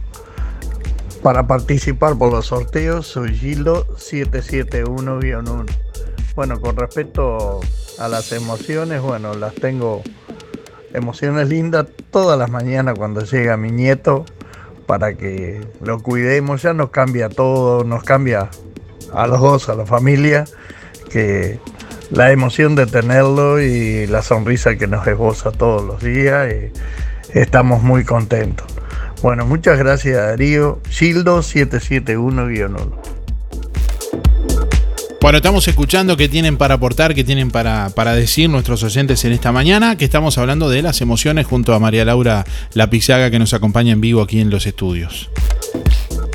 Para 1.22 1.46
participar 1.48 2.16
por 2.16 2.30
los 2.32 2.46
sorteos, 2.46 3.08
soy 3.08 3.34
Gildo 3.34 3.84
771-1. 3.96 5.66
Bueno, 6.36 6.60
con 6.60 6.76
respecto 6.76 7.60
a 7.98 8.08
las 8.08 8.30
emociones, 8.30 9.02
bueno, 9.02 9.34
las 9.34 9.54
tengo 9.54 10.02
emociones 10.94 11.48
lindas 11.48 11.86
todas 12.10 12.38
las 12.38 12.48
mañanas 12.48 12.94
cuando 12.96 13.22
llega 13.22 13.56
mi 13.56 13.72
nieto 13.72 14.24
para 14.86 15.14
que 15.14 15.60
lo 15.82 16.02
cuidemos. 16.02 16.62
Ya 16.62 16.72
nos 16.72 16.90
cambia 16.90 17.28
todo, 17.28 17.84
nos 17.84 18.04
cambia 18.04 18.48
a 19.12 19.26
los 19.26 19.40
dos, 19.40 19.68
a 19.68 19.74
la 19.74 19.86
familia, 19.86 20.44
que 21.10 21.58
la 22.10 22.30
emoción 22.32 22.74
de 22.74 22.86
tenerlo 22.86 23.60
y 23.60 24.06
la 24.06 24.22
sonrisa 24.22 24.76
que 24.76 24.86
nos 24.86 25.06
esboza 25.06 25.50
todos 25.50 25.84
los 25.84 26.02
días. 26.02 26.52
y 26.52 27.38
estamos 27.38 27.82
muy 27.82 28.04
contentos. 28.04 28.66
Bueno, 29.22 29.46
muchas 29.46 29.78
gracias 29.78 30.16
Darío. 30.16 30.80
Gildo 30.88 31.40
771-1. 31.40 33.15
Bueno, 35.26 35.38
estamos 35.38 35.66
escuchando 35.66 36.16
qué 36.16 36.28
tienen 36.28 36.56
para 36.56 36.74
aportar, 36.74 37.12
qué 37.12 37.24
tienen 37.24 37.50
para, 37.50 37.90
para 37.90 38.14
decir 38.14 38.48
nuestros 38.48 38.84
oyentes 38.84 39.24
en 39.24 39.32
esta 39.32 39.50
mañana, 39.50 39.96
que 39.96 40.04
estamos 40.04 40.38
hablando 40.38 40.68
de 40.68 40.82
las 40.82 41.00
emociones 41.00 41.46
junto 41.46 41.74
a 41.74 41.80
María 41.80 42.04
Laura 42.04 42.44
Lapizaga 42.74 43.28
que 43.28 43.40
nos 43.40 43.52
acompaña 43.52 43.90
en 43.92 44.00
vivo 44.00 44.22
aquí 44.22 44.38
en 44.38 44.50
los 44.50 44.68
estudios. 44.68 45.28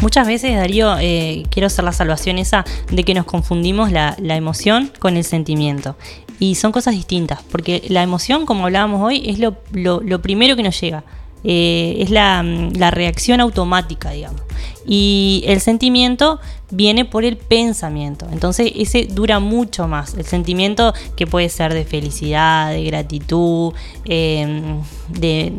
Muchas 0.01 0.27
veces, 0.27 0.57
Darío, 0.57 0.97
eh, 0.99 1.43
quiero 1.49 1.67
hacer 1.67 1.85
la 1.85 1.93
salvación 1.93 2.37
esa 2.37 2.65
de 2.91 3.05
que 3.05 3.13
nos 3.13 3.23
confundimos 3.23 3.93
la, 3.93 4.17
la 4.19 4.35
emoción 4.35 4.91
con 4.99 5.15
el 5.15 5.23
sentimiento. 5.23 5.95
Y 6.37 6.55
son 6.55 6.73
cosas 6.73 6.93
distintas, 6.93 7.39
porque 7.49 7.83
la 7.87 8.03
emoción, 8.03 8.45
como 8.45 8.65
hablábamos 8.65 9.01
hoy, 9.01 9.23
es 9.25 9.39
lo, 9.39 9.55
lo- 9.71 10.01
lo 10.01 10.21
primero 10.21 10.57
que 10.57 10.63
nos 10.63 10.77
llega. 10.81 11.05
Eh, 11.43 11.97
es 11.99 12.09
la, 12.11 12.43
mm, 12.43 12.73
la 12.77 12.91
reacción 12.91 13.39
automática, 13.41 14.11
digamos. 14.11 14.41
Y 14.85 15.43
el 15.47 15.59
sentimiento 15.59 16.39
viene 16.71 17.05
por 17.05 17.25
el 17.25 17.37
pensamiento. 17.37 18.27
Entonces 18.31 18.71
ese 18.75 19.05
dura 19.05 19.39
mucho 19.39 19.87
más. 19.87 20.13
El 20.15 20.25
sentimiento 20.25 20.93
que 21.15 21.27
puede 21.27 21.49
ser 21.49 21.73
de 21.73 21.83
felicidad, 21.85 22.71
de 22.71 22.83
gratitud, 22.83 23.73
eh, 24.05 24.63
de, 25.09 25.51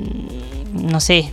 no 0.73 1.01
sé, 1.01 1.33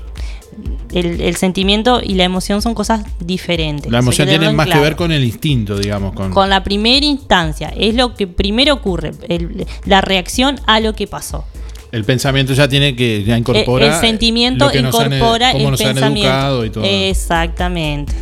el, 0.94 1.22
el 1.22 1.36
sentimiento 1.36 2.02
y 2.04 2.16
la 2.16 2.24
emoción 2.26 2.62
son 2.62 2.74
cosas 2.74 3.04
diferentes. 3.20 3.92
La 3.92 4.00
emoción 4.00 4.28
tiene 4.28 4.52
más 4.52 4.68
que 4.68 4.80
ver 4.80 4.96
con 4.96 5.12
el 5.12 5.24
instinto, 5.24 5.78
digamos. 5.78 6.14
Con, 6.14 6.32
Con 6.32 6.50
la 6.50 6.64
primera 6.64 7.06
instancia, 7.06 7.72
es 7.78 7.96
lo 7.96 8.16
que 8.16 8.28
primero 8.28 8.74
ocurre, 8.74 9.12
el- 9.30 9.66
la 9.86 10.02
reacción 10.02 10.60
a 10.66 10.80
lo 10.80 10.94
que 10.94 11.08
pasó. 11.08 11.46
El 11.92 12.04
pensamiento 12.06 12.54
ya 12.54 12.68
tiene 12.68 12.96
que 12.96 13.24
ya 13.24 13.38
incorpora 13.38 13.86
el, 13.88 13.94
el 13.94 14.00
sentimiento 14.00 14.70
que 14.70 14.82
nos 14.82 14.94
han- 15.00 15.14
incorpora 15.14 15.52
cómo 15.54 15.66
el 15.66 15.72
nos 15.72 15.82
han 15.82 15.88
pensamiento. 15.94 16.30
educado 16.30 16.66
y 16.66 16.70
todo. 16.70 16.84
Exactamente. 16.86 18.14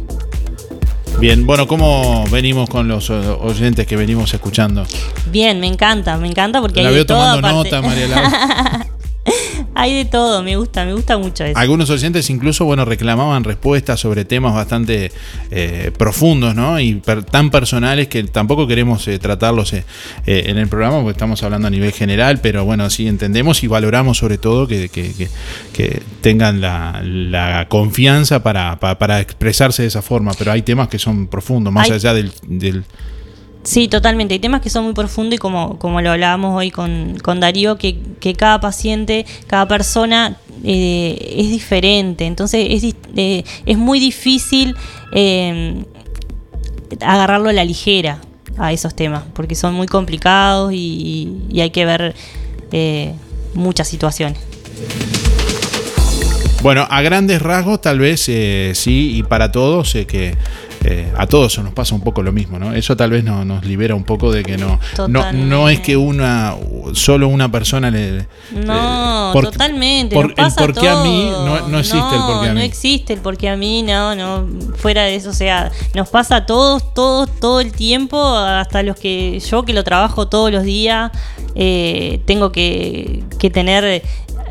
Bien, 1.20 1.48
bueno, 1.48 1.68
¿cómo 1.68 2.26
venimos 2.32 2.70
con 2.70 2.88
los 2.88 3.10
o- 3.10 3.40
oyentes 3.42 3.88
que 3.88 3.96
venimos 3.96 4.34
escuchando? 4.34 4.86
Bien, 5.32 5.60
me 5.60 5.68
encanta, 5.68 6.16
me 6.18 6.28
encanta 6.28 6.62
porque 6.62 6.82
La 6.84 6.90
hay 6.90 6.96
veo 6.96 7.06
tomando 7.06 7.42
nota, 7.42 7.82
María 7.82 8.08
Laura. 8.08 8.88
hay 9.76 9.94
de 9.96 10.06
todo, 10.06 10.42
me 10.44 10.56
gusta, 10.56 10.86
me 10.86 10.94
gusta 10.94 11.18
mucho 11.18 11.44
eso. 11.44 11.58
Algunos 11.58 11.90
oyentes 11.90 12.30
incluso, 12.30 12.66
bueno, 12.66 12.86
reclamaban 12.86 13.44
respuestas 13.44 14.00
sobre 14.00 14.26
temas 14.26 14.54
bastante 14.54 15.12
eh, 15.52 15.92
profundos, 15.98 16.56
¿no? 16.56 16.80
Y 16.80 16.96
per- 16.96 17.24
tan 17.24 17.50
personales 17.52 18.08
que 18.08 18.24
tampoco 18.24 18.68
queremos 18.68 19.08
eh, 19.08 19.20
tratarlos 19.20 19.74
eh, 19.74 19.84
eh, 20.26 20.44
en 20.48 20.58
el 20.58 20.68
programa 20.68 20.98
porque 21.02 21.12
estamos 21.12 21.44
hablando 21.44 21.68
a 21.68 21.72
nivel 21.72 21.92
general, 21.92 22.40
pero 22.42 22.66
bueno, 22.66 22.90
sí 22.90 23.08
entendemos 23.08 23.64
y 23.64 23.68
valoramos 23.68 24.18
sobre 24.18 24.38
todo 24.38 24.68
que, 24.68 24.90
que- 24.90 25.14
que- 25.14 25.30
que 25.74 26.02
tengan 26.22 26.62
la, 26.62 27.02
la 27.04 27.68
confianza 27.70 28.42
para, 28.44 28.80
pa- 28.80 28.98
para 28.98 29.20
expresarse 29.20 29.84
de 29.84 29.88
esa 29.90 30.02
forma, 30.02 30.32
pero 30.38 30.52
hay 30.52 30.62
temas 30.62 30.88
que 30.88 31.00
son 31.00 31.28
profundos, 31.28 31.72
más 31.74 31.90
Hay- 31.90 31.96
allá 31.96 32.14
del... 32.14 32.32
del- 32.48 32.84
Sí, 33.68 33.90
totalmente. 33.90 34.34
Hay 34.34 34.40
temas 34.40 34.62
que 34.62 34.70
son 34.70 34.86
muy 34.86 34.94
profundos 34.94 35.36
y 35.36 35.38
como, 35.40 35.78
como 35.78 36.00
lo 36.00 36.12
hablábamos 36.12 36.56
hoy 36.58 36.72
con, 36.72 37.18
con 37.22 37.42
Darío, 37.42 37.78
que, 37.78 38.00
que 38.22 38.34
cada 38.34 38.62
paciente, 38.62 39.26
cada 39.46 39.68
persona 39.68 40.38
eh, 40.64 41.36
es 41.38 41.50
diferente. 41.50 42.26
Entonces 42.26 42.66
es, 42.70 42.96
eh, 43.18 43.44
es 43.66 43.78
muy 43.78 44.00
difícil 44.00 44.74
eh, 45.12 45.84
agarrarlo 47.02 47.50
a 47.50 47.54
la 47.54 47.66
ligera 47.66 48.22
a 48.58 48.72
esos 48.72 48.96
temas, 48.96 49.24
porque 49.34 49.54
son 49.54 49.74
muy 49.74 49.88
complicados 49.88 50.72
y, 50.72 51.34
y 51.50 51.60
hay 51.60 51.72
que 51.72 51.86
ver 51.86 52.16
muchas 53.54 53.90
situaciones. 53.90 54.40
Bueno, 56.64 56.88
a 56.90 57.02
grandes 57.02 57.42
rasgos 57.42 57.82
tal 57.82 58.00
vez 58.00 58.22
sí, 58.22 59.12
y 59.16 59.24
para 59.24 59.52
todos, 59.52 59.94
eh, 59.96 60.08
que 60.08 60.36
eh, 60.84 61.12
a 61.18 61.28
todos 61.28 61.58
nos 61.60 61.74
pasa 61.74 61.96
un 61.96 62.02
poco 62.02 62.22
lo 62.22 62.32
mismo, 62.32 62.60
¿no? 62.60 62.74
Eso 62.74 62.96
tal 62.96 63.10
vez 63.12 63.24
no- 63.24 63.44
nos 63.46 63.66
libera 63.66 63.96
un 63.96 64.04
poco 64.04 64.32
de 64.32 64.44
que 64.44 64.58
no, 64.58 64.80
no, 65.08 65.32
no 65.32 65.70
es 65.70 65.80
que 65.80 65.98
una 65.98 66.56
solo 66.94 67.28
una 67.28 67.52
persona 67.52 67.90
le... 67.92 68.28
No, 68.54 69.30
eh, 69.30 69.34
por- 69.34 69.46
totalmente. 69.52 70.14
por- 70.16 70.34
el 70.38 70.54
por 70.58 70.74
qué 70.74 70.88
a 70.90 71.04
mí 71.04 71.30
no, 71.30 71.68
no 71.68 71.80
existe 71.80 72.16
el 72.16 72.22
por 72.22 72.42
qué 72.42 72.50
a 72.50 72.54
No 72.54 72.60
mí. 72.60 72.66
existe 72.66 73.14
el 73.14 73.20
por 73.20 73.38
qué 73.38 73.50
a 73.50 73.56
mí, 73.58 73.84
no, 73.84 74.16
no. 74.16 74.48
Fuera 74.78 75.04
de 75.04 75.16
eso, 75.16 75.32
o 75.32 75.34
sea, 75.34 75.72
nos 75.94 76.10
pasa 76.10 76.38
a 76.38 76.46
todos, 76.46 76.94
todos, 76.94 77.30
todo 77.40 77.60
el 77.60 77.72
tiempo, 77.72 78.24
hasta 78.38 78.84
los 78.84 78.96
que 78.98 79.40
yo 79.40 79.64
que 79.64 79.74
lo 79.74 79.84
trabajo 79.84 80.28
todos 80.28 80.52
los 80.52 80.64
días, 80.64 81.12
eh, 81.56 82.22
tengo 82.26 82.52
que, 82.52 83.24
que 83.40 83.50
tener 83.50 84.04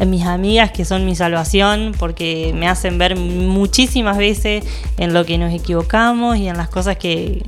mis 0.05 0.24
amigas 0.24 0.70
que 0.73 0.85
son 0.85 1.06
mi 1.06 1.14
salvación 1.14 1.94
porque 1.98 2.52
me 2.55 2.68
hacen 2.68 2.98
ver 2.98 3.16
muchísimas 3.16 4.18
veces 4.18 4.64
en 4.98 5.14
lo 5.14 5.24
que 5.24 5.39
nos 5.39 5.52
equivocamos 5.52 6.36
y 6.36 6.48
en 6.48 6.56
las 6.56 6.68
cosas 6.68 6.97
que... 6.97 7.43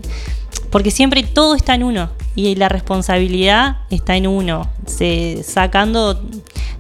Porque 0.71 0.91
siempre 0.91 1.23
todo 1.23 1.55
está 1.55 1.75
en 1.75 1.83
uno 1.83 2.11
y 2.35 2.55
la 2.55 2.69
responsabilidad 2.69 3.79
está 3.91 4.17
en 4.17 4.27
uno, 4.27 4.71
se, 4.87 5.43
sacando 5.43 6.23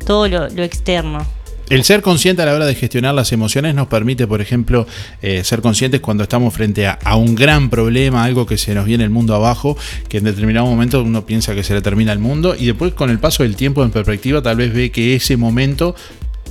todo 0.06 0.28
lo 0.28 0.62
externo. 0.62 1.26
El 1.70 1.84
ser 1.84 2.00
consciente 2.00 2.42
a 2.42 2.46
la 2.46 2.54
hora 2.54 2.66
de 2.66 2.74
gestionar 2.74 3.14
las 3.14 3.30
emociones 3.32 3.74
nos 3.74 3.88
permite, 3.88 4.26
por 4.26 4.40
ejemplo, 4.40 4.86
eh, 5.20 5.44
ser 5.44 5.60
conscientes 5.60 6.00
cuando 6.00 6.22
estamos 6.22 6.54
frente 6.54 6.86
a, 6.86 6.98
a 7.04 7.16
un 7.16 7.34
gran 7.34 7.68
problema, 7.68 8.24
algo 8.24 8.46
que 8.46 8.56
se 8.56 8.74
nos 8.74 8.86
viene 8.86 9.04
el 9.04 9.10
mundo 9.10 9.34
abajo, 9.34 9.76
que 10.08 10.18
en 10.18 10.24
determinado 10.24 10.66
momento 10.66 11.02
uno 11.02 11.26
piensa 11.26 11.54
que 11.54 11.62
se 11.62 11.74
le 11.74 11.82
termina 11.82 12.12
el 12.12 12.18
mundo 12.20 12.54
y 12.58 12.66
después 12.66 12.94
con 12.94 13.10
el 13.10 13.18
paso 13.18 13.42
del 13.42 13.56
tiempo 13.56 13.84
en 13.84 13.90
perspectiva 13.90 14.40
tal 14.40 14.56
vez 14.56 14.72
ve 14.72 14.90
que 14.90 15.14
ese 15.14 15.36
momento 15.36 15.94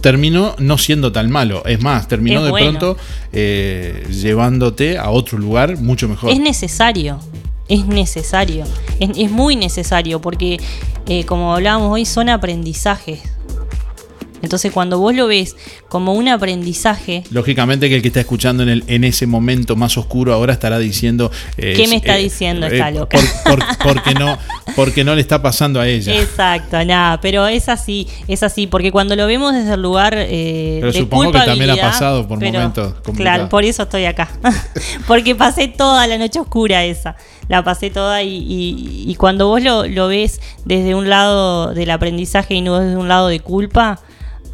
terminó 0.02 0.56
no 0.60 0.78
siendo 0.78 1.12
tan 1.12 1.30
malo. 1.30 1.66
Es 1.66 1.82
más, 1.82 2.08
terminó 2.08 2.46
Es 2.46 2.54
de 2.54 2.60
pronto 2.62 2.98
eh, 3.34 4.06
llevándote 4.10 4.98
a 4.98 5.10
otro 5.10 5.38
lugar 5.38 5.78
mucho 5.78 6.08
mejor. 6.08 6.32
Es 6.32 6.40
necesario, 6.40 7.20
es 7.68 7.86
necesario, 7.86 8.66
es, 9.00 9.10
es 9.18 9.32
muy 9.32 9.56
necesario 9.56 10.22
porque 10.22 10.60
eh, 11.08 11.26
como 11.26 11.54
hablábamos 11.54 11.92
hoy 11.92 12.06
son 12.06 12.30
aprendizajes. 12.30 13.20
Entonces 14.42 14.72
cuando 14.72 15.00
vos 15.00 15.14
lo 15.16 15.28
ves 15.28 15.56
como 15.90 16.14
un 16.14 16.28
aprendizaje, 16.28 17.24
Lógicamente 17.32 17.90
que 17.90 17.96
el 17.96 18.02
que 18.02 18.10
está 18.10 18.20
escuchando 18.20 18.64
en, 18.64 18.70
el, 18.70 18.84
en 18.88 19.04
ese 19.04 19.26
momento 19.28 19.76
más 19.76 19.98
oscuro 19.98 20.34
ahora 20.34 20.54
estará 20.54 20.80
diciendo... 20.80 21.32
eh, 21.58 21.74
¿Qué 21.76 21.88
me 21.88 21.96
está 21.98 22.18
eh, 22.18 22.24
diciendo 22.24 22.68
eh, 22.68 22.74
esta 22.74 22.92
loca? 22.92 23.18
por- 23.46 23.58
por- 23.58 23.78
porque, 23.96 24.14
no, 24.14 24.38
porque 24.76 25.04
no 25.04 25.16
le 25.16 25.22
está 25.22 25.42
pasando 25.42 25.80
a 25.80 25.88
ella. 25.88 26.14
Exacto, 26.20 26.84
nada, 26.86 27.20
pero 27.22 27.48
es 27.48 27.70
así, 27.70 28.08
es 28.28 28.44
así, 28.44 28.68
porque 28.68 28.92
cuando 28.92 29.16
lo 29.16 29.26
vemos 29.28 29.54
desde 29.54 29.74
el 29.74 29.82
lugar 29.82 30.14
eh, 30.18 30.78
Pero 30.82 30.92
de 30.92 31.00
supongo 31.00 31.32
que 31.32 31.40
también 31.40 31.70
ha 31.72 31.76
pasado 31.78 32.28
por 32.28 32.40
pero- 32.40 32.52
momentos 32.54 32.94
complicados. 33.04 33.16
Claro, 33.38 33.50
por 33.50 33.64
eso 33.64 33.84
estoy 33.84 34.06
acá, 34.06 34.30
porque 35.08 35.36
pasé 35.36 35.68
toda 35.68 36.06
la 36.08 36.18
noche 36.18 36.40
oscura 36.40 36.84
esa, 36.86 37.16
la 37.48 37.64
pasé 37.64 37.90
toda 37.90 38.22
y, 38.24 38.36
y- 38.38 39.06
y 39.10 39.16
cuando 39.16 39.48
vos 39.48 39.62
lo, 39.62 39.88
lo 39.88 40.08
ves 40.08 40.42
desde 40.66 40.96
un 40.96 41.10
lado 41.10 41.74
del 41.74 41.90
aprendizaje 41.92 42.56
y 42.56 42.62
no 42.62 42.80
desde 42.80 42.98
un 42.98 43.08
lado 43.08 43.28
de 43.30 43.40
culpa, 43.40 44.00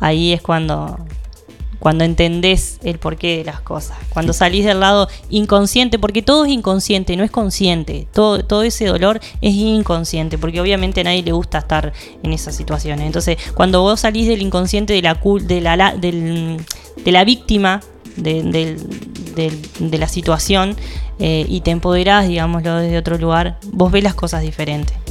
ahí 0.03 0.33
es 0.33 0.41
cuando 0.41 0.97
cuando 1.79 2.05
entendés 2.05 2.79
el 2.83 2.97
porqué 2.97 3.39
de 3.39 3.43
las 3.43 3.59
cosas, 3.59 3.97
cuando 4.07 4.31
salís 4.31 4.63
del 4.63 4.79
lado 4.79 5.09
inconsciente, 5.29 5.99
porque 5.99 6.21
todo 6.21 6.45
es 6.45 6.51
inconsciente, 6.53 7.17
no 7.17 7.25
es 7.25 7.31
consciente, 7.31 8.07
todo, 8.13 8.45
todo 8.45 8.63
ese 8.63 8.85
dolor 8.85 9.19
es 9.41 9.53
inconsciente, 9.53 10.37
porque 10.37 10.61
obviamente 10.61 11.01
a 11.01 11.03
nadie 11.03 11.23
le 11.23 11.33
gusta 11.33 11.57
estar 11.57 11.91
en 12.23 12.31
esas 12.31 12.55
situaciones. 12.55 13.05
Entonces, 13.05 13.37
cuando 13.53 13.81
vos 13.81 13.99
salís 13.99 14.29
del 14.29 14.41
inconsciente 14.41 14.93
de 14.93 15.01
la, 15.01 15.15
de 15.15 15.59
la, 15.59 15.97
de 15.97 17.11
la 17.11 17.23
víctima, 17.25 17.81
de, 18.15 18.77
de, 19.35 19.97
la 19.97 20.07
situación 20.07 20.77
eh, 21.19 21.45
y 21.49 21.61
te 21.61 21.71
empoderás, 21.71 22.29
digámoslo, 22.29 22.77
desde 22.77 22.97
otro 22.97 23.17
lugar, 23.17 23.57
vos 23.73 23.91
ves 23.91 24.03
las 24.03 24.13
cosas 24.13 24.41
diferentes. 24.41 25.02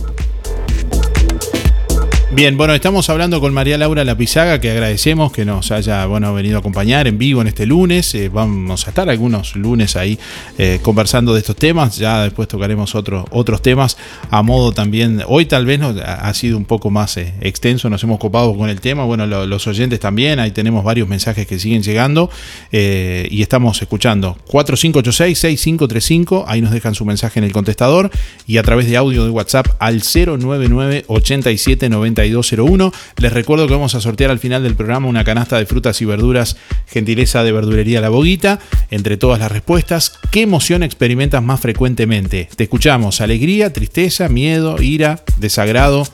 Bien, 2.34 2.56
bueno, 2.56 2.72
estamos 2.74 3.10
hablando 3.10 3.42
con 3.42 3.52
María 3.52 3.76
Laura 3.76 4.04
Lapizaga, 4.04 4.58
que 4.58 4.70
agradecemos 4.70 5.32
que 5.32 5.44
nos 5.44 5.70
haya 5.70 6.06
venido 6.06 6.56
a 6.56 6.60
acompañar 6.60 7.06
en 7.06 7.18
vivo 7.18 7.42
en 7.42 7.48
este 7.48 7.66
lunes. 7.66 8.14
Eh, 8.14 8.30
vamos 8.30 8.86
a 8.86 8.88
estar 8.88 9.10
algunos 9.10 9.54
lunes 9.54 9.96
ahí 9.96 10.18
eh, 10.56 10.78
conversando 10.80 11.34
de 11.34 11.40
estos 11.40 11.56
temas. 11.56 11.98
Ya 11.98 12.22
después 12.22 12.48
tocaremos 12.48 12.94
otros 12.94 13.60
temas 13.60 13.98
a 14.30 14.42
modo 14.42 14.72
también. 14.72 15.22
Hoy 15.26 15.44
tal 15.44 15.66
vez 15.66 15.82
ha 15.82 16.32
sido 16.32 16.56
un 16.56 16.64
poco 16.64 16.88
más 16.88 17.18
eh, 17.18 17.34
extenso, 17.42 17.90
nos 17.90 18.02
hemos 18.02 18.18
copado 18.18 18.56
con 18.56 18.70
el 18.70 18.80
tema. 18.80 19.04
Bueno, 19.04 19.26
los 19.26 19.66
oyentes 19.66 20.00
también, 20.00 20.40
ahí 20.40 20.52
tenemos 20.52 20.84
varios 20.84 21.06
mensajes 21.08 21.46
que 21.46 21.58
siguen 21.58 21.82
llegando 21.82 22.30
y 22.70 23.42
estamos 23.42 23.82
escuchando. 23.82 24.38
4586-6535, 24.48 26.44
ahí 26.46 26.62
nos 26.62 26.70
dejan 26.70 26.94
su 26.94 27.04
mensaje 27.04 27.40
en 27.40 27.44
el 27.44 27.52
contestador 27.52 28.10
y 28.46 28.56
a 28.56 28.62
través 28.62 28.88
de 28.88 28.96
audio 28.96 29.22
de 29.24 29.30
WhatsApp 29.30 29.66
al 29.78 30.00
099 30.00 31.04
87 31.08 31.90
201 32.30 32.92
Les 33.18 33.32
recuerdo 33.32 33.66
que 33.66 33.74
vamos 33.74 33.94
a 33.94 34.00
sortear 34.00 34.30
al 34.30 34.38
final 34.38 34.62
del 34.62 34.76
programa 34.76 35.08
una 35.08 35.24
canasta 35.24 35.58
de 35.58 35.66
frutas 35.66 36.00
y 36.00 36.04
verduras, 36.04 36.56
gentileza 36.86 37.42
de 37.42 37.52
verdulería 37.52 38.00
La 38.00 38.08
Boguita. 38.08 38.58
Entre 38.90 39.16
todas 39.16 39.38
las 39.38 39.52
respuestas, 39.52 40.18
¿qué 40.30 40.42
emoción 40.42 40.82
experimentas 40.82 41.42
más 41.42 41.60
frecuentemente? 41.60 42.48
Te 42.56 42.64
escuchamos, 42.64 43.20
alegría, 43.20 43.72
tristeza, 43.72 44.28
miedo, 44.28 44.80
ira, 44.80 45.22
desagrado. 45.38 46.06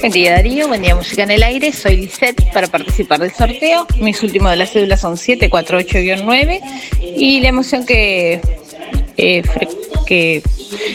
Buen 0.00 0.12
día 0.12 0.32
Darío, 0.32 0.68
buen 0.68 0.80
día 0.80 0.94
Música 0.94 1.24
en 1.24 1.32
el 1.32 1.42
Aire, 1.42 1.72
soy 1.72 1.96
Lisette 1.96 2.52
para 2.52 2.68
participar 2.68 3.18
del 3.18 3.32
sorteo. 3.32 3.84
Mis 4.00 4.22
últimos 4.22 4.50
de 4.52 4.56
las 4.56 4.70
cédulas 4.70 5.00
son 5.00 5.16
748-9 5.16 6.60
y 7.16 7.40
la 7.40 7.48
emoción 7.48 7.84
eh, 7.88 8.40
que 10.06 10.42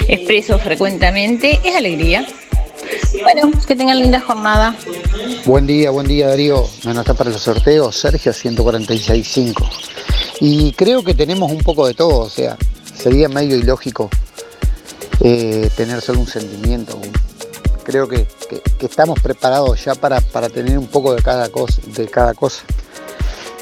expreso 0.07 0.57
frecuentemente 0.57 1.59
es 1.65 1.75
alegría. 1.75 2.25
Bueno, 3.21 3.51
que 3.67 3.75
tengan 3.75 3.99
linda 3.99 4.19
jornada. 4.19 4.75
Buen 5.45 5.67
día, 5.67 5.91
buen 5.91 6.07
día 6.07 6.27
Darío. 6.27 6.65
Bueno, 6.83 7.01
está 7.01 7.13
para 7.13 7.29
los 7.29 7.41
sorteos, 7.41 7.95
Sergio 7.95 8.31
146.5. 8.31 9.69
Y 10.39 10.73
creo 10.73 11.03
que 11.03 11.13
tenemos 11.13 11.51
un 11.51 11.59
poco 11.59 11.87
de 11.87 11.93
todo, 11.93 12.19
o 12.19 12.29
sea, 12.29 12.57
sería 12.93 13.29
medio 13.29 13.55
ilógico 13.55 14.09
eh, 15.21 15.69
tener 15.75 16.01
solo 16.01 16.19
un 16.19 16.27
sentimiento. 16.27 16.99
Creo 17.83 18.07
que, 18.07 18.27
estamos 18.79 19.19
preparados 19.19 19.83
ya 19.83 19.95
para, 19.95 20.19
tener 20.49 20.77
un 20.77 20.87
poco 20.87 21.13
de 21.13 21.21
cada 21.21 21.49
cosa. 21.49 21.81
De 21.95 22.07
cada 22.07 22.33
cosa. 22.33 22.63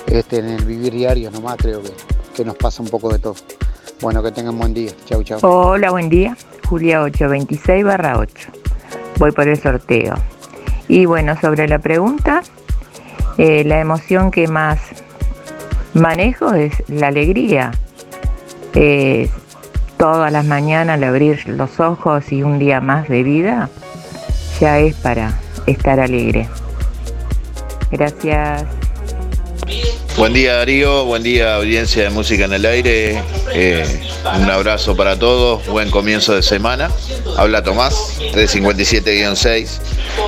Este, 0.07 0.39
en 0.39 0.49
el 0.49 0.65
vivir 0.65 0.93
diario 0.93 1.31
nomás 1.31 1.55
creo 1.57 1.81
que, 1.81 1.91
que 2.35 2.43
nos 2.43 2.55
pasa 2.55 2.81
un 2.81 2.89
poco 2.89 3.11
de 3.11 3.19
todo. 3.19 3.35
Bueno, 4.01 4.23
que 4.23 4.31
tengan 4.31 4.57
buen 4.57 4.73
día. 4.73 4.91
Chau, 5.05 5.23
chau. 5.23 5.39
Hola, 5.43 5.91
buen 5.91 6.09
día. 6.09 6.35
Julia 6.67 7.01
826 7.03 7.83
barra 7.83 8.17
8 8.17 8.61
voy 9.21 9.31
por 9.31 9.47
el 9.47 9.55
sorteo. 9.55 10.15
Y 10.87 11.05
bueno, 11.05 11.39
sobre 11.39 11.67
la 11.67 11.77
pregunta, 11.77 12.41
eh, 13.37 13.63
la 13.63 13.79
emoción 13.79 14.31
que 14.31 14.47
más 14.47 14.79
manejo 15.93 16.53
es 16.53 16.83
la 16.89 17.07
alegría. 17.07 17.71
todas 19.97 20.31
las 20.31 20.45
mañanas 20.45 20.95
al 20.95 21.03
abrir 21.03 21.47
los 21.47 21.79
ojos 21.79 22.31
y 22.31 22.41
un 22.41 22.57
día 22.57 22.81
más 22.81 23.07
de 23.07 23.21
vida, 23.21 23.69
ya 24.59 24.79
es 24.79 24.95
para 24.95 25.33
estar 25.67 25.99
alegre. 25.99 26.49
Gracias. 27.91 28.80
Buen 30.21 30.33
día 30.33 30.57
Darío, 30.57 31.03
buen 31.05 31.23
día 31.23 31.55
audiencia 31.55 32.03
de 32.03 32.11
Música 32.11 32.45
en 32.45 32.53
el 32.53 32.63
Aire, 32.63 33.23
eh, 33.55 34.03
un 34.39 34.51
abrazo 34.51 34.95
para 34.95 35.17
todos, 35.17 35.65
buen 35.65 35.89
comienzo 35.89 36.35
de 36.35 36.43
semana. 36.43 36.91
Habla 37.37 37.63
Tomás, 37.63 38.19
357-6. 38.31 39.79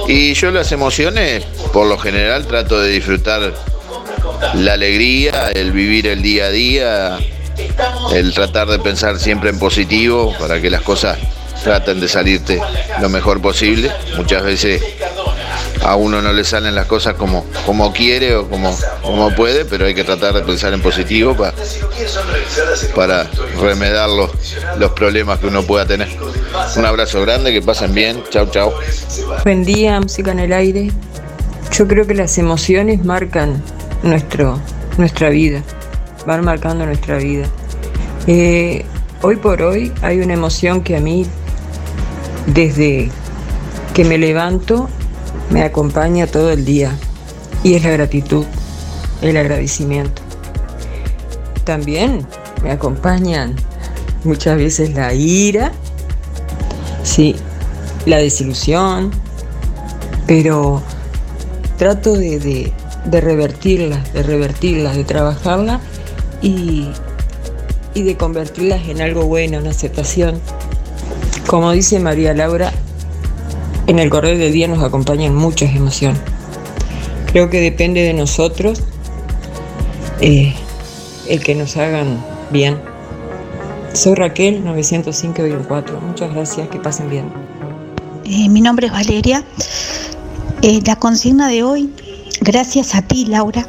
Y 0.08 0.34
yo 0.34 0.50
las 0.50 0.72
emociones, 0.72 1.46
por 1.72 1.86
lo 1.86 2.00
general, 2.00 2.48
trato 2.48 2.82
de 2.82 2.90
disfrutar 2.90 3.54
la 4.56 4.74
alegría, 4.74 5.52
el 5.52 5.72
vivir 5.72 6.08
el 6.08 6.24
día 6.24 6.46
a 6.46 6.50
día, 6.50 7.18
el 8.16 8.34
tratar 8.34 8.70
de 8.70 8.80
pensar 8.80 9.20
siempre 9.20 9.52
en 9.52 9.60
positivo 9.60 10.34
para 10.40 10.60
que 10.60 10.72
las 10.72 10.82
cosas 10.82 11.20
traten 11.64 12.00
de 12.00 12.08
salirte 12.08 12.60
lo 13.00 13.10
mejor 13.10 13.44
posible. 13.44 13.92
Muchas 14.18 14.42
veces 14.42 14.82
a 15.84 15.96
uno 15.96 16.22
no 16.22 16.32
le 16.32 16.44
salen 16.44 16.76
las 16.76 16.88
cosas 16.88 17.16
como, 17.16 17.46
como 17.66 17.92
quiere 17.92 18.36
o 18.36 18.48
como, 18.50 18.76
como 19.02 19.34
puede, 19.36 19.66
pero 19.66 19.86
hay 19.86 19.94
que 19.94 20.04
tratar 20.04 20.34
de 20.34 20.42
pensar 20.42 20.74
en 20.74 20.82
positivo 20.82 21.36
para, 21.36 21.54
para 22.96 23.30
remedar 23.62 24.10
los, 24.10 24.32
los 24.78 24.92
problemas 24.92 25.40
que 25.40 25.48
uno 25.48 25.64
pueda 25.64 25.86
tener. 25.86 26.10
Un 26.78 26.86
abrazo 26.86 27.22
grande, 27.22 27.52
que 27.52 27.62
pasen 27.62 27.94
bien, 27.94 28.24
chao, 28.30 28.50
chao. 28.50 28.74
Buen 29.44 29.64
día, 29.66 30.00
música 30.00 30.32
en 30.32 30.40
el 30.40 30.54
aire. 30.54 30.92
Yo 31.72 31.88
creo 31.88 32.08
que 32.08 32.14
las 32.14 32.38
emociones 32.38 33.04
marcan 33.04 33.62
nuestro, 34.04 34.62
nuestra 34.98 35.30
vida, 35.30 35.64
van 36.26 36.46
marcando 36.46 36.86
nuestra 36.86 37.18
vida. 37.18 37.48
Eh, 38.28 38.86
hoy 39.22 39.36
por 39.36 39.62
hoy 39.62 39.92
hay 40.02 40.20
una 40.20 40.34
emoción 40.34 40.82
que 40.82 40.96
a 40.96 41.02
mí, 41.02 41.26
desde 42.46 43.10
que 43.94 44.06
me 44.06 44.18
levanto, 44.18 44.90
me 45.54 45.62
acompaña 45.62 46.26
todo 46.26 46.52
el 46.52 46.66
día 46.66 46.92
y 47.64 47.76
es 47.76 47.84
la 47.84 47.92
gratitud, 47.92 48.44
el 49.22 49.38
agradecimiento. 49.38 50.24
También 51.64 52.26
me 52.64 52.72
acompañan 52.72 53.56
muchas 54.24 54.58
veces 54.58 54.96
la 54.96 55.14
ira, 55.14 55.72
sí, 57.04 57.36
la 58.08 58.18
desilusión, 58.18 59.12
pero 60.26 60.82
trato 61.78 62.14
de, 62.14 62.74
revertirlas, 63.12 64.12
de 64.12 64.24
revertirlas, 64.24 64.96
de 64.96 65.04
trabajarlas 65.04 65.82
y, 66.42 66.90
y 67.94 68.02
de 68.02 68.18
convertirlas 68.18 68.88
en 68.88 69.02
algo 69.02 69.28
bueno, 69.28 69.60
en 69.60 69.68
aceptación. 69.68 70.42
Como 71.46 71.72
dice 71.74 72.00
María 72.00 72.34
Laura, 72.34 72.74
en 73.88 74.00
el 74.00 74.10
correr 74.10 74.38
del 74.38 74.54
día 74.54 74.68
nos 74.68 74.84
acompañan 74.84 75.36
muchas 75.36 75.76
emociones. 75.76 76.22
Creo 77.28 77.50
que 77.50 77.60
depende 77.60 78.02
de 78.02 78.14
nosotros 78.14 78.82
eh, 80.22 80.54
el 81.28 81.44
que 81.44 81.56
nos 81.56 81.76
hagan 81.78 82.24
bien. 82.52 82.80
Soy 83.94 84.16
Raquel, 84.16 84.64
905-4. 84.64 86.00
Muchas 86.00 86.34
gracias, 86.34 86.68
que 86.70 86.80
pasen 86.80 87.10
bien. 87.10 87.26
Eh, 88.26 88.50
mi 88.50 88.62
nombre 88.62 88.88
es 88.88 88.94
Valeria. 88.94 89.44
Eh, 90.62 90.80
la 90.86 90.96
consigna 90.96 91.50
de 91.50 91.64
hoy, 91.64 91.94
gracias 92.42 92.96
a 92.96 93.02
ti, 93.02 93.26
Laura, 93.26 93.68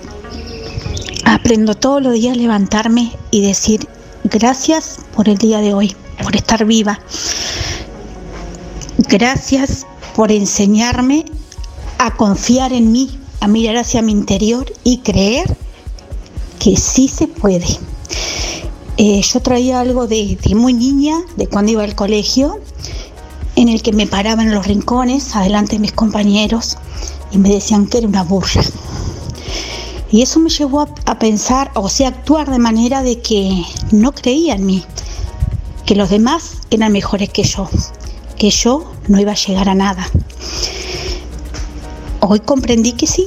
aprendo 1.25 1.75
todos 1.75 2.01
los 2.01 2.13
días 2.15 2.37
a 2.37 2.41
levantarme 2.41 3.11
y 3.31 3.45
decir 3.45 3.89
gracias 4.25 5.01
por 5.15 5.29
el 5.29 5.37
día 5.39 5.61
de 5.61 5.75
hoy, 5.75 5.97
por 6.23 6.37
estar 6.37 6.65
viva. 6.65 7.01
Gracias 9.09 9.87
por 10.15 10.31
enseñarme 10.31 11.25
a 11.99 12.17
confiar 12.17 12.73
en 12.73 12.93
mí, 12.93 13.19
a 13.41 13.49
mirar 13.49 13.77
hacia 13.77 14.03
mi 14.03 14.13
interior 14.13 14.73
y 14.85 14.99
creer 14.99 15.57
que 16.59 16.77
sí 16.77 17.09
se 17.09 17.27
puede. 17.27 17.67
Eh, 18.97 19.21
yo 19.23 19.41
traía 19.41 19.81
algo 19.81 20.07
de, 20.07 20.39
muy 20.55 20.73
niña, 20.73 21.17
de 21.37 21.49
cuando 21.49 21.73
iba 21.73 21.83
al 21.83 21.97
colegio, 21.97 22.61
en 23.57 23.69
el 23.69 23.83
que 23.83 23.93
me 23.93 24.07
paraban 24.07 24.47
en 24.47 24.55
los 24.55 24.67
rincones, 24.67 25.35
adelante 25.35 25.73
de 25.73 25.81
mis 25.81 25.93
compañeros, 25.93 26.79
y 27.33 27.39
me 27.39 27.49
decían 27.49 27.87
que 27.87 27.99
era 27.99 28.09
una 28.09 28.23
burla. 28.23 28.63
Y 30.11 30.23
eso 30.23 30.39
me 30.39 30.49
llevó 30.49 30.83
a, 30.83 30.89
a, 31.07 31.19
pensar, 31.19 31.73
o 31.75 31.89
sea, 31.89 32.09
actuar 32.09 32.49
de 32.49 32.59
manera 32.59 33.03
de 33.03 33.21
que 33.21 33.65
no 33.91 34.13
creía 34.13 34.55
en 34.55 34.65
mí, 34.65 34.85
que 35.87 35.97
los 35.97 36.09
demás 36.09 36.59
eran 36.71 36.93
mejores 36.93 37.31
que 37.31 37.43
yo, 37.43 37.69
que 38.39 38.51
yo 38.51 38.94
no 39.09 39.21
iba 39.21 39.33
a 39.33 39.37
llegar 39.37 39.69
a 39.69 39.75
nada. 39.75 40.07
Hoy 42.21 42.41
comprendí 42.41 42.93
que 42.93 43.07
sí, 43.07 43.27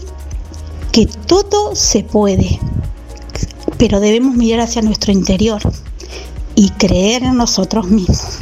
que 0.91 1.05
todo 1.05 1.75
se 1.75 2.03
puede, 2.03 2.59
pero 3.77 3.99
debemos 3.99 4.35
mirar 4.35 4.61
hacia 4.61 4.81
nuestro 4.81 5.11
interior 5.11 5.61
y 6.55 6.71
creer 6.71 7.23
en 7.23 7.37
nosotros 7.37 7.87
mismos. 7.87 8.39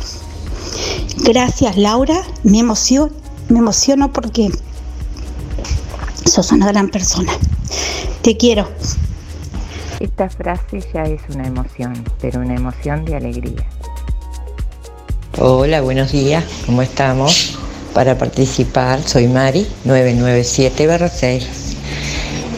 Gracias 1.17 1.75
Laura, 1.75 2.21
me 2.43 2.59
emociono, 2.59 3.11
me 3.49 3.59
emociono 3.59 4.13
porque 4.13 4.49
sos 6.25 6.51
una 6.51 6.67
gran 6.67 6.89
persona. 6.89 7.33
Te 8.21 8.37
quiero. 8.37 8.69
Esta 9.99 10.29
frase 10.29 10.83
ya 10.93 11.03
es 11.03 11.21
una 11.33 11.47
emoción, 11.47 12.03
pero 12.19 12.41
una 12.41 12.55
emoción 12.55 13.05
de 13.05 13.15
alegría. 13.15 13.65
Hola, 15.37 15.81
buenos 15.81 16.13
días, 16.13 16.45
¿cómo 16.65 16.81
estamos? 16.81 17.57
Para 17.93 18.17
participar 18.17 19.05
soy 19.05 19.27
Mari, 19.27 19.67
997-6. 19.85 21.41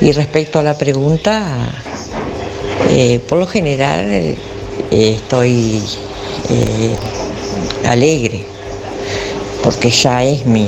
Y 0.01 0.11
respecto 0.11 0.59
a 0.59 0.63
la 0.63 0.77
pregunta, 0.77 1.71
eh, 2.91 3.19
por 3.27 3.39
lo 3.39 3.47
general 3.47 4.05
eh, 4.11 4.37
estoy 4.91 5.81
eh, 6.51 6.95
alegre, 7.87 8.45
porque 9.63 9.89
ya 9.89 10.23
es 10.23 10.45
mi, 10.45 10.67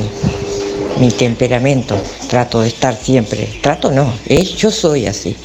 mi 1.00 1.12
temperamento. 1.12 1.96
Trato 2.28 2.62
de 2.62 2.70
estar 2.70 2.98
siempre, 2.98 3.60
trato 3.62 3.92
no, 3.92 4.12
yo 4.58 4.72
soy 4.72 5.06
así. 5.06 5.38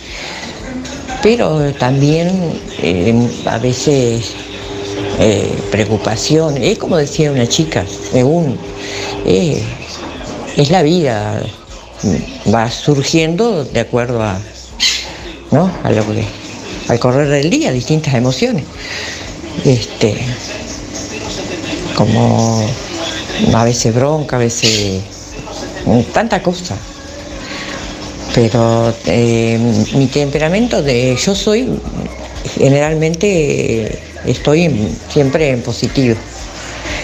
Pero 1.23 1.74
también 1.74 2.59
a 3.45 3.59
veces 3.59 4.35
eh, 5.19 5.57
preocupación, 5.70 6.57
es 6.57 6.78
como 6.78 6.97
decía 6.97 7.31
una 7.31 7.47
chica, 7.47 7.85
según 8.12 8.59
eh, 9.24 9.62
es 10.57 10.70
la 10.70 10.82
vida, 10.82 11.43
va 12.53 12.70
surgiendo 12.70 13.65
de 13.65 13.81
acuerdo 13.81 14.23
a, 14.23 14.39
¿no? 15.51 15.70
lo 15.85 16.12
que, 16.12 16.24
al 16.89 16.99
correr 16.99 17.28
del 17.28 17.51
día, 17.51 17.73
distintas 17.73 18.15
emociones. 18.15 18.65
Este, 19.65 20.16
como 21.97 22.66
a 23.53 23.65
veces 23.65 23.95
bronca, 23.95 24.36
a 24.36 24.41
veces 24.41 25.01
tanta 26.12 26.43
cosa. 26.43 26.77
Pero 28.35 28.93
eh, 29.07 29.59
mi 29.95 30.07
temperamento 30.09 30.82
de 30.82 31.16
yo 31.16 31.35
soy 31.35 31.69
generalmente 32.57 33.99
estoy 34.27 34.71
siempre 35.09 35.51
en 35.51 35.63
positivo. 35.63 36.17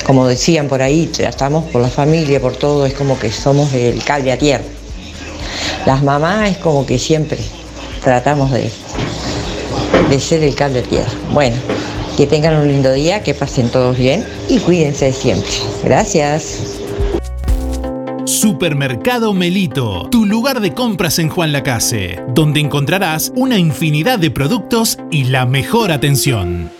Como 0.04 0.26
decían 0.26 0.68
por 0.68 0.82
ahí, 0.82 1.06
tratamos 1.06 1.64
por 1.70 1.82
la 1.82 1.88
familia, 1.88 2.40
por 2.40 2.56
todo, 2.56 2.86
es 2.86 2.94
como 2.94 3.18
que 3.18 3.30
somos 3.30 3.72
el 3.72 4.02
cable 4.02 4.32
a 4.32 4.38
tierra. 4.38 4.64
Las 5.86 6.02
mamás 6.02 6.50
es 6.50 6.58
como 6.58 6.84
que 6.86 6.98
siempre 6.98 7.38
tratamos 8.02 8.50
de, 8.50 8.70
de 10.08 10.20
ser 10.20 10.42
el 10.42 10.54
cable 10.54 10.80
a 10.80 10.82
tierra. 10.82 11.10
Bueno, 11.32 11.56
que 12.16 12.26
tengan 12.26 12.56
un 12.56 12.68
lindo 12.68 12.92
día, 12.92 13.22
que 13.22 13.34
pasen 13.34 13.68
todos 13.68 13.96
bien 13.96 14.26
y 14.48 14.58
cuídense 14.58 15.12
siempre. 15.12 15.50
Gracias. 15.84 16.80
Supermercado 18.24 19.34
Melito, 19.34 20.08
tu 20.10 20.24
lugar 20.24 20.60
de 20.60 20.72
compras 20.72 21.18
en 21.18 21.28
Juan 21.28 21.52
Lacase, 21.52 22.20
donde 22.28 22.60
encontrarás 22.60 23.32
una 23.34 23.58
infinidad 23.58 24.18
de 24.18 24.30
productos 24.30 24.98
y 25.10 25.24
la 25.24 25.46
mejor 25.46 25.90
atención. 25.92 26.79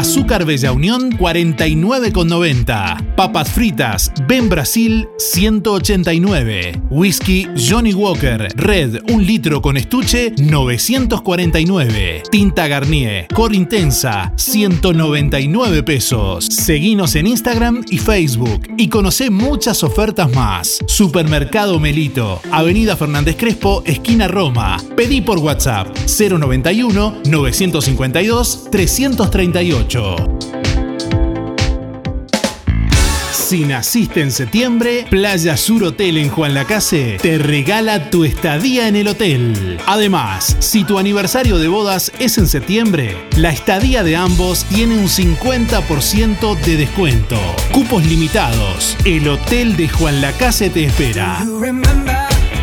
Azúcar 0.00 0.46
Bella 0.46 0.72
Unión 0.72 1.10
49,90. 1.10 3.14
Papas 3.16 3.50
fritas 3.50 4.10
Ben 4.26 4.48
Brasil 4.48 5.06
189. 5.18 6.80
Whisky 6.88 7.46
Johnny 7.54 7.92
Walker 7.92 8.48
Red 8.56 9.02
1 9.10 9.22
litro 9.22 9.60
con 9.60 9.76
estuche 9.76 10.32
949. 10.38 12.22
Tinta 12.30 12.66
Garnier 12.66 13.28
Cor 13.28 13.54
Intensa 13.54 14.32
199 14.36 15.82
pesos. 15.82 16.46
Seguinos 16.46 17.14
en 17.16 17.26
Instagram 17.26 17.84
y 17.90 17.98
Facebook 17.98 18.68
y 18.78 18.88
conoce 18.88 19.28
muchas 19.28 19.84
ofertas 19.84 20.34
más. 20.34 20.78
Supermercado 20.86 21.78
Melito, 21.78 22.40
Avenida 22.50 22.96
Fernández 22.96 23.36
Crespo, 23.36 23.82
esquina 23.84 24.28
Roma. 24.28 24.78
Pedí 24.96 25.20
por 25.20 25.40
WhatsApp 25.40 25.94
091 26.06 27.16
952 27.26 28.68
338. 28.70 29.89
Si 33.32 33.64
naciste 33.64 34.20
en 34.20 34.30
septiembre, 34.30 35.04
Playa 35.10 35.56
Sur 35.56 35.82
Hotel 35.82 36.16
en 36.18 36.28
Juan 36.28 36.54
Lacase 36.54 37.18
te 37.20 37.38
regala 37.38 38.08
tu 38.08 38.22
estadía 38.22 38.86
en 38.86 38.94
el 38.94 39.08
hotel. 39.08 39.80
Además, 39.86 40.56
si 40.60 40.84
tu 40.84 41.00
aniversario 41.00 41.58
de 41.58 41.66
bodas 41.66 42.12
es 42.20 42.38
en 42.38 42.46
septiembre, 42.46 43.16
la 43.36 43.50
estadía 43.50 44.04
de 44.04 44.14
ambos 44.14 44.64
tiene 44.66 44.96
un 44.96 45.08
50% 45.08 46.54
de 46.60 46.76
descuento. 46.76 47.40
Cupos 47.72 48.06
limitados. 48.06 48.96
El 49.04 49.28
Hotel 49.28 49.76
de 49.76 49.88
Juan 49.88 50.20
Lacase 50.20 50.70
te 50.70 50.84
espera. 50.84 51.44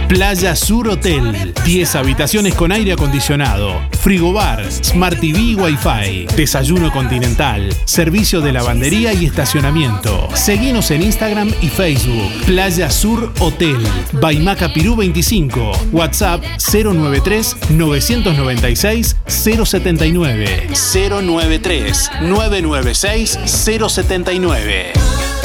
Playa 0.07 0.55
Sur 0.55 0.87
Hotel. 0.87 1.53
10 1.65 1.95
habitaciones 1.95 2.55
con 2.55 2.71
aire 2.71 2.93
acondicionado, 2.93 3.81
frigobar, 3.99 4.63
Smart 4.71 5.19
TV 5.19 5.37
y 5.37 5.55
Wi-Fi, 5.55 6.27
desayuno 6.35 6.91
continental, 6.93 7.69
servicio 7.83 8.39
de 8.39 8.53
lavandería 8.53 9.13
y 9.13 9.25
estacionamiento. 9.25 10.29
Seguinos 10.33 10.91
en 10.91 11.03
Instagram 11.03 11.51
y 11.61 11.67
Facebook. 11.67 12.31
Playa 12.45 12.89
Sur 12.89 13.33
Hotel. 13.39 13.77
Baimaca 14.13 14.71
Pirú 14.71 14.95
25. 14.95 15.73
WhatsApp 15.91 16.41
093 16.71 17.57
996 17.71 19.17
079. 19.27 20.69
093 20.69 22.11
996 22.21 23.39
079. 23.45 25.36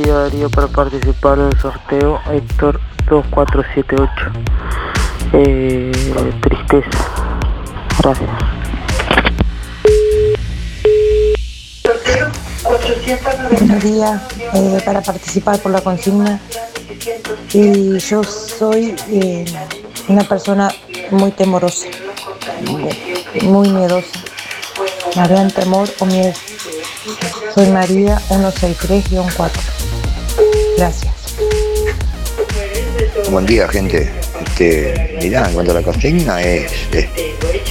Buenos 0.00 0.14
días 0.14 0.32
Darío 0.32 0.50
para 0.50 0.66
participar 0.68 1.38
del 1.38 1.60
sorteo 1.60 2.20
Héctor 2.30 2.80
2478 3.06 4.12
eh, 5.34 5.92
tristeza 6.40 6.88
gracias 8.02 8.30
Buenos 13.58 13.84
días, 13.84 14.22
eh, 14.54 14.82
para 14.84 15.02
participar 15.02 15.58
por 15.58 15.72
la 15.72 15.80
consigna. 15.82 16.40
Y 17.52 17.98
yo 17.98 18.22
soy 18.24 18.94
eh, 19.08 19.44
una 20.08 20.22
persona 20.24 20.70
muy 21.10 21.32
temorosa, 21.32 21.88
muy 23.42 23.68
miedosa. 23.68 24.18
Me 25.16 25.50
temor 25.50 25.88
o 25.98 26.06
miedo. 26.06 26.32
Soy 27.54 27.66
María 27.68 28.20
163-4. 28.28 29.79
Gracias. 30.80 31.12
Buen 33.30 33.44
día, 33.44 33.68
gente. 33.68 34.10
Este, 34.46 35.18
mirá, 35.22 35.46
en 35.46 35.52
cuanto 35.52 35.72
a 35.72 35.74
la 35.74 35.82
consigna, 35.82 36.40
es, 36.40 36.72
es- 36.90 37.06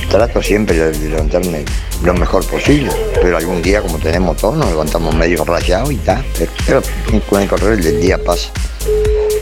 trato 0.10 0.44
siempre 0.44 0.76
de 0.78 0.92
de 0.92 1.10
levantarme 1.10 1.66
lo 2.04 2.14
mejor 2.14 2.46
posible, 2.46 2.92
pero 3.20 3.36
algún 3.38 3.64
día, 3.64 3.82
como 3.82 3.98
tenemos 3.98 4.38
todos, 4.38 4.58
nos 4.58 4.70
levantamos 4.70 5.16
medio 5.16 5.44
rayados 5.44 5.92
y 5.92 5.96
está. 5.96 6.24
Pero 6.68 6.84
con 7.28 7.42
el 7.42 7.48
correr 7.50 7.84
del 7.84 8.00
día 8.00 8.20
pasa. 8.24 8.50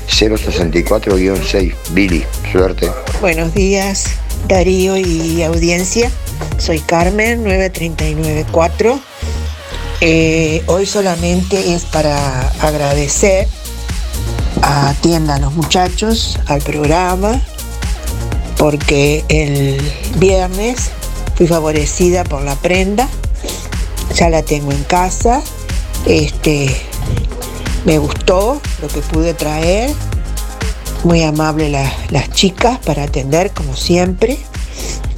064-6, 0.07 1.73
Billy, 1.89 2.25
suerte. 2.49 2.89
Buenos 3.19 3.53
días, 3.53 4.05
Darío 4.47 4.95
y 4.95 5.43
audiencia. 5.43 6.09
Soy 6.57 6.79
Carmen, 6.79 7.43
9394. 7.43 8.97
Eh, 9.99 10.61
hoy 10.67 10.85
solamente 10.85 11.73
es 11.73 11.83
para 11.85 12.47
agradecer 12.61 13.47
a 14.61 14.93
Tienda 15.01 15.39
Los 15.39 15.53
Muchachos, 15.53 16.39
al 16.47 16.61
programa, 16.61 17.39
porque 18.57 19.23
el 19.29 19.79
viernes 20.17 20.89
fui 21.35 21.47
favorecida 21.47 22.23
por 22.23 22.41
la 22.43 22.55
prenda, 22.55 23.07
ya 24.15 24.29
la 24.29 24.41
tengo 24.43 24.71
en 24.71 24.83
casa, 24.83 25.41
este, 26.05 26.75
me 27.85 27.97
gustó 27.99 28.59
lo 28.81 28.87
que 28.87 29.01
pude 29.01 29.33
traer, 29.33 29.93
muy 31.03 31.23
amable 31.23 31.69
la- 31.69 31.91
las 32.09 32.31
chicas 32.31 32.79
para 32.79 33.03
atender 33.03 33.51
como 33.51 33.75
siempre, 33.75 34.37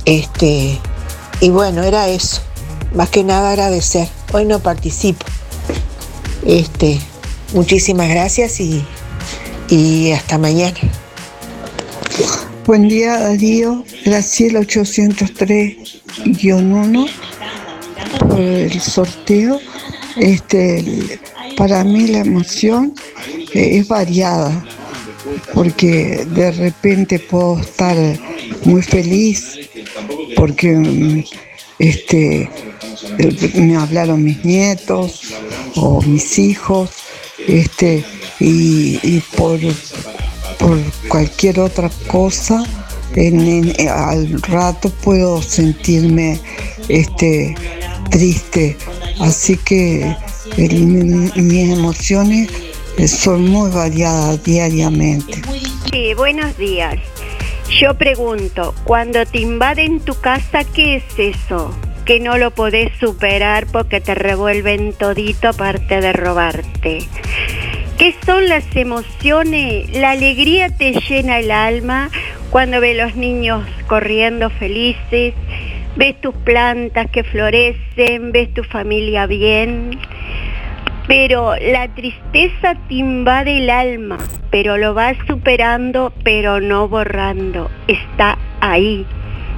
este, 0.06 0.78
y 1.40 1.50
bueno, 1.50 1.84
era 1.84 2.10
eso, 2.10 2.42
más 2.94 3.10
que 3.10 3.24
nada 3.24 3.52
agradecer, 3.52 4.10
hoy 4.34 4.46
no 4.46 4.60
participo, 4.60 5.26
este, 6.46 7.00
muchísimas 7.54 8.10
gracias 8.10 8.60
y, 8.60 8.86
y 9.70 10.12
hasta 10.12 10.38
mañana. 10.38 10.78
Buen 12.66 12.88
día, 12.88 13.20
Darío. 13.20 13.84
Graciela 14.06 14.62
803-1 14.62 17.10
por 18.20 18.40
el 18.40 18.82
sorteo. 18.82 19.60
Este, 20.18 21.20
para 21.56 21.84
mí 21.84 22.08
la 22.08 22.20
emoción 22.20 22.96
eh, 23.54 23.78
es 23.78 23.88
variada, 23.88 24.66
porque 25.54 26.26
de 26.30 26.52
repente 26.52 27.20
puedo 27.20 27.60
estar 27.60 27.96
muy 28.66 28.82
feliz, 28.82 29.60
porque 30.36 30.72
mm, 30.72 31.24
este, 31.80 32.50
eh, 33.18 33.52
me 33.56 33.78
hablaron 33.78 34.24
mis 34.24 34.44
nietos 34.44 35.34
o 35.76 36.02
mis 36.02 36.40
hijos, 36.40 36.90
este, 37.48 38.04
y, 38.40 39.20
por 39.36 39.60
por 40.58 40.78
cualquier 41.08 41.60
otra 41.60 41.90
cosa, 42.08 42.64
en- 43.16 43.74
al 43.90 44.42
rato 44.42 44.90
puedo 44.90 45.42
sentirme 45.42 46.40
este, 46.90 47.56
triste. 48.10 48.78
Así 49.20 49.56
que 49.58 50.16
mis 50.58 51.70
emociones 51.72 52.50
son 53.08 53.48
muy 53.48 53.70
variadas 53.72 54.44
diariamente. 54.44 55.42
Sí, 55.92 56.14
buenos 56.14 56.58
días. 56.58 56.96
Yo 57.80 57.98
pregunto, 57.98 58.74
cuando 58.84 59.26
te 59.26 59.40
invaden 59.40 60.00
tu 60.02 60.16
casa, 60.16 60.64
¿qué 60.66 60.98
es 60.98 61.04
eso? 61.18 61.72
Que 62.04 62.20
no 62.20 62.38
lo 62.38 62.52
podés 62.52 62.92
superar 63.00 63.68
porque 63.68 64.02
te 64.02 64.16
revuelven 64.16 64.94
todito 64.94 65.50
aparte 65.50 66.02
de 66.02 66.12
robarte. 66.12 67.08
¿Qué 68.00 68.16
son 68.26 68.48
las 68.48 68.64
emociones? 68.78 69.90
La 69.92 70.12
alegría 70.12 70.70
te 70.70 70.94
llena 70.94 71.40
el 71.40 71.52
alma 71.52 72.10
cuando 72.50 72.80
ves 72.80 72.96
los 72.96 73.18
niños 73.18 73.68
corriendo 73.88 74.50
felices, 74.52 75.34
ves 75.98 76.22
tus 76.22 76.34
plantas 76.34 77.12
que 77.12 77.26
florecen, 77.26 78.32
ves 78.32 78.54
tu 78.54 78.64
familia 78.64 79.26
bien. 79.26 80.00
Pero 81.10 81.58
la 81.58 81.94
tristeza 81.94 82.76
te 82.88 82.94
invade 82.94 83.58
el 83.58 83.70
alma, 83.70 84.18
pero 84.50 84.78
lo 84.78 84.94
vas 84.94 85.18
superando, 85.28 86.14
pero 86.24 86.62
no 86.62 86.88
borrando. 86.88 87.70
Está 87.90 88.38
ahí. 88.62 89.06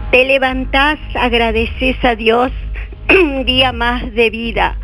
Te 0.10 0.26
levantás, 0.26 0.98
agradeces 1.14 2.04
a 2.04 2.16
Dios 2.16 2.52
un 3.08 3.46
día 3.46 3.72
más 3.72 4.12
de 4.16 4.32
vida. 4.32 4.80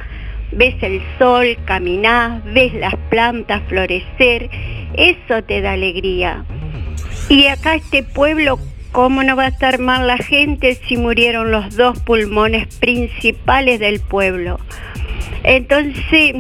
Ves 0.52 0.76
el 0.82 1.02
sol, 1.20 1.58
caminás, 1.66 2.44
ves 2.46 2.74
las 2.74 2.96
plantas 3.10 3.62
florecer. 3.68 4.50
Eso 4.96 5.44
te 5.44 5.62
da 5.62 5.74
alegría. 5.74 6.46
Y 7.30 7.48
acá 7.48 7.76
este 7.76 8.04
pueblo, 8.04 8.58
¿cómo 8.92 9.24
no 9.24 9.36
va 9.36 9.44
a 9.46 9.50
estar 9.50 9.80
mal 9.80 10.08
la 10.08 10.18
gente 10.18 10.76
si 10.88 10.98
murieron 10.98 11.52
los 11.52 11.76
dos 11.76 12.00
pulmones 12.00 12.74
principales 12.78 13.80
del 13.80 14.00
pueblo? 14.00 14.60
Entonces 15.44 16.36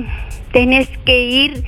tenés 0.52 0.88
que 1.06 1.24
ir 1.24 1.64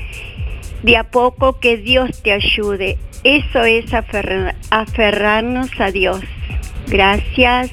de 0.84 0.98
a 0.98 1.04
poco 1.04 1.60
que 1.60 1.78
Dios 1.78 2.22
te 2.24 2.32
ayude. 2.32 2.98
Eso 3.26 3.64
es 3.66 3.94
aferra- 3.94 4.56
aferrarnos 4.72 5.70
a 5.80 5.92
Dios. 5.92 6.22
Gracias. 6.88 7.70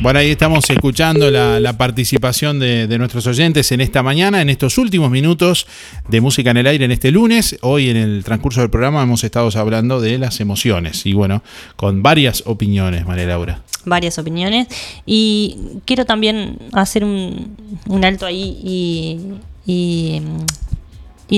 Bueno, 0.00 0.18
ahí 0.18 0.30
estamos 0.30 0.68
escuchando 0.68 1.30
la, 1.30 1.76
participación 1.78 2.58
de, 2.58 2.98
nuestros 2.98 3.26
oyentes 3.26 3.72
en 3.72 3.80
esta 3.80 4.02
mañana, 4.02 4.42
en 4.42 4.50
estos 4.50 4.76
últimos 4.78 5.10
minutos 5.10 5.66
de 6.08 6.20
Música 6.20 6.50
en 6.50 6.58
el 6.58 6.66
Aire 6.66 6.84
en 6.84 6.90
este 6.90 7.10
lunes. 7.10 7.56
Hoy 7.62 7.90
en 7.90 7.96
el 7.96 8.24
transcurso 8.24 8.60
del 8.60 8.70
programa 8.70 9.02
hemos 9.02 9.24
estado 9.24 9.48
hablando 9.58 10.00
de 10.00 10.18
las 10.18 10.40
emociones 10.40 11.06
y 11.06 11.12
bueno, 11.14 11.42
con 11.76 12.02
varias 12.02 12.42
opiniones, 12.46 13.06
María 13.06 13.26
Laura. 13.26 13.62
varias 13.84 14.18
opiniones 14.18 14.68
y 15.06 15.56
quiero 15.84 16.04
también 16.04 16.58
hacer 16.72 17.04
un, 17.04 17.56
alto 18.02 18.26
ahí 18.26 19.40
y 19.66 20.18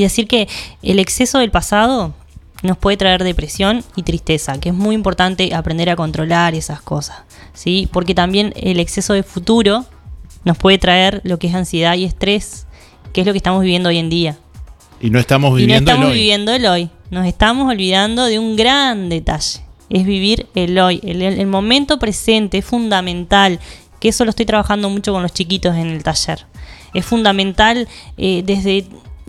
decir 0.00 0.26
que 0.26 0.48
el 0.82 0.98
exceso 0.98 1.38
del 1.38 1.50
pasado 1.50 2.14
nos 2.62 2.78
puede 2.78 2.96
traer 2.96 3.22
depresión 3.24 3.84
y 3.94 4.02
tristeza, 4.02 4.58
que 4.58 4.70
es 4.70 4.74
muy 4.74 4.94
importante 4.94 5.54
aprender 5.54 5.90
a 5.90 5.96
controlar 5.96 6.54
esas 6.54 6.80
cosas, 6.80 7.18
¿sí? 7.56 7.88
Porque 7.92 8.14
también 8.14 8.52
el 8.54 8.78
exceso 8.78 9.12
de 9.14 9.24
futuro 9.24 9.84
nos 10.44 10.56
puede 10.56 10.78
traer 10.78 11.20
lo 11.24 11.40
que 11.40 11.48
es 11.48 11.54
ansiedad 11.56 11.96
y 11.96 12.04
estrés, 12.04 12.66
que 13.12 13.22
es 13.22 13.26
lo 13.26 13.32
que 13.32 13.38
estamos 13.38 13.62
viviendo 13.62 13.88
hoy 13.88 13.98
en 13.98 14.08
día. 14.08 14.38
Y 15.00 15.10
no 15.10 15.18
estamos 15.18 15.48
Y 15.50 15.52
no 15.52 15.56
viviendo 15.66 15.90
estamos 15.90 16.06
el 16.06 16.12
hoy. 16.12 16.18
viviendo 16.18 16.52
el 16.52 16.66
hoy. 16.66 16.90
Nos 17.10 17.26
estamos 17.26 17.68
olvidando 17.68 18.24
de 18.26 18.38
un 18.38 18.54
gran 18.56 19.08
detalle. 19.08 19.60
Es 19.90 20.04
vivir 20.04 20.46
el 20.54 20.78
hoy. 20.78 21.00
El, 21.02 21.20
el- 21.22 21.38
el 21.40 21.46
momento 21.46 21.98
presente 21.98 22.58
es 22.58 22.64
fundamental. 22.64 23.58
Que 24.00 24.08
eso 24.10 24.24
lo 24.24 24.30
estoy 24.30 24.46
trabajando 24.46 24.88
mucho 24.90 25.12
con 25.12 25.22
los 25.22 25.32
chiquitos 25.32 25.74
en 25.76 25.88
el 25.88 26.02
taller. 26.02 26.46
Es 26.94 27.04
fundamental 27.04 27.88
eh, 28.16 28.42
desde 28.44 28.86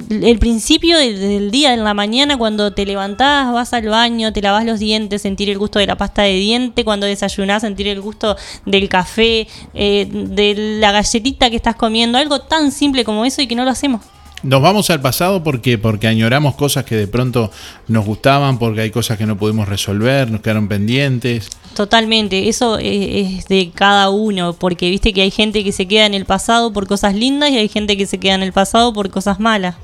el 0.10 0.40
principio 0.40 0.98
del, 0.98 1.50
día, 1.52 1.74
en 1.74 1.84
la 1.84 1.94
mañana, 1.94 2.38
cuando 2.38 2.74
te 2.74 2.86
levantás, 2.86 3.52
vas 3.52 3.74
al 3.74 3.88
baño, 3.88 4.32
te 4.32 4.42
lavas 4.42 4.64
los 4.64 4.80
dientes, 4.80 5.24
sentir 5.24 5.50
el 5.50 5.58
gusto 5.58 5.80
de 5.80 5.88
la 5.88 5.98
pasta 5.98 6.22
de 6.22 6.34
diente, 6.34 6.84
cuando 6.84 7.08
desayunás, 7.08 7.64
sentir 7.64 7.88
el 7.88 8.00
gusto 8.00 8.38
del 8.66 8.90
café, 8.90 9.48
eh, 9.74 10.08
de 10.10 10.78
la 10.80 10.92
galletita 10.92 11.50
que 11.50 11.56
estás 11.56 11.76
comiendo, 11.76 12.18
algo 12.18 12.42
tan 12.42 12.72
simple 12.72 13.04
como 13.04 13.26
eso 13.26 13.42
y 13.42 13.48
que 13.48 13.56
no 13.56 13.66
lo 13.66 13.72
hacemos. 13.72 14.02
Nos 14.44 14.62
vamos 14.62 14.90
al 14.92 15.02
pasado 15.02 15.44
porque, 15.44 15.78
porque 15.80 16.08
añoramos 16.08 16.56
cosas 16.56 16.86
que 16.86 16.96
de 16.96 17.08
pronto 17.08 17.52
nos 17.88 18.06
gustaban, 18.06 18.60
porque 18.60 18.82
hay 18.82 18.92
cosas 18.92 19.18
que 19.18 19.26
no 19.26 19.36
pudimos 19.36 19.68
resolver, 19.68 20.30
nos 20.30 20.42
quedaron 20.42 20.68
pendientes. 20.68 21.50
Totalmente, 21.74 22.48
eso 22.48 22.78
es, 22.78 23.40
es 23.40 23.48
de 23.48 23.72
cada 23.74 24.10
uno, 24.10 24.54
porque 24.54 24.90
viste 24.90 25.12
que 25.12 25.22
hay 25.22 25.32
gente 25.32 25.64
que 25.64 25.72
se 25.72 25.88
queda 25.88 26.06
en 26.06 26.14
el 26.14 26.26
pasado 26.26 26.72
por 26.72 26.88
cosas 26.88 27.16
lindas 27.16 27.50
y 27.50 27.58
hay 27.58 27.68
gente 27.68 27.98
que 27.98 28.06
se 28.06 28.20
queda 28.20 28.36
en 28.36 28.44
el 28.44 28.54
pasado 28.54 28.94
por 28.94 29.10
cosas 29.10 29.40
malas. 29.40 29.76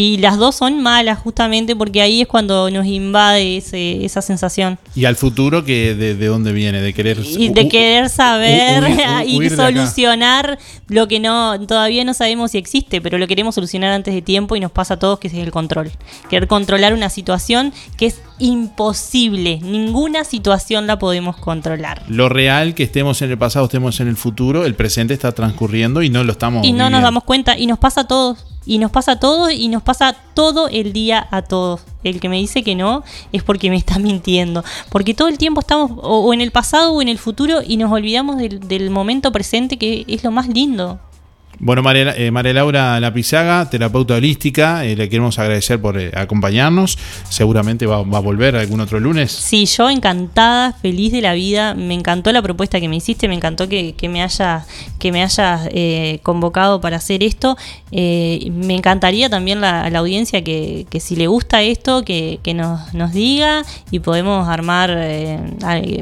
Y 0.00 0.18
las 0.18 0.36
dos 0.38 0.54
son 0.54 0.80
malas 0.80 1.18
justamente 1.18 1.74
porque 1.74 2.00
ahí 2.02 2.20
es 2.20 2.28
cuando 2.28 2.70
nos 2.70 2.86
invade 2.86 3.56
ese- 3.56 4.04
esa 4.04 4.22
sensación. 4.22 4.78
Y 4.94 5.06
al 5.06 5.16
futuro, 5.16 5.64
que 5.64 5.96
de, 5.96 6.14
de 6.14 6.26
dónde 6.26 6.52
viene? 6.52 6.80
De 6.80 6.94
querer... 6.94 7.18
Y 7.24 7.48
de 7.48 7.68
querer 7.68 8.08
saber 8.08 8.84
hu- 8.84 9.26
y 9.26 9.50
solucionar 9.50 10.58
lo 10.86 11.08
que 11.08 11.18
no 11.18 11.58
todavía 11.66 12.04
no 12.04 12.14
sabemos 12.14 12.52
si 12.52 12.58
existe, 12.58 13.00
pero 13.00 13.18
lo 13.18 13.26
queremos 13.26 13.56
solucionar 13.56 13.90
antes 13.92 14.14
de 14.14 14.22
tiempo 14.22 14.54
y 14.54 14.60
nos 14.60 14.70
pasa 14.70 14.94
a 14.94 14.98
todos 15.00 15.18
que 15.18 15.26
ese 15.26 15.40
es 15.40 15.44
el 15.44 15.50
control. 15.50 15.90
Querer 16.30 16.46
controlar 16.46 16.94
una 16.94 17.10
situación 17.10 17.72
que 17.96 18.06
es 18.06 18.20
imposible, 18.38 19.58
ninguna 19.62 20.22
situación 20.24 20.86
la 20.86 20.98
podemos 20.98 21.36
controlar. 21.36 22.02
Lo 22.08 22.28
real, 22.28 22.74
que 22.74 22.84
estemos 22.84 23.20
en 23.22 23.30
el 23.30 23.38
pasado, 23.38 23.64
estemos 23.64 23.98
en 24.00 24.08
el 24.08 24.16
futuro, 24.16 24.64
el 24.64 24.74
presente 24.74 25.12
está 25.14 25.32
transcurriendo 25.32 26.02
y 26.02 26.08
no 26.10 26.22
lo 26.22 26.32
estamos 26.32 26.64
y 26.64 26.72
no 26.72 26.88
nos 26.88 27.02
damos 27.02 27.24
cuenta 27.24 27.58
y 27.58 27.66
nos 27.66 27.78
pasa 27.78 28.02
a 28.02 28.06
todos 28.08 28.44
y 28.68 28.78
nos 28.78 28.90
pasa 28.90 29.12
a 29.12 29.18
todos 29.18 29.50
y 29.50 29.68
nos 29.68 29.82
pasa 29.82 30.14
todo 30.34 30.68
el 30.68 30.92
día 30.92 31.26
a 31.30 31.42
todos. 31.42 31.80
El 32.04 32.20
que 32.20 32.28
me 32.28 32.36
dice 32.36 32.62
que 32.62 32.74
no 32.74 33.02
es 33.32 33.42
porque 33.42 33.70
me 33.70 33.76
está 33.76 33.98
mintiendo 33.98 34.62
porque 34.90 35.14
todo 35.14 35.26
el 35.28 35.38
tiempo 35.38 35.60
estamos 35.60 35.90
o, 35.96 36.20
o 36.20 36.34
en 36.34 36.40
el 36.40 36.52
pasado 36.52 36.92
o 36.92 37.02
en 37.02 37.08
el 37.08 37.18
futuro 37.18 37.60
y 37.66 37.76
nos 37.76 37.90
olvidamos 37.90 38.36
del, 38.36 38.60
del 38.60 38.90
momento 38.90 39.32
presente 39.32 39.78
que 39.78 40.04
es 40.06 40.22
lo 40.22 40.30
más 40.30 40.46
lindo 40.48 41.00
Bueno, 41.60 41.82
María, 41.82 42.14
eh, 42.16 42.30
María 42.30 42.52
Laura 42.52 43.00
Lapizaga, 43.00 43.68
terapeuta 43.68 44.14
holística, 44.14 44.84
eh, 44.84 44.94
le 44.94 45.08
queremos 45.08 45.38
agradecer 45.40 45.80
por 45.80 45.98
eh, 45.98 46.12
acompañarnos. 46.14 46.96
Seguramente 47.28 47.84
va, 47.84 48.02
va 48.02 48.18
a 48.18 48.20
volver 48.20 48.54
algún 48.54 48.80
otro 48.80 49.00
lunes. 49.00 49.32
Sí, 49.32 49.66
yo 49.66 49.90
encantada, 49.90 50.72
feliz 50.72 51.10
de 51.10 51.20
la 51.20 51.34
vida. 51.34 51.74
Me 51.74 51.94
encantó 51.94 52.30
la 52.30 52.42
propuesta 52.42 52.80
que 52.80 52.88
me 52.88 52.96
hiciste, 52.96 53.26
me 53.26 53.34
encantó 53.34 53.68
que, 53.68 53.94
que 53.94 54.08
me 54.08 54.22
haya, 54.22 54.64
que 55.00 55.10
me 55.10 55.22
hayas 55.22 55.68
convocado 56.22 56.80
para 56.80 56.98
hacer 56.98 57.22
esto. 57.24 57.56
Me 57.90 58.74
encantaría 58.74 59.28
también 59.28 59.60
la, 59.60 59.90
la 59.90 59.98
audiencia 59.98 60.44
que, 60.44 60.86
que 60.88 61.00
si 61.00 61.16
le 61.16 61.26
gusta 61.26 61.62
esto, 61.62 62.04
que, 62.04 62.38
que 62.42 62.54
nos, 62.54 62.94
nos 62.94 63.12
diga 63.12 63.62
y 63.90 63.98
podemos 63.98 64.48
armar 64.48 64.96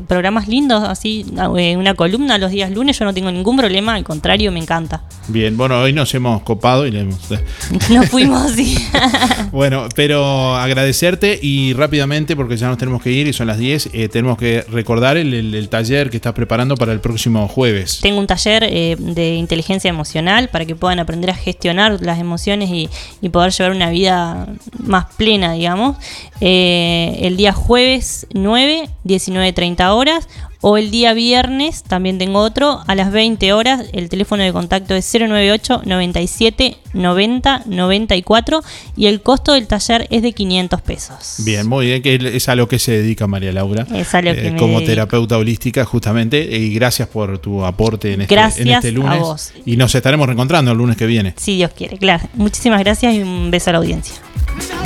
programas 0.06 0.48
lindos, 0.48 0.84
así, 0.84 1.24
una 1.34 1.94
columna 1.94 2.36
los 2.36 2.50
días 2.50 2.70
lunes. 2.70 2.98
Yo 2.98 3.04
no 3.04 3.14
tengo 3.14 3.30
ningún 3.30 3.56
problema, 3.56 3.94
al 3.94 4.04
contrario, 4.04 4.52
me 4.52 4.60
encanta. 4.60 5.02
Bien, 5.28 5.45
bueno, 5.52 5.80
hoy 5.80 5.92
nos 5.92 6.14
hemos 6.14 6.42
copado 6.42 6.86
y 6.86 6.90
le 6.90 7.00
hemos... 7.00 7.18
Nos 7.90 8.08
fuimos, 8.08 8.52
sí. 8.52 8.76
Bueno, 9.52 9.88
pero 9.94 10.54
agradecerte 10.56 11.38
y 11.40 11.72
rápidamente, 11.72 12.34
porque 12.36 12.56
ya 12.56 12.68
nos 12.68 12.78
tenemos 12.78 13.02
que 13.02 13.10
ir 13.12 13.26
y 13.26 13.32
son 13.32 13.46
las 13.46 13.58
10, 13.58 13.90
eh, 13.92 14.08
tenemos 14.08 14.36
que 14.38 14.62
recordar 14.70 15.16
el, 15.16 15.32
el- 15.34 15.54
el 15.54 15.68
taller 15.68 16.10
que 16.10 16.16
estás 16.16 16.32
preparando 16.34 16.76
para 16.76 16.92
el 16.92 17.00
próximo 17.00 17.46
jueves. 17.48 18.00
Tengo 18.02 18.18
un 18.18 18.26
taller 18.26 18.64
eh, 18.64 18.96
de 18.98 19.34
inteligencia 19.36 19.88
emocional 19.88 20.48
para 20.48 20.64
que 20.64 20.74
puedan 20.76 20.98
aprender 20.98 21.30
a 21.30 21.34
gestionar 21.34 21.98
las 22.00 22.18
emociones 22.18 22.70
y, 22.70 22.88
y 23.20 23.28
poder 23.28 23.52
llevar 23.52 23.72
una 23.72 23.90
vida 23.90 24.46
más 24.78 25.06
plena, 25.16 25.52
digamos. 25.52 25.96
Eh, 26.40 27.18
el 27.22 27.36
día 27.36 27.52
jueves 27.52 28.26
9, 28.34 28.88
19.30 29.04 29.90
horas. 29.94 30.28
O 30.68 30.76
el 30.78 30.90
día 30.90 31.14
viernes, 31.14 31.84
también 31.84 32.18
tengo 32.18 32.40
otro, 32.40 32.82
a 32.88 32.96
las 32.96 33.12
20 33.12 33.52
horas. 33.52 33.84
El 33.92 34.08
teléfono 34.08 34.42
de 34.42 34.52
contacto 34.52 34.96
es 34.96 35.08
098 35.14 35.82
97 35.84 36.76
90 36.92 37.62
94 37.66 38.64
y 38.96 39.06
el 39.06 39.20
costo 39.20 39.52
del 39.52 39.68
taller 39.68 40.08
es 40.10 40.22
de 40.22 40.32
500 40.32 40.82
pesos. 40.82 41.34
Bien, 41.44 41.68
muy 41.68 41.86
bien, 41.86 42.02
que 42.02 42.16
es 42.34 42.48
a 42.48 42.56
lo 42.56 42.66
que 42.66 42.80
se 42.80 42.90
dedica 42.90 43.28
María 43.28 43.52
Laura. 43.52 43.86
Es 43.94 44.12
a 44.12 44.22
lo 44.22 44.34
que 44.34 44.50
me 44.50 44.58
como 44.58 44.78
dedico. 44.80 44.90
terapeuta 44.90 45.38
holística, 45.38 45.84
justamente. 45.84 46.42
Y 46.58 46.74
gracias 46.74 47.06
por 47.06 47.38
tu 47.38 47.64
aporte 47.64 48.14
en 48.14 48.22
este, 48.22 48.34
Gracias 48.34 48.66
en 48.66 48.72
este 48.72 48.88
a 48.88 48.90
lunes. 48.90 49.20
vos. 49.20 49.52
Y 49.64 49.76
nos 49.76 49.94
estaremos 49.94 50.26
reencontrando 50.26 50.72
el 50.72 50.78
lunes 50.78 50.96
que 50.96 51.06
viene. 51.06 51.34
Si 51.36 51.54
Dios 51.54 51.70
quiere, 51.76 51.96
claro. 51.96 52.24
Muchísimas 52.34 52.80
gracias 52.80 53.14
y 53.14 53.20
un 53.22 53.52
beso 53.52 53.70
a 53.70 53.74
la 53.74 53.78
audiencia. 53.78 54.16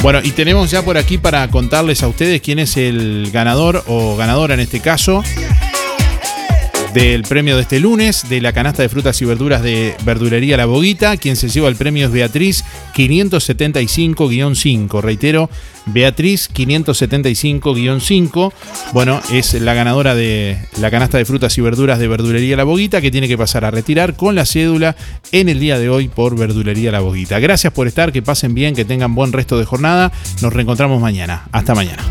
Bueno, 0.02 0.20
y 0.22 0.32
tenemos 0.32 0.70
ya 0.70 0.84
por 0.84 0.98
aquí 0.98 1.16
para 1.16 1.48
contarles 1.48 2.02
a 2.02 2.08
ustedes 2.08 2.42
quién 2.42 2.58
es 2.58 2.76
el 2.76 3.30
ganador 3.32 3.82
o 3.86 4.14
ganadora 4.18 4.52
en 4.52 4.60
este 4.60 4.80
caso. 4.80 5.22
Del 6.94 7.22
premio 7.22 7.56
de 7.56 7.62
este 7.62 7.80
lunes 7.80 8.28
de 8.28 8.40
la 8.40 8.52
canasta 8.52 8.82
de 8.82 8.88
frutas 8.88 9.20
y 9.22 9.24
verduras 9.24 9.62
de 9.62 9.94
Verdulería 10.04 10.56
La 10.56 10.66
Boguita. 10.66 11.16
Quien 11.16 11.36
se 11.36 11.48
lleva 11.48 11.68
el 11.68 11.76
premio 11.76 12.06
es 12.06 12.12
Beatriz 12.12 12.64
575-5. 12.94 15.00
Reitero, 15.00 15.50
Beatriz 15.86 16.50
575-5. 16.52 18.52
Bueno, 18.92 19.20
es 19.32 19.54
la 19.54 19.74
ganadora 19.74 20.14
de 20.14 20.58
la 20.80 20.90
canasta 20.90 21.18
de 21.18 21.24
frutas 21.24 21.56
y 21.58 21.60
verduras 21.60 21.98
de 21.98 22.08
Verdulería 22.08 22.56
La 22.56 22.64
Boguita 22.64 23.00
que 23.00 23.10
tiene 23.10 23.28
que 23.28 23.38
pasar 23.38 23.64
a 23.64 23.70
retirar 23.70 24.16
con 24.16 24.34
la 24.34 24.44
cédula 24.44 24.96
en 25.32 25.48
el 25.48 25.60
día 25.60 25.78
de 25.78 25.88
hoy 25.88 26.08
por 26.08 26.36
Verdulería 26.36 26.92
La 26.92 27.00
Boguita. 27.00 27.38
Gracias 27.38 27.72
por 27.72 27.86
estar, 27.86 28.12
que 28.12 28.22
pasen 28.22 28.54
bien, 28.54 28.74
que 28.74 28.84
tengan 28.84 29.14
buen 29.14 29.32
resto 29.32 29.58
de 29.58 29.64
jornada. 29.64 30.12
Nos 30.42 30.52
reencontramos 30.52 31.00
mañana. 31.00 31.44
Hasta 31.52 31.74
mañana. 31.74 32.04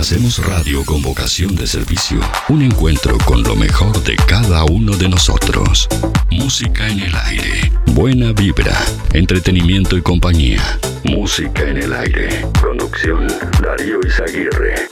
Hacemos 0.00 0.38
radio 0.46 0.82
con 0.86 1.02
vocación 1.02 1.54
de 1.54 1.66
servicio. 1.66 2.20
Un 2.48 2.62
encuentro 2.62 3.18
con 3.26 3.42
lo 3.42 3.54
mejor 3.54 4.02
de 4.02 4.16
cada 4.16 4.64
uno 4.64 4.96
de 4.96 5.10
nosotros. 5.10 5.90
Música 6.30 6.88
en 6.88 7.00
el 7.00 7.14
aire. 7.14 7.70
Buena 7.88 8.32
vibra. 8.32 8.82
Entretenimiento 9.12 9.98
y 9.98 10.00
compañía. 10.00 10.62
Música 11.04 11.68
en 11.68 11.76
el 11.76 11.92
aire. 11.92 12.46
Conducción 12.62 13.26
Darío 13.62 14.00
Izaguirre. 14.00 14.88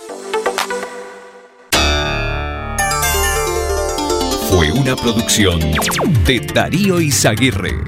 Fue 4.50 4.70
una 4.72 4.94
producción 4.94 5.58
de 6.26 6.40
Darío 6.52 7.00
Izaguirre. 7.00 7.78